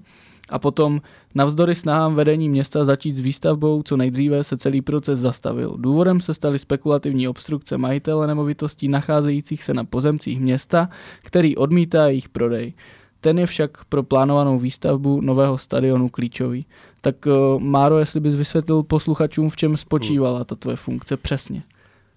A 0.50 0.58
potom, 0.58 1.00
navzdory 1.34 1.74
snahám 1.74 2.14
vedení 2.14 2.48
města 2.48 2.84
začít 2.84 3.16
s 3.16 3.20
výstavbou, 3.20 3.82
co 3.82 3.96
nejdříve 3.96 4.44
se 4.44 4.56
celý 4.56 4.82
proces 4.82 5.18
zastavil. 5.18 5.74
Důvodem 5.78 6.20
se 6.20 6.34
staly 6.34 6.58
spekulativní 6.58 7.28
obstrukce 7.28 7.78
majitele 7.78 8.26
nemovitostí 8.26 8.88
nacházejících 8.88 9.64
se 9.64 9.74
na 9.74 9.84
pozemcích 9.84 10.40
města, 10.40 10.88
který 11.22 11.56
odmítá 11.56 12.06
jejich 12.06 12.28
prodej. 12.28 12.72
Ten 13.20 13.38
je 13.38 13.46
však 13.46 13.84
pro 13.84 14.02
plánovanou 14.02 14.58
výstavbu 14.58 15.20
nového 15.20 15.58
stadionu 15.58 16.08
klíčový. 16.08 16.66
Tak 17.00 17.26
uh, 17.26 17.60
Máro, 17.60 17.98
jestli 17.98 18.20
bys 18.20 18.34
vysvětlil 18.34 18.82
posluchačům, 18.82 19.50
v 19.50 19.56
čem 19.56 19.76
spočívala 19.76 20.44
ta 20.44 20.54
tvoje 20.54 20.76
funkce 20.76 21.16
přesně. 21.16 21.62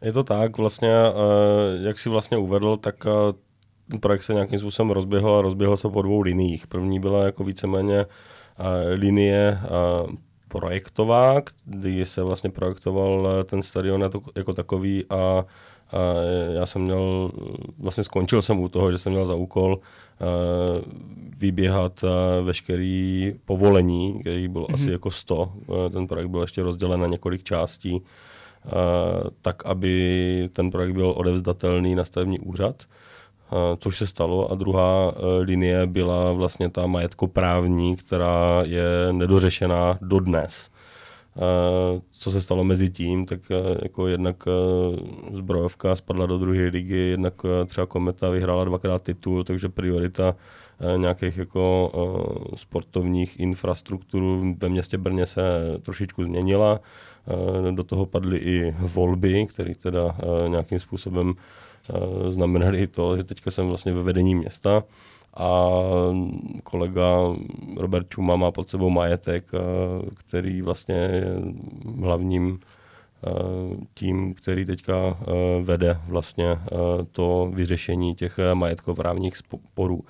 Je 0.02 0.12
to 0.12 0.24
tak, 0.24 0.58
vlastně, 0.58 0.90
uh, 0.90 1.86
jak 1.86 2.00
si 2.00 2.10
vlastně 2.10 2.38
uvedl, 2.38 2.78
tak 2.78 2.96
ten 3.06 3.44
projekt 4.00 4.24
se 4.24 4.34
nějakým 4.34 4.60
způsobem 4.60 4.92
rozběhl 4.92 5.36
a 5.36 5.42
rozběhl 5.42 5.78
se 5.78 5.90
po 5.90 6.02
dvou 6.02 6.22
liniích. 6.22 6.68
První 6.68 7.00
byla 7.00 7.24
jako 7.24 7.44
víceméně 7.44 8.06
uh, 8.06 8.66
linie 8.94 9.60
uh, 9.62 10.12
projektová, 10.48 11.42
kdy 11.66 12.06
se 12.06 12.24
vlastně 12.24 12.50
projektoval 12.50 13.44
ten 13.44 13.62
stadion 13.62 14.02
jako, 14.02 14.22
jako 14.36 14.54
takový 14.54 15.06
a 15.10 15.46
a 15.94 16.14
já 16.54 16.66
jsem 16.66 16.82
měl, 16.82 17.32
vlastně 17.80 18.04
skončil 18.04 18.42
jsem 18.42 18.60
u 18.60 18.70
toho, 18.70 18.92
že 18.92 18.98
jsem 18.98 19.12
měl 19.12 19.28
za 19.28 19.36
úkol 19.36 19.74
uh, 19.76 20.94
vyběhat 21.38 22.04
uh, 22.04 22.10
veškerý 22.46 23.34
povolení, 23.46 24.20
který 24.20 24.48
bylo 24.48 24.66
mm-hmm. 24.66 24.74
asi 24.74 24.92
jako 24.92 25.12
100. 25.12 25.36
Uh, 25.68 25.90
ten 25.90 26.08
projekt 26.08 26.30
byl 26.30 26.42
ještě 26.42 26.64
rozdělen 26.64 27.00
na 27.00 27.08
několik 27.08 27.44
částí, 27.44 28.02
tak 29.42 29.66
aby 29.66 30.50
ten 30.54 30.72
projekt 30.72 30.94
byl 30.94 31.14
odevzdatelný 31.18 31.96
na 31.96 32.06
stavební 32.06 32.40
úřad 32.40 32.84
což 33.78 33.98
se 33.98 34.08
stalo. 34.08 34.52
A 34.52 34.56
druhá 34.56 35.14
linie 35.40 35.86
byla 35.86 36.32
vlastně 36.32 36.70
ta 36.70 36.88
majetkoprávní, 36.88 37.96
která 37.96 38.64
je 38.66 38.84
nedořešená 39.12 39.98
dodnes. 40.02 40.70
Co 42.12 42.32
se 42.32 42.42
stalo 42.42 42.64
mezi 42.64 42.90
tím, 42.90 43.26
tak 43.26 43.40
jako 43.84 44.08
jednak 44.08 44.44
zbrojovka 45.34 45.96
spadla 45.96 46.26
do 46.26 46.38
druhé 46.38 46.68
ligy, 46.68 46.98
jednak 46.98 47.34
třeba 47.66 47.88
Kometa 47.88 48.30
vyhrála 48.30 48.64
dvakrát 48.64 49.04
titul, 49.04 49.44
takže 49.44 49.70
priorita 49.70 50.36
nějakých 50.98 51.38
jako 51.38 51.92
sportovních 52.56 53.40
infrastruktur 53.40 54.24
ve 54.58 54.70
městě 54.70 54.98
Brně 54.98 55.26
se 55.26 55.42
trošičku 55.82 56.24
změnila. 56.24 56.80
Do 57.72 57.84
toho 57.84 58.06
padly 58.06 58.38
i 58.38 58.76
volby, 58.80 59.48
které 59.50 59.76
teda 59.76 60.16
nějakým 60.48 60.80
způsobem 60.80 61.34
znamenaly 62.30 62.82
i 62.82 62.88
to, 62.88 63.18
že 63.18 63.24
teďka 63.24 63.52
jsem 63.52 63.68
vlastně 63.68 63.94
ve 63.94 64.04
vedení 64.04 64.36
města 64.36 64.84
a 65.38 65.70
kolega 66.64 67.36
Robert 67.78 68.10
Čuma 68.10 68.36
má 68.36 68.52
pod 68.52 68.70
sebou 68.70 68.90
majetek, 68.90 69.52
eh, 69.54 69.60
který 70.16 70.62
vlastně 70.62 70.96
je 70.96 71.26
hlavním 72.02 72.60
eh, 72.60 73.30
tím, 73.94 74.34
který 74.34 74.66
teďka 74.66 74.94
eh, 75.22 75.62
vede 75.62 76.00
vlastně 76.08 76.60
to 77.12 77.52
vyřešení 77.54 78.16
těch 78.16 78.40
majetkoprávních 78.54 79.38
sporů. 79.38 80.04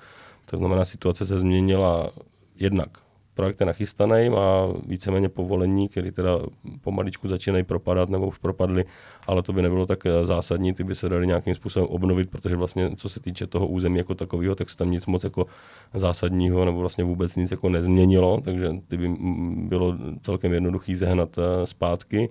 To 0.46 0.56
znamená, 0.56 0.84
situace 0.84 1.26
se 1.26 1.38
změnila 1.38 2.10
jednak 2.56 3.03
projekt 3.34 3.60
je 3.60 3.66
nachystaný, 3.66 4.28
má 4.28 4.68
víceméně 4.86 5.28
povolení, 5.28 5.88
který 5.88 6.10
teda 6.10 6.38
pomaličku 6.80 7.28
začínají 7.28 7.64
propadat 7.64 8.08
nebo 8.08 8.26
už 8.26 8.38
propadly, 8.38 8.84
ale 9.26 9.42
to 9.42 9.52
by 9.52 9.62
nebylo 9.62 9.86
tak 9.86 10.06
eh, 10.06 10.24
zásadní, 10.24 10.72
ty 10.72 10.84
by 10.84 10.94
se 10.94 11.08
dali 11.08 11.26
nějakým 11.26 11.54
způsobem 11.54 11.88
obnovit, 11.88 12.30
protože 12.30 12.56
vlastně 12.56 12.90
co 12.96 13.08
se 13.08 13.20
týče 13.20 13.46
toho 13.46 13.66
území 13.66 13.98
jako 13.98 14.14
takového, 14.14 14.54
tak 14.54 14.70
se 14.70 14.76
tam 14.76 14.90
nic 14.90 15.06
moc 15.06 15.24
jako 15.24 15.46
zásadního 15.94 16.64
nebo 16.64 16.80
vlastně 16.80 17.04
vůbec 17.04 17.36
nic 17.36 17.50
jako 17.50 17.68
nezměnilo, 17.68 18.40
takže 18.40 18.68
ty 18.88 18.96
by 18.96 19.08
bylo 19.56 19.96
celkem 20.22 20.52
jednoduchý 20.52 20.96
zehnat 20.96 21.38
eh, 21.38 21.66
zpátky. 21.66 22.28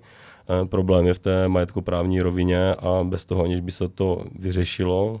Eh, 0.48 0.64
problém 0.64 1.06
je 1.06 1.14
v 1.14 1.18
té 1.18 1.48
majetkoprávní 1.48 2.20
rovině 2.20 2.74
a 2.74 3.04
bez 3.04 3.24
toho, 3.24 3.44
aniž 3.44 3.60
by 3.60 3.72
se 3.72 3.88
to 3.88 4.24
vyřešilo, 4.38 5.20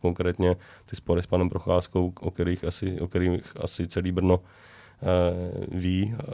konkrétně 0.00 0.56
ty 0.86 0.96
spory 0.96 1.22
s 1.22 1.26
panem 1.26 1.48
Procházkou, 1.48 2.12
o 2.20 2.30
kterých 2.30 2.64
asi, 2.64 3.00
o 3.00 3.06
kterých 3.06 3.42
asi 3.60 3.88
celý 3.88 4.12
Brno 4.12 4.40
Eh, 4.40 4.65
ví, 5.68 6.14
eh, 6.18 6.24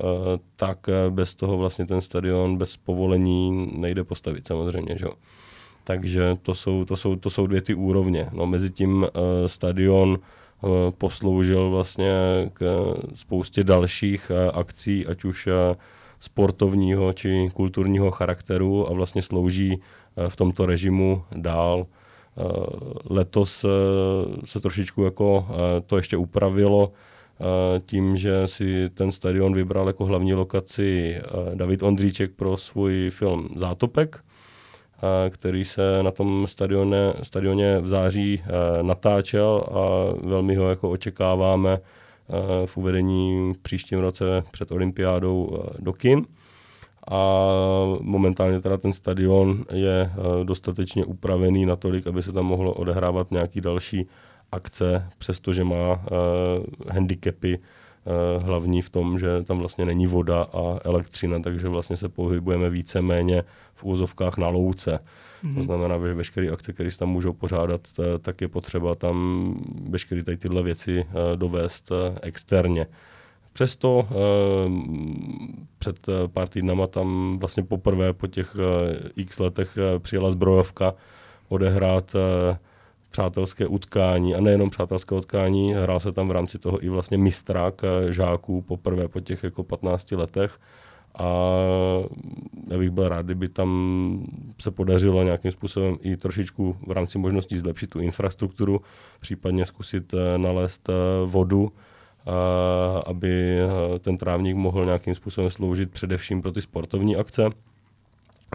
tak 0.56 0.88
eh, 0.88 1.10
bez 1.10 1.34
toho 1.34 1.58
vlastně 1.58 1.86
ten 1.86 2.00
stadion 2.00 2.56
bez 2.56 2.76
povolení 2.76 3.70
nejde 3.74 4.04
postavit 4.04 4.46
samozřejmě. 4.46 4.98
Že? 4.98 5.06
Takže 5.84 6.36
to 6.42 6.54
jsou, 6.54 6.84
to, 6.84 6.96
jsou, 6.96 7.16
to 7.16 7.30
jsou 7.30 7.46
dvě 7.46 7.62
ty 7.62 7.74
úrovně. 7.74 8.28
No, 8.32 8.46
mezi 8.46 8.70
tím 8.70 9.06
stadion 9.46 10.18
posloužil 10.98 11.70
vlastně 11.70 12.12
k 12.52 12.94
spoustě 13.14 13.64
dalších 13.64 14.30
akcí, 14.52 15.06
ať 15.06 15.24
už 15.24 15.48
sportovního 16.20 17.12
či 17.12 17.50
kulturního 17.54 18.10
charakteru 18.10 18.90
a 18.90 18.92
vlastně 18.92 19.22
slouží 19.22 19.80
v 20.28 20.36
tomto 20.36 20.66
režimu 20.66 21.22
dál. 21.36 21.86
Letos 23.10 23.64
se 24.44 24.60
trošičku 24.60 25.02
jako 25.04 25.46
to 25.86 25.96
ještě 25.96 26.16
upravilo, 26.16 26.92
tím, 27.86 28.16
že 28.16 28.48
si 28.48 28.90
ten 28.94 29.12
stadion 29.12 29.54
vybral 29.54 29.86
jako 29.86 30.04
hlavní 30.04 30.34
lokaci 30.34 31.20
David 31.54 31.82
Ondříček 31.82 32.30
pro 32.32 32.56
svůj 32.56 33.10
film 33.10 33.48
Zátopek, 33.56 34.24
který 35.30 35.64
se 35.64 36.02
na 36.02 36.10
tom 36.10 36.46
stadioně, 36.48 37.12
stadioně 37.22 37.78
v 37.78 37.88
září 37.88 38.42
natáčel 38.82 39.64
a 39.70 39.80
velmi 40.26 40.54
ho 40.54 40.68
jako 40.68 40.90
očekáváme 40.90 41.80
v 42.66 42.76
uvedení 42.76 43.52
v 43.54 43.58
příštím 43.58 43.98
roce 43.98 44.44
před 44.50 44.72
olympiádou 44.72 45.64
do 45.78 45.92
kin. 45.92 46.26
A 47.10 47.46
momentálně 48.00 48.60
teda 48.60 48.76
ten 48.76 48.92
stadion 48.92 49.64
je 49.72 50.12
dostatečně 50.44 51.04
upravený 51.04 51.66
natolik, 51.66 52.06
aby 52.06 52.22
se 52.22 52.32
tam 52.32 52.46
mohlo 52.46 52.72
odehrávat 52.72 53.30
nějaký 53.30 53.60
další 53.60 54.08
akce, 54.52 55.08
přestože 55.18 55.64
má 55.64 55.92
uh, 55.92 55.98
handicapy 56.90 57.58
uh, 57.58 58.42
hlavní 58.42 58.82
v 58.82 58.90
tom, 58.90 59.18
že 59.18 59.42
tam 59.42 59.58
vlastně 59.58 59.84
není 59.84 60.06
voda 60.06 60.42
a 60.42 60.78
elektřina, 60.84 61.38
takže 61.38 61.68
vlastně 61.68 61.96
se 61.96 62.08
pohybujeme 62.08 62.70
více-méně 62.70 63.44
v 63.74 63.84
úzovkách 63.84 64.36
na 64.36 64.48
louce. 64.48 64.98
Mm-hmm. 65.44 65.54
To 65.54 65.62
znamená, 65.62 66.06
že 66.06 66.14
veškeré 66.14 66.50
akce, 66.50 66.72
které 66.72 66.90
se 66.90 66.98
tam 66.98 67.08
můžou 67.08 67.32
pořádat, 67.32 67.80
tak 68.20 68.40
je 68.40 68.48
potřeba 68.48 68.94
tam 68.94 69.54
veškeré 69.90 70.22
tady 70.22 70.36
tyhle 70.36 70.62
věci 70.62 71.04
uh, 71.04 71.36
dovést 71.36 71.90
uh, 71.90 71.96
externě. 72.22 72.86
Přesto 73.52 73.98
uh, 73.98 74.06
před 75.78 76.06
pár 76.32 76.48
týdnama 76.48 76.86
tam 76.86 77.38
vlastně 77.38 77.62
poprvé 77.62 78.12
po 78.12 78.26
těch 78.26 78.54
uh, 78.54 78.62
x 79.16 79.38
letech 79.38 79.76
uh, 79.76 79.98
přijela 79.98 80.30
zbrojovka 80.30 80.94
odehrát 81.48 82.14
uh, 82.14 82.20
přátelské 83.12 83.66
utkání 83.66 84.34
a 84.34 84.40
nejenom 84.40 84.70
přátelské 84.70 85.14
utkání, 85.14 85.74
hrál 85.74 86.00
se 86.00 86.12
tam 86.12 86.28
v 86.28 86.30
rámci 86.30 86.58
toho 86.58 86.84
i 86.84 86.88
vlastně 86.88 87.18
mistrák 87.18 87.82
eh, 87.84 88.12
žáků 88.12 88.62
poprvé 88.62 89.08
po 89.08 89.20
těch 89.20 89.44
jako 89.44 89.62
15 89.64 90.12
letech 90.12 90.58
a 91.18 91.28
já 92.70 92.78
bych 92.78 92.90
byl 92.90 93.08
rád, 93.08 93.26
kdyby 93.26 93.48
tam 93.48 93.68
se 94.60 94.70
podařilo 94.70 95.22
nějakým 95.22 95.52
způsobem 95.52 95.96
i 96.00 96.16
trošičku 96.16 96.76
v 96.86 96.92
rámci 96.92 97.18
možností 97.18 97.58
zlepšit 97.58 97.90
tu 97.90 98.00
infrastrukturu, 98.00 98.80
případně 99.20 99.66
zkusit 99.66 100.14
eh, 100.14 100.38
nalézt 100.38 100.88
eh, 100.88 100.92
vodu, 101.26 101.72
aby 103.06 103.58
ten 104.00 104.16
trávník 104.16 104.56
mohl 104.56 104.84
nějakým 104.84 105.14
způsobem 105.14 105.50
sloužit 105.50 105.90
především 105.90 106.42
pro 106.42 106.52
ty 106.52 106.62
sportovní 106.62 107.16
akce. 107.16 107.50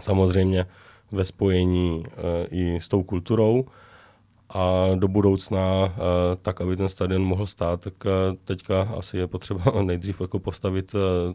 Samozřejmě 0.02 0.66
ve 1.12 1.24
spojení 1.24 2.02
i 2.50 2.76
s 2.80 2.88
tou 2.88 3.02
kulturou, 3.02 3.64
a 4.50 4.86
do 4.94 5.08
budoucna, 5.08 5.94
tak 6.42 6.60
aby 6.60 6.76
ten 6.76 6.88
stadion 6.88 7.22
mohl 7.22 7.46
stát, 7.46 7.80
tak 7.80 7.94
teďka 8.44 8.82
asi 8.82 9.16
je 9.16 9.26
potřeba 9.26 9.62
nejdřív 9.82 10.20
jako 10.20 10.38
postavit 10.38 10.94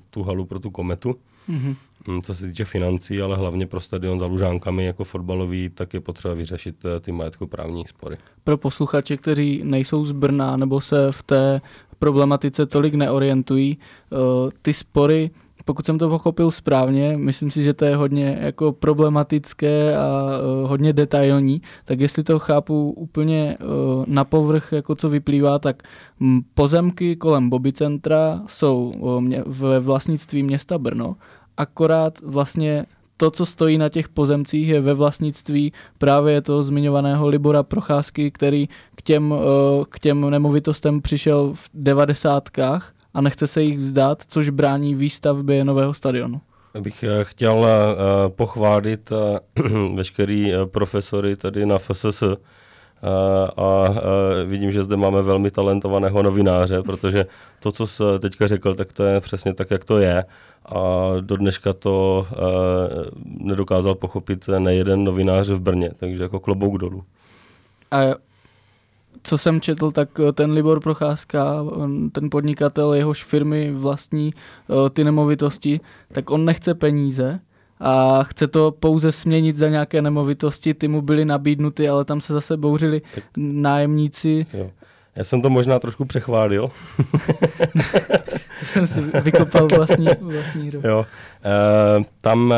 tu 0.10 0.24
halu 0.24 0.46
pro 0.46 0.60
tu 0.60 0.70
kometu, 0.70 1.16
mm-hmm. 1.50 2.22
co 2.22 2.36
se 2.36 2.48
týče 2.48 2.66
financí, 2.66 3.22
ale 3.22 3.38
hlavně 3.38 3.68
pro 3.68 3.80
stadion 3.80 4.20
za 4.20 4.26
Lužánkami 4.26 4.86
jako 4.86 5.04
fotbalový, 5.04 5.70
tak 5.70 5.94
je 5.94 6.00
potřeba 6.00 6.34
vyřešit 6.34 6.76
ty 7.02 7.12
majetkoprávní 7.12 7.88
spory. 7.88 8.18
Pro 8.44 8.58
posluchače, 8.58 9.18
kteří 9.18 9.62
nejsou 9.64 10.06
z 10.06 10.12
Brna 10.12 10.58
nebo 10.58 10.82
se 10.82 11.12
v 11.12 11.24
té 11.24 11.62
problematice 12.00 12.66
tolik 12.66 12.94
neorientují, 12.94 13.78
ty 14.62 14.74
spory 14.74 15.32
pokud 15.66 15.86
jsem 15.86 15.98
to 15.98 16.10
pochopil 16.10 16.52
správně, 16.52 17.18
myslím 17.18 17.52
si, 17.52 17.64
že 17.64 17.74
to 17.74 17.86
je 17.86 17.96
hodně 17.96 18.38
jako 18.42 18.72
problematické 18.72 19.98
a 19.98 20.24
uh, 20.64 20.70
hodně 20.70 20.94
detailní, 20.94 21.62
tak 21.86 22.00
jestli 22.00 22.24
to 22.24 22.40
chápu 22.40 22.92
úplně 22.92 23.58
uh, 23.60 24.06
na 24.08 24.24
povrch, 24.24 24.72
jako 24.72 24.96
co 24.96 25.10
vyplývá, 25.10 25.60
tak 25.60 25.84
m, 26.22 26.42
pozemky 26.54 27.16
kolem 27.16 27.50
Bobby 27.50 27.74
centra 27.74 28.42
jsou 28.48 28.94
uh, 28.98 29.24
ve 29.46 29.80
vlastnictví 29.80 30.44
města 30.44 30.78
Brno, 30.78 31.16
akorát 31.58 32.22
vlastně 32.22 32.86
to, 33.18 33.32
co 33.32 33.46
stojí 33.46 33.78
na 33.78 33.90
těch 33.90 34.10
pozemcích, 34.10 34.68
je 34.68 34.82
ve 34.82 34.94
vlastnictví 34.94 35.74
právě 35.98 36.42
toho 36.42 36.64
zmiňovaného 36.64 37.28
Libora 37.28 37.64
Procházky, 37.64 38.32
který 38.32 38.70
k 38.96 39.02
těm, 39.02 39.36
k 39.90 40.00
těm 40.00 40.30
nemovitostem 40.30 41.02
přišel 41.02 41.54
v 41.54 41.70
devadesátkách 41.74 42.94
a 43.14 43.22
nechce 43.22 43.48
se 43.48 43.62
jich 43.62 43.80
vzdát, 43.80 44.24
což 44.28 44.50
brání 44.50 44.96
výstavbě 44.96 45.64
nového 45.64 45.94
stadionu. 45.94 46.42
Bych 46.80 47.04
eh, 47.04 47.24
chtěl 47.24 47.66
eh, 47.68 48.30
pochválit 48.30 49.12
eh, 49.12 49.40
veškerý 49.96 50.52
profesory 50.66 51.36
tady 51.36 51.66
na 51.66 51.78
FSS, 51.78 52.24
a 53.58 53.86
vidím, 54.46 54.72
že 54.72 54.84
zde 54.84 54.98
máme 54.98 55.22
velmi 55.22 55.52
talentovaného 55.52 56.24
novináře, 56.24 56.84
protože 56.84 57.26
to, 57.60 57.72
co 57.72 57.88
jsi 57.88 58.04
teďka 58.20 58.48
řekl, 58.48 58.76
tak 58.76 58.94
to 58.94 59.04
je 59.04 59.20
přesně 59.22 59.54
tak, 59.54 59.72
jak 59.72 59.84
to 59.84 59.98
je. 59.98 60.26
A 60.66 61.10
do 61.22 61.38
dneška 61.38 61.74
to 61.74 62.28
nedokázal 63.26 63.96
pochopit 63.96 64.50
nejeden 64.60 65.04
novinář 65.04 65.50
v 65.50 65.60
Brně, 65.60 65.90
takže 65.96 66.24
jako 66.24 66.40
klobouk 66.40 66.78
dolů. 66.78 67.04
A 67.92 68.00
co 69.24 69.38
jsem 69.38 69.62
četl, 69.62 69.92
tak 69.92 70.10
eh, 70.20 70.32
ten 70.32 70.52
Libor 70.52 70.80
Procházka, 70.80 71.66
ten 72.12 72.30
podnikatel, 72.30 72.94
jehož 72.94 73.24
firmy 73.24 73.72
vlastní 73.72 74.34
eh, 74.70 74.90
ty 74.90 75.04
nemovitosti, 75.04 75.80
tak 76.12 76.32
on 76.32 76.46
nechce 76.46 76.74
peníze 76.74 77.40
a 77.80 78.24
chce 78.24 78.48
to 78.48 78.72
pouze 78.72 79.12
směnit 79.12 79.58
za 79.58 79.70
nějaké 79.70 80.02
nemovitosti, 80.02 80.74
ty 80.74 80.88
mu 80.88 81.02
byly 81.02 81.26
nabídnuty, 81.26 81.90
ale 81.90 82.06
tam 82.06 82.22
se 82.22 82.34
zase 82.34 82.58
bouřili 82.58 83.02
tak. 83.16 83.24
nájemníci. 83.38 84.46
Jo. 84.54 84.70
Já 85.16 85.24
jsem 85.24 85.42
to 85.42 85.50
možná 85.50 85.80
trošku 85.80 86.06
přechválil. 86.06 86.72
to 88.60 88.66
jsem 88.66 88.88
si 88.88 89.02
vykopal 89.02 89.68
vlastní, 89.68 90.08
vlastní 90.22 90.70
rok. 90.70 90.84
Jo. 90.84 91.06
E, 91.46 92.06
tam 92.22 92.54
e, 92.54 92.58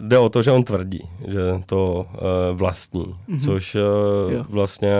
jde 0.00 0.18
o 0.18 0.28
to, 0.28 0.42
že 0.42 0.50
on 0.50 0.64
tvrdí, 0.64 1.08
že 1.28 1.40
to 1.66 2.06
e, 2.14 2.52
vlastní, 2.52 3.04
mm-hmm. 3.04 3.44
což 3.44 3.76
vlastně 4.48 4.92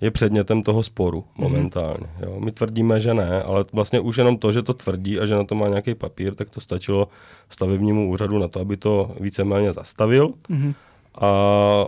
je 0.00 0.10
předmětem 0.10 0.62
toho 0.62 0.82
sporu 0.82 1.24
mhm. 1.36 1.48
momentálně. 1.48 2.06
Mm-hmm. 2.06 2.28
Jo. 2.28 2.40
My 2.40 2.52
tvrdíme, 2.52 3.00
že 3.00 3.14
ne, 3.14 3.42
ale 3.42 3.64
vlastně 3.72 4.00
už 4.00 4.16
jenom 4.16 4.36
to, 4.36 4.52
že 4.52 4.62
to 4.62 4.74
tvrdí 4.74 5.20
a 5.20 5.26
že 5.26 5.34
na 5.34 5.44
to 5.44 5.54
má 5.54 5.68
nějaký 5.68 5.94
papír, 5.94 6.34
tak 6.34 6.50
to 6.50 6.60
stačilo 6.60 7.08
stavebnímu 7.50 8.10
úřadu 8.10 8.38
na 8.38 8.48
to, 8.48 8.60
aby 8.60 8.76
to 8.76 9.10
víceméně 9.20 9.72
zastavil 9.72 10.28
mm-hmm. 10.28 10.74
a 11.14 11.30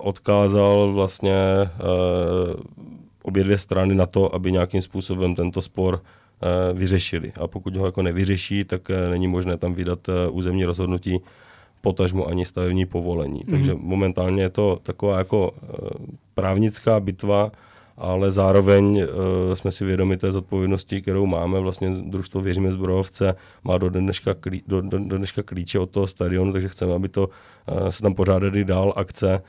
odkázal 0.03 0.93
vlastně 0.93 1.35
obě 3.23 3.45
dvě 3.45 3.59
strany 3.59 3.95
na 3.95 4.07
to, 4.07 4.35
aby 4.35 4.53
nějakým 4.53 4.83
způsobem 4.83 5.35
tento 5.35 5.63
spor 5.63 6.03
vyřešili. 6.73 7.33
A 7.41 7.47
pokud 7.47 7.77
ho 7.77 7.87
jako 7.87 8.03
nevyřeší, 8.03 8.65
tak 8.65 8.91
e, 8.91 9.11
není 9.11 9.29
možné 9.29 9.57
tam 9.57 9.75
vydat 9.75 10.09
e, 10.09 10.29
územní 10.29 10.65
rozhodnutí 10.65 11.21
potažmo 11.81 12.27
ani 12.27 12.45
stavební 12.45 12.87
povolení. 12.87 13.41
Mm-hmm. 13.41 13.51
Takže 13.51 13.75
momentálně 13.75 14.43
je 14.43 14.51
to 14.51 14.79
taková 14.83 15.19
jako 15.19 15.55
právnická 16.35 17.01
bitva, 17.01 17.51
ale 18.01 18.31
zároveň 18.31 19.03
uh, 19.03 19.55
jsme 19.55 19.73
si 19.73 19.85
vědomi 19.85 20.17
té 20.17 20.33
zodpovědnosti, 20.33 21.03
kterou 21.03 21.27
máme. 21.27 21.61
Vlastně 21.61 21.91
družstvo 21.91 22.41
Věříme 22.41 22.73
zbrojovce 22.73 23.37
má 23.65 23.79
do 23.79 23.91
dneška, 23.91 24.35
klí, 24.35 24.63
do, 24.67 24.81
do, 24.81 24.99
do 24.99 25.17
dneška 25.17 25.43
klíče 25.43 25.79
od 25.79 25.91
toho 25.91 26.07
stadionu, 26.07 26.53
takže 26.53 26.69
chceme, 26.69 26.95
aby 26.95 27.09
to 27.09 27.29
uh, 27.29 27.89
se 27.89 28.03
tam 28.03 28.15
pořádali 28.15 28.65
dál 28.65 28.93
akce 28.97 29.43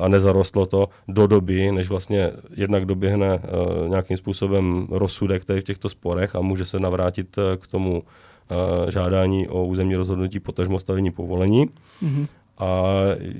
a 0.00 0.08
nezarostlo 0.08 0.66
to 0.66 0.88
do 1.08 1.26
doby, 1.26 1.72
než 1.72 1.88
vlastně 1.88 2.30
jednak 2.56 2.84
doběhne 2.84 3.34
uh, 3.34 3.88
nějakým 3.88 4.16
způsobem 4.16 4.86
rozsudek 4.90 5.44
tady 5.44 5.60
v 5.60 5.64
těchto 5.64 5.88
sporech 5.88 6.36
a 6.36 6.40
může 6.40 6.64
se 6.64 6.80
navrátit 6.80 7.38
uh, 7.38 7.44
k 7.56 7.66
tomu 7.66 8.02
uh, 8.02 8.90
žádání 8.90 9.48
o 9.48 9.64
územní 9.64 9.96
rozhodnutí 9.96 10.40
potažmo 10.40 10.80
stavení 10.80 11.10
povolení. 11.10 11.66
Mm-hmm. 12.02 12.26
A 12.58 12.92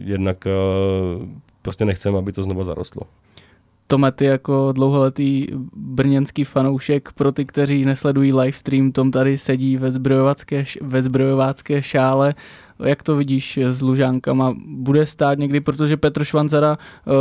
jednak 0.05 0.47
prostě 1.63 1.85
nechceme, 1.85 2.19
aby 2.19 2.33
to 2.33 2.43
znova 2.43 2.65
zarostlo. 2.65 3.03
Tome, 3.87 4.13
ty 4.13 4.25
jako 4.25 4.73
dlouholetý 4.73 5.47
brněnský 5.77 6.45
fanoušek, 6.45 7.13
pro 7.13 7.33
ty, 7.33 7.45
kteří 7.45 7.85
nesledují 7.85 8.33
livestream, 8.33 8.93
Tom 8.93 9.11
tady 9.11 9.39
sedí 9.39 9.77
ve, 9.77 9.91
zbrojovacké, 9.91 10.65
ve 10.81 11.03
zbrojovácké 11.03 11.83
šále. 11.83 12.35
Jak 12.85 13.03
to 13.03 13.17
vidíš 13.17 13.59
s 13.59 13.83
Lužánkama? 13.83 14.57
Bude 14.67 15.07
stát 15.07 15.39
někdy, 15.39 15.61
protože 15.61 15.97
Petr 15.97 16.25
Švancara 16.25 16.79
uh, 16.79 17.15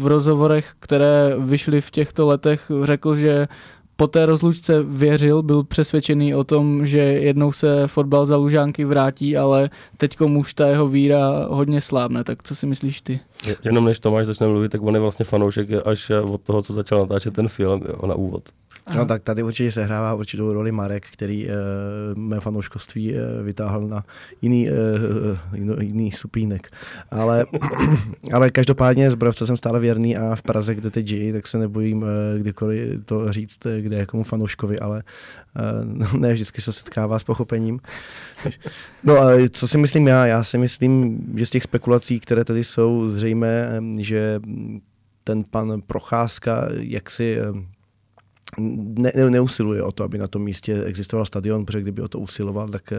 v 0.00 0.06
rozhovorech, 0.06 0.72
které 0.78 1.34
vyšly 1.38 1.80
v 1.80 1.90
těchto 1.90 2.26
letech, 2.26 2.70
řekl, 2.84 3.16
že 3.16 3.48
po 3.96 4.06
té 4.06 4.26
rozlučce 4.26 4.82
věřil, 4.82 5.42
byl 5.42 5.64
přesvědčený 5.64 6.34
o 6.34 6.44
tom, 6.44 6.86
že 6.86 6.98
jednou 6.98 7.52
se 7.52 7.86
fotbal 7.86 8.26
za 8.26 8.36
Lužánky 8.36 8.84
vrátí, 8.84 9.36
ale 9.36 9.70
teď 9.96 10.20
už 10.20 10.54
ta 10.54 10.66
jeho 10.66 10.88
víra 10.88 11.46
hodně 11.50 11.80
slábne. 11.80 12.24
Tak 12.24 12.42
co 12.42 12.54
si 12.54 12.66
myslíš 12.66 13.00
ty? 13.00 13.20
Jenom 13.64 13.84
než 13.84 13.98
Tomáš 13.98 14.26
začne 14.26 14.46
mluvit, 14.46 14.72
tak 14.72 14.82
on 14.82 14.94
je 14.94 15.00
vlastně 15.00 15.24
fanoušek 15.24 15.68
až 15.84 16.10
od 16.10 16.40
toho, 16.40 16.62
co 16.62 16.72
začal 16.72 16.98
natáčet 16.98 17.34
ten 17.34 17.48
film 17.48 17.82
jo, 17.88 18.06
na 18.06 18.14
úvod. 18.14 18.42
Aha. 18.86 18.98
No 18.98 19.06
tak 19.06 19.22
tady 19.22 19.42
určitě 19.42 19.72
se 19.72 19.84
hrává 19.84 20.14
určitou 20.14 20.52
roli 20.52 20.72
Marek, 20.72 21.06
který 21.12 21.48
e, 21.48 21.52
mé 22.14 22.40
fanouškovství 22.40 23.14
e, 23.14 23.42
vytáhl 23.42 23.88
na 23.88 24.04
jiný, 24.42 24.68
e, 24.68 24.72
jiný 25.80 26.12
supínek. 26.12 26.70
Ale, 27.10 27.46
ale 28.32 28.50
každopádně 28.50 29.10
zbrojovce 29.10 29.46
jsem 29.46 29.56
stále 29.56 29.80
věrný 29.80 30.16
a 30.16 30.36
v 30.36 30.42
Praze, 30.42 30.74
kde 30.74 30.90
teď 30.90 31.06
žijí, 31.06 31.32
tak 31.32 31.46
se 31.46 31.58
nebojím 31.58 32.04
e, 32.04 32.38
kdykoliv 32.38 33.04
to 33.04 33.32
říct, 33.32 33.58
kde 33.80 33.96
je 33.96 34.06
komu 34.06 34.22
fanouškovi, 34.22 34.78
ale 34.78 35.02
e, 36.14 36.18
ne 36.18 36.32
vždycky 36.32 36.60
se 36.60 36.72
setkává 36.72 37.18
s 37.18 37.24
pochopením. 37.24 37.80
No 39.04 39.20
a 39.20 39.48
co 39.50 39.68
si 39.68 39.78
myslím 39.78 40.06
já? 40.06 40.26
Já 40.26 40.44
si 40.44 40.58
myslím, 40.58 41.18
že 41.36 41.46
z 41.46 41.50
těch 41.50 41.62
spekulací, 41.62 42.20
které 42.20 42.44
tady 42.44 42.64
jsou 42.64 43.08
zřejmé, 43.08 43.80
že 43.98 44.40
ten 45.24 45.44
pan 45.44 45.80
Procházka 45.86 46.68
jaksi 46.72 47.36
ne, 47.54 47.75
ne, 48.58 49.12
neusiluje 49.30 49.82
o 49.82 49.92
to, 49.92 50.04
aby 50.04 50.18
na 50.18 50.26
tom 50.26 50.42
místě 50.42 50.84
existoval 50.84 51.26
stadion, 51.26 51.64
protože 51.66 51.80
kdyby 51.80 52.02
o 52.02 52.08
to 52.08 52.18
usiloval, 52.20 52.68
tak 52.68 52.92
eh, 52.92 52.96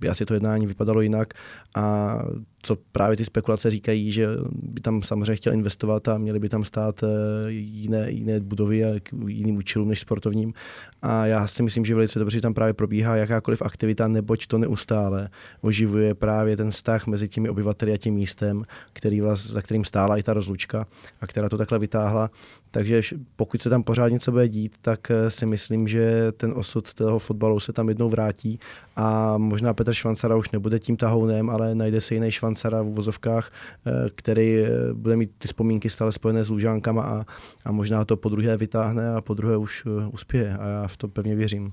by 0.00 0.08
asi 0.08 0.26
to 0.26 0.34
jednání 0.34 0.66
vypadalo 0.66 1.00
jinak. 1.00 1.34
A 1.74 2.16
co 2.64 2.76
právě 2.92 3.16
ty 3.16 3.24
spekulace 3.24 3.70
říkají, 3.70 4.12
že 4.12 4.28
by 4.52 4.80
tam 4.80 5.02
samozřejmě 5.02 5.36
chtěl 5.36 5.52
investovat 5.52 6.08
a 6.08 6.18
měli 6.18 6.38
by 6.38 6.48
tam 6.48 6.64
stát 6.64 7.02
eh, 7.02 7.06
jiné, 7.50 8.10
jiné 8.10 8.40
budovy 8.40 8.84
a 8.84 9.00
k 9.02 9.12
jiným 9.26 9.56
účelům 9.56 9.88
než 9.88 10.00
sportovním. 10.00 10.54
A 11.02 11.26
já 11.26 11.46
si 11.46 11.62
myslím, 11.62 11.84
že 11.84 11.94
velice 11.94 12.18
dobře 12.18 12.40
tam 12.40 12.54
právě 12.54 12.72
probíhá 12.74 13.16
jakákoliv 13.16 13.62
aktivita, 13.62 14.08
neboť 14.08 14.46
to 14.46 14.58
neustále 14.58 15.28
oživuje 15.60 16.14
právě 16.14 16.56
ten 16.56 16.70
vztah 16.70 17.06
mezi 17.06 17.28
těmi 17.28 17.48
obyvateli 17.48 17.92
a 17.92 17.96
tím 17.96 18.14
místem, 18.14 18.64
který 18.92 19.20
vlast, 19.20 19.46
za 19.46 19.62
kterým 19.62 19.84
stála 19.84 20.16
i 20.16 20.22
ta 20.22 20.34
rozlučka 20.34 20.86
a 21.20 21.26
která 21.26 21.48
to 21.48 21.58
takhle 21.58 21.78
vytáhla. 21.78 22.30
Takže 22.70 23.02
pokud 23.36 23.62
se 23.62 23.70
tam 23.70 23.82
pořád 23.82 24.08
něco 24.08 24.32
bude 24.32 24.48
dít, 24.48 24.76
tak 24.80 25.10
eh, 25.10 25.30
si 25.30 25.46
myslím, 25.46 25.88
že 25.88 26.32
ten 26.32 26.52
osud 26.56 26.94
toho 26.94 27.18
fotbalu 27.18 27.60
se 27.60 27.72
tam 27.72 27.88
jednou 27.88 28.08
vrátí 28.08 28.58
a 28.96 29.38
možná 29.38 29.74
Petr 29.74 29.92
Švancara 29.92 30.36
už 30.36 30.50
nebude 30.50 30.78
tím 30.78 30.96
tahounem, 30.96 31.50
ale 31.50 31.74
najde 31.74 32.00
se 32.00 32.14
jiný 32.14 32.30
Švancara 32.30 32.82
v 32.82 32.86
uvozovkách, 32.86 33.50
eh, 33.86 34.10
který 34.14 34.58
eh, 34.58 34.68
bude 34.92 35.16
mít 35.16 35.30
ty 35.38 35.48
vzpomínky 35.48 35.90
stále 35.90 36.12
spojené 36.12 36.44
s 36.44 36.50
Lužánkama 36.50 37.02
a, 37.02 37.24
a 37.64 37.72
možná 37.72 38.04
to 38.04 38.16
po 38.16 38.28
druhé 38.28 38.56
vytáhne 38.56 39.14
a 39.14 39.20
po 39.20 39.34
druhé 39.34 39.56
už 39.56 39.86
uspěje 40.12 40.56
a 40.56 40.66
já 40.66 40.88
v 40.88 40.96
to 40.96 41.08
pevně 41.08 41.36
věřím. 41.36 41.72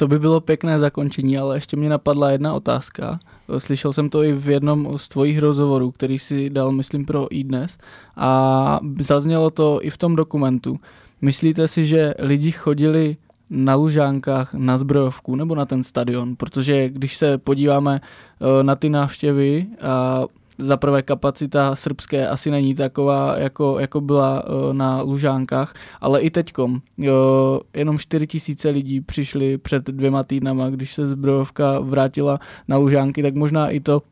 To 0.00 0.08
by 0.08 0.18
bylo 0.18 0.40
pěkné 0.40 0.78
zakončení, 0.78 1.38
ale 1.38 1.56
ještě 1.56 1.76
mě 1.76 1.88
napadla 1.88 2.30
jedna 2.30 2.54
otázka. 2.54 3.20
Slyšel 3.58 3.92
jsem 3.92 4.10
to 4.10 4.22
i 4.22 4.32
v 4.32 4.48
jednom 4.48 4.98
z 4.98 5.08
tvojich 5.08 5.38
rozhovorů, 5.38 5.90
který 5.90 6.18
si 6.18 6.50
dal, 6.50 6.72
myslím, 6.72 7.04
pro 7.04 7.26
iDnes 7.30 7.78
a 8.16 8.80
zaznělo 9.00 9.50
to 9.50 9.78
i 9.82 9.90
v 9.90 9.98
tom 9.98 10.16
dokumentu. 10.16 10.80
Myslíte 11.20 11.68
si, 11.68 11.86
že 11.86 12.14
lidi 12.18 12.52
chodili 12.52 13.16
na 13.50 13.74
Lužánkách 13.74 14.54
na 14.54 14.78
zbrojovku 14.78 15.36
nebo 15.36 15.54
na 15.54 15.66
ten 15.66 15.84
stadion? 15.84 16.36
Protože 16.36 16.88
když 16.88 17.16
se 17.16 17.38
podíváme 17.38 18.00
eh, 18.00 18.62
na 18.62 18.76
ty 18.76 18.88
návštěvy 18.88 19.66
a 19.80 20.24
za 20.58 20.76
prvé 20.76 21.02
kapacita 21.02 21.76
srbské 21.76 22.28
asi 22.28 22.50
není 22.50 22.74
taková, 22.74 23.38
jako, 23.38 23.78
jako 23.78 24.00
byla 24.00 24.44
na 24.72 25.02
Lužánkách, 25.02 25.74
ale 26.00 26.20
i 26.20 26.30
teďkom. 26.30 26.80
Jenom 27.74 27.98
4 27.98 28.26
tisíce 28.26 28.70
lidí 28.70 29.00
přišli 29.00 29.58
před 29.58 29.86
dvěma 29.86 30.22
týdnama, 30.22 30.70
když 30.70 30.94
se 30.94 31.06
zbrojovka 31.06 31.80
vrátila 31.80 32.40
na 32.68 32.76
Lužánky, 32.76 33.22
tak 33.22 33.34
možná 33.34 33.70
i 33.70 33.80
to 33.80 34.02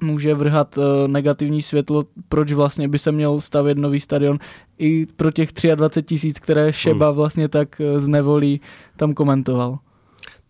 může 0.00 0.34
vrhat 0.34 0.78
negativní 1.06 1.62
světlo, 1.62 2.04
proč 2.28 2.52
vlastně 2.52 2.88
by 2.88 2.98
se 2.98 3.12
měl 3.12 3.40
stavět 3.40 3.78
nový 3.78 4.00
stadion 4.00 4.38
i 4.78 5.06
pro 5.06 5.30
těch 5.30 5.50
23 5.74 6.02
tisíc, 6.02 6.38
které 6.38 6.72
Šeba 6.72 7.06
hmm. 7.06 7.16
vlastně 7.16 7.48
tak 7.48 7.80
z 7.96 8.08
nevolí 8.08 8.60
tam 8.96 9.14
komentoval 9.14 9.78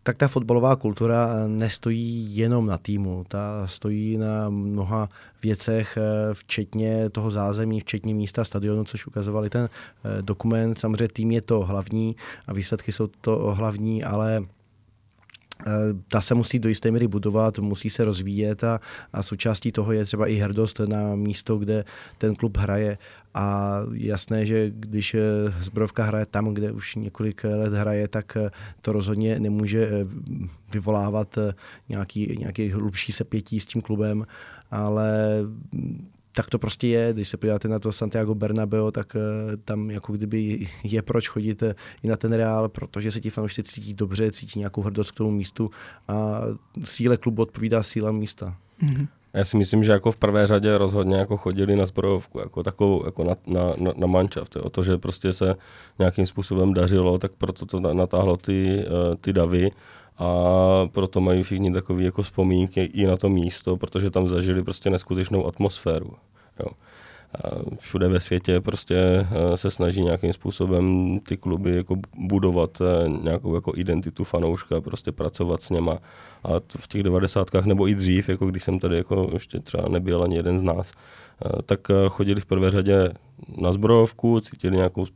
tak 0.08 0.16
ta 0.16 0.28
fotbalová 0.28 0.76
kultura 0.76 1.28
eh, 1.32 1.48
nestojí 1.48 2.36
jenom 2.36 2.66
na 2.66 2.78
týmu, 2.78 3.24
ta 3.28 3.66
stojí 3.66 4.18
na 4.18 4.48
mnoha 4.48 5.08
věcech, 5.42 5.96
eh, 5.96 6.34
včetně 6.34 7.10
toho 7.10 7.30
zázemí, 7.30 7.80
včetně 7.80 8.14
místa 8.14 8.44
stadionu, 8.44 8.84
což 8.84 9.06
ukazovali 9.06 9.50
ten 9.50 9.68
eh, 9.68 10.22
dokument. 10.22 10.78
Samozřejmě 10.78 11.08
tým 11.08 11.30
je 11.30 11.42
to 11.42 11.60
hlavní 11.60 12.16
a 12.46 12.52
výsledky 12.52 12.92
jsou 12.92 13.06
to 13.20 13.36
hlavní, 13.36 14.04
ale 14.04 14.42
ta 16.08 16.20
se 16.20 16.34
musí 16.34 16.58
do 16.58 16.68
jisté 16.68 16.90
míry 16.90 17.08
budovat, 17.08 17.58
musí 17.58 17.90
se 17.90 18.04
rozvíjet 18.04 18.64
a, 18.64 18.80
a 19.12 19.22
součástí 19.22 19.72
toho 19.72 19.92
je 19.92 20.04
třeba 20.04 20.26
i 20.26 20.34
hrdost 20.34 20.80
na 20.80 21.14
místo, 21.14 21.58
kde 21.58 21.84
ten 22.18 22.34
klub 22.34 22.56
hraje. 22.56 22.98
A 23.34 23.78
jasné, 23.92 24.46
že 24.46 24.70
když 24.70 25.14
eh, 25.14 25.20
zbrojovka 25.60 26.04
hraje 26.04 26.26
tam, 26.26 26.54
kde 26.54 26.72
už 26.72 26.94
několik 26.94 27.44
let 27.44 27.72
hraje, 27.72 28.08
tak 28.08 28.36
eh, 28.36 28.50
to 28.80 28.92
rozhodně 28.92 29.40
nemůže 29.40 29.88
eh, 29.88 30.06
vyvolávat 30.72 31.38
nějaký, 31.88 32.36
nějaký 32.38 32.70
hlubší 32.70 33.12
sepětí 33.12 33.60
s 33.60 33.66
tím 33.66 33.82
klubem, 33.82 34.26
ale 34.70 35.38
tak 36.38 36.50
to 36.50 36.58
prostě 36.58 36.88
je. 36.88 37.12
Když 37.12 37.28
se 37.28 37.36
podíváte 37.36 37.68
na 37.68 37.78
to 37.78 37.92
Santiago 37.92 38.34
Bernabeu, 38.34 38.90
tak 38.90 39.16
tam 39.64 39.90
jako 39.90 40.12
kdyby 40.12 40.66
je 40.84 41.02
proč 41.02 41.28
chodit 41.28 41.62
i 42.02 42.08
na 42.08 42.16
ten 42.16 42.32
Real, 42.32 42.68
protože 42.68 43.12
se 43.12 43.20
ti 43.20 43.30
fanoušci 43.30 43.62
cítí 43.62 43.94
dobře, 43.94 44.32
cítí 44.32 44.58
nějakou 44.58 44.82
hrdost 44.82 45.10
k 45.10 45.14
tomu 45.14 45.30
místu 45.30 45.70
a 46.08 46.42
síle 46.84 47.16
klubu 47.16 47.42
odpovídá 47.42 47.82
síla 47.82 48.12
místa. 48.12 48.56
Mm-hmm. 48.82 49.08
Já 49.34 49.44
si 49.44 49.56
myslím, 49.56 49.84
že 49.84 49.90
jako 49.90 50.12
v 50.12 50.16
prvé 50.16 50.46
řadě 50.46 50.78
rozhodně 50.78 51.16
jako 51.16 51.36
chodili 51.36 51.76
na 51.76 51.86
zbrojovku, 51.86 52.38
jako 52.38 52.62
takovou 52.62 53.04
jako 53.04 53.24
na, 53.24 53.34
na, 53.46 53.74
na, 53.78 53.92
na 53.96 54.06
manšaft. 54.06 54.56
O 54.56 54.70
to, 54.70 54.82
že 54.82 54.98
prostě 54.98 55.32
se 55.32 55.54
nějakým 55.98 56.26
způsobem 56.26 56.74
dařilo, 56.74 57.18
tak 57.18 57.32
proto 57.32 57.66
to 57.66 57.80
natáhlo 57.80 58.36
ty, 58.36 58.84
eh, 58.86 59.16
ty 59.16 59.32
davy 59.32 59.70
a 60.18 60.88
proto 60.92 61.20
mají 61.20 61.42
všichni 61.42 61.72
takové 61.72 62.02
jako 62.02 62.22
vzpomínky 62.22 62.82
i 62.82 63.06
na 63.06 63.16
to 63.16 63.28
místo, 63.28 63.76
protože 63.76 64.10
tam 64.10 64.28
zažili 64.28 64.62
prostě 64.62 64.90
neskutečnou 64.90 65.46
atmosféru. 65.46 66.10
Jo 66.60 66.68
všude 67.78 68.08
ve 68.08 68.20
světě 68.20 68.60
prostě 68.60 68.96
eh, 68.96 69.56
se 69.56 69.70
snaží 69.70 70.02
nějakým 70.02 70.32
způsobem 70.32 71.18
ty 71.28 71.36
kluby 71.36 71.76
jako 71.76 71.96
budovat 72.18 72.78
eh, 72.80 73.08
nějakou 73.08 73.54
jako 73.54 73.72
identitu 73.76 74.24
fanouška, 74.24 74.80
prostě 74.80 75.12
pracovat 75.12 75.62
s 75.62 75.70
něma. 75.70 75.98
A 76.44 76.48
v 76.78 76.88
těch 76.88 77.02
devadesátkách 77.02 77.64
nebo 77.64 77.88
i 77.88 77.94
dřív, 77.94 78.28
jako 78.28 78.46
když 78.46 78.64
jsem 78.64 78.78
tady 78.78 78.96
jako 78.96 79.30
ještě 79.32 79.60
třeba 79.60 79.88
nebyl 79.88 80.22
ani 80.22 80.36
jeden 80.36 80.58
z 80.58 80.62
nás, 80.62 80.92
tak 81.66 81.80
chodili 82.08 82.40
v 82.40 82.46
prvé 82.46 82.70
řadě 82.70 83.12
na 83.60 83.72
zbrojovku, 83.72 84.40
cítili 84.40 84.76
nějakou 84.76 85.06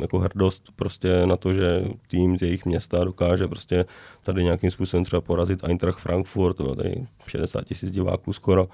jako 0.00 0.18
hrdost 0.18 0.72
prostě 0.76 1.26
na 1.26 1.36
to, 1.36 1.52
že 1.52 1.84
tým 2.06 2.38
z 2.38 2.42
jejich 2.42 2.64
města 2.64 3.04
dokáže 3.04 3.48
prostě 3.48 3.84
tady 4.22 4.44
nějakým 4.44 4.70
způsobem 4.70 5.04
třeba 5.04 5.20
porazit 5.20 5.64
Eintracht 5.64 6.00
Frankfurt, 6.00 6.54
to 6.54 6.62
bylo 6.62 6.74
tady 6.74 7.06
60 7.26 7.64
tisíc 7.64 7.90
diváků 7.90 8.32
skoro 8.32 8.68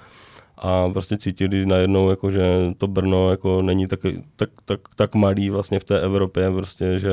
a 0.58 0.88
prostě 0.88 1.16
cítili 1.16 1.66
najednou, 1.66 2.10
jako, 2.10 2.30
že 2.30 2.42
to 2.78 2.86
Brno 2.86 3.30
jako 3.30 3.62
není 3.62 3.86
tak, 3.86 4.00
tak, 4.36 4.50
tak, 4.64 4.80
tak 4.96 5.14
malý 5.14 5.50
vlastně 5.50 5.78
v 5.78 5.84
té 5.84 6.00
Evropě, 6.00 6.50
prostě, 6.50 6.98
že 6.98 7.10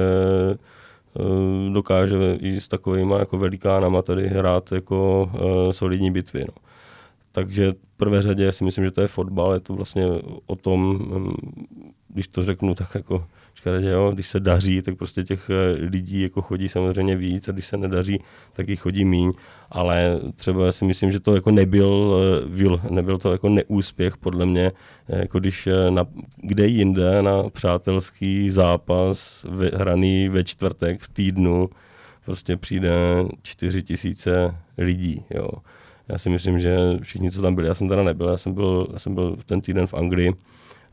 uh, 1.14 1.74
dokáže 1.74 2.16
i 2.40 2.62
s 2.62 2.68
takovými 2.68 3.14
jako 3.14 3.38
velikánama 3.38 4.02
tady 4.02 4.28
hrát 4.28 4.72
jako 4.72 5.30
solidní 5.72 6.12
bitvy. 6.12 6.46
No. 6.48 6.73
Takže 7.36 7.72
v 7.72 7.98
prvé 7.98 8.22
řadě 8.22 8.52
si 8.52 8.64
myslím, 8.64 8.86
že 8.86 8.92
to 8.92 9.02
je 9.02 9.08
fotbal, 9.08 9.54
je 9.54 9.60
to 9.60 9.74
vlastně 9.74 10.06
o 10.46 10.56
tom, 10.56 10.82
um, 11.16 11.36
když 12.10 12.28
to 12.28 12.44
řeknu 12.44 12.76
tak 12.76 12.96
jako 12.96 13.26
škaredě, 13.54 13.90
jo, 13.90 14.12
když 14.14 14.28
se 14.28 14.40
daří, 14.40 14.82
tak 14.82 14.96
prostě 14.96 15.24
těch 15.24 15.50
eh, 15.50 15.72
lidí 15.72 16.22
jako 16.22 16.42
chodí 16.42 16.70
samozřejmě 16.70 17.16
víc 17.16 17.50
a 17.50 17.52
když 17.52 17.66
se 17.66 17.78
nedaří, 17.78 18.20
tak 18.54 18.70
jich 18.70 18.80
chodí 18.80 19.06
míň, 19.06 19.32
ale 19.72 20.20
třeba 20.36 20.72
si 20.72 20.86
myslím, 20.86 21.12
že 21.12 21.20
to 21.20 21.36
jako 21.36 21.52
nebyl, 21.52 22.16
eh, 22.66 22.94
nebyl 22.94 23.18
to 23.18 23.32
jako 23.32 23.50
neúspěch 23.50 24.18
podle 24.18 24.46
mě, 24.46 24.72
eh, 25.10 25.20
jako 25.20 25.40
když 25.40 25.70
na, 25.90 26.06
kde 26.38 26.68
jinde 26.68 27.22
na 27.22 27.50
přátelský 27.50 28.50
zápas 28.50 29.46
ve, 29.50 29.68
hraný 29.68 30.30
ve 30.30 30.44
čtvrtek 30.44 31.02
v 31.02 31.08
týdnu 31.08 31.70
prostě 32.26 32.58
přijde 32.58 32.92
čtyři 33.42 33.84
tisíce 33.84 34.56
lidí, 34.78 35.24
jo. 35.30 35.50
Já 36.08 36.18
si 36.18 36.30
myslím, 36.30 36.60
že 36.60 36.78
všichni, 37.02 37.32
co 37.32 37.42
tam 37.42 37.56
byli, 37.56 37.68
já 37.68 37.76
jsem 37.76 37.90
teda 37.90 38.04
nebyl, 38.04 38.28
já 38.28 38.38
jsem 38.38 38.54
byl, 38.54 38.88
já 38.94 39.00
jsem 39.00 39.16
byl 39.16 39.38
ten 39.46 39.62
týden 39.62 39.88
v 39.88 39.94
Anglii, 39.94 40.34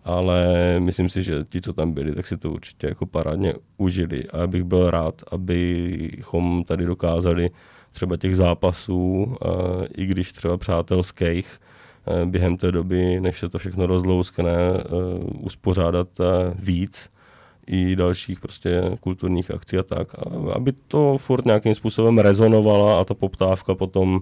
ale 0.04 0.46
myslím 0.78 1.08
si, 1.08 1.22
že 1.22 1.44
ti, 1.48 1.60
co 1.60 1.72
tam 1.72 1.92
byli, 1.92 2.14
tak 2.14 2.26
si 2.26 2.36
to 2.36 2.50
určitě 2.52 2.86
jako 2.86 3.06
parádně 3.06 3.54
užili. 3.76 4.24
A 4.28 4.46
bych 4.46 4.64
byl 4.64 4.90
rád, 4.90 5.22
abychom 5.30 6.64
tady 6.64 6.86
dokázali 6.86 7.50
třeba 7.90 8.16
těch 8.16 8.36
zápasů, 8.36 9.36
i 9.96 10.06
když 10.06 10.32
třeba 10.32 10.56
přátelských, 10.56 11.60
během 12.24 12.56
té 12.56 12.72
doby, 12.72 13.20
než 13.20 13.38
se 13.38 13.48
to 13.48 13.58
všechno 13.58 13.86
rozlouskne, 13.86 14.52
uspořádat 15.40 16.08
víc 16.54 17.10
i 17.66 17.96
dalších 17.96 18.40
prostě 18.40 18.82
kulturních 19.00 19.50
akcí 19.50 19.78
a 19.78 19.82
tak, 19.82 20.08
aby 20.54 20.72
to 20.72 21.18
furt 21.18 21.44
nějakým 21.44 21.74
způsobem 21.74 22.18
rezonovala 22.18 23.00
a 23.00 23.04
ta 23.04 23.14
poptávka 23.14 23.74
potom 23.74 24.20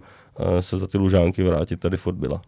se 0.61 0.77
za 0.77 0.87
ty 0.87 0.99
lužánky 0.99 1.43
vrátit 1.43 1.81
tady 1.81 1.97
furt 1.97 2.15
byla. 2.15 2.43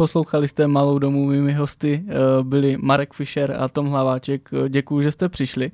Poslouchali 0.00 0.48
jste 0.48 0.66
Malou 0.66 0.98
domů, 0.98 1.26
mými 1.26 1.52
hosty 1.52 2.04
eh, 2.08 2.14
byli 2.42 2.76
Marek 2.80 3.12
Fischer 3.12 3.56
a 3.58 3.68
Tom 3.68 3.86
Hlaváček. 3.86 4.50
Děkuji, 4.68 5.02
že 5.02 5.12
jste 5.12 5.28
přišli. 5.28 5.70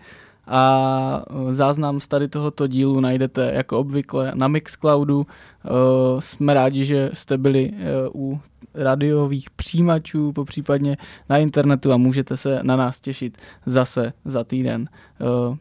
A 0.46 1.24
eh, 1.50 1.54
záznam 1.54 2.00
z 2.00 2.08
tady 2.08 2.28
tohoto 2.28 2.66
dílu 2.66 3.00
najdete 3.00 3.50
jako 3.54 3.78
obvykle 3.78 4.32
na 4.34 4.48
Mixcloudu. 4.48 5.26
Eh, 5.26 5.68
jsme 6.18 6.54
rádi, 6.54 6.84
že 6.84 7.10
jste 7.12 7.38
byli 7.38 7.72
u 8.14 8.40
radiových 8.74 9.50
přijímačů, 9.50 10.32
popřípadně 10.32 10.96
na 11.28 11.38
internetu 11.38 11.92
a 11.92 11.96
můžete 11.96 12.36
se 12.36 12.60
na 12.62 12.76
nás 12.76 13.00
těšit 13.00 13.38
zase 13.66 14.12
za 14.24 14.44
týden. 14.44 14.88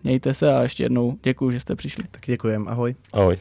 Mějte 0.04 0.34
se 0.34 0.54
a 0.54 0.62
ještě 0.62 0.84
jednou 0.84 1.18
děkuji, 1.24 1.52
že 1.52 1.60
jste 1.60 1.76
přišli. 1.76 2.04
Tak 2.12 2.22
děkujem, 2.26 2.68
ahoj. 2.68 2.96
Ahoj. 3.14 3.38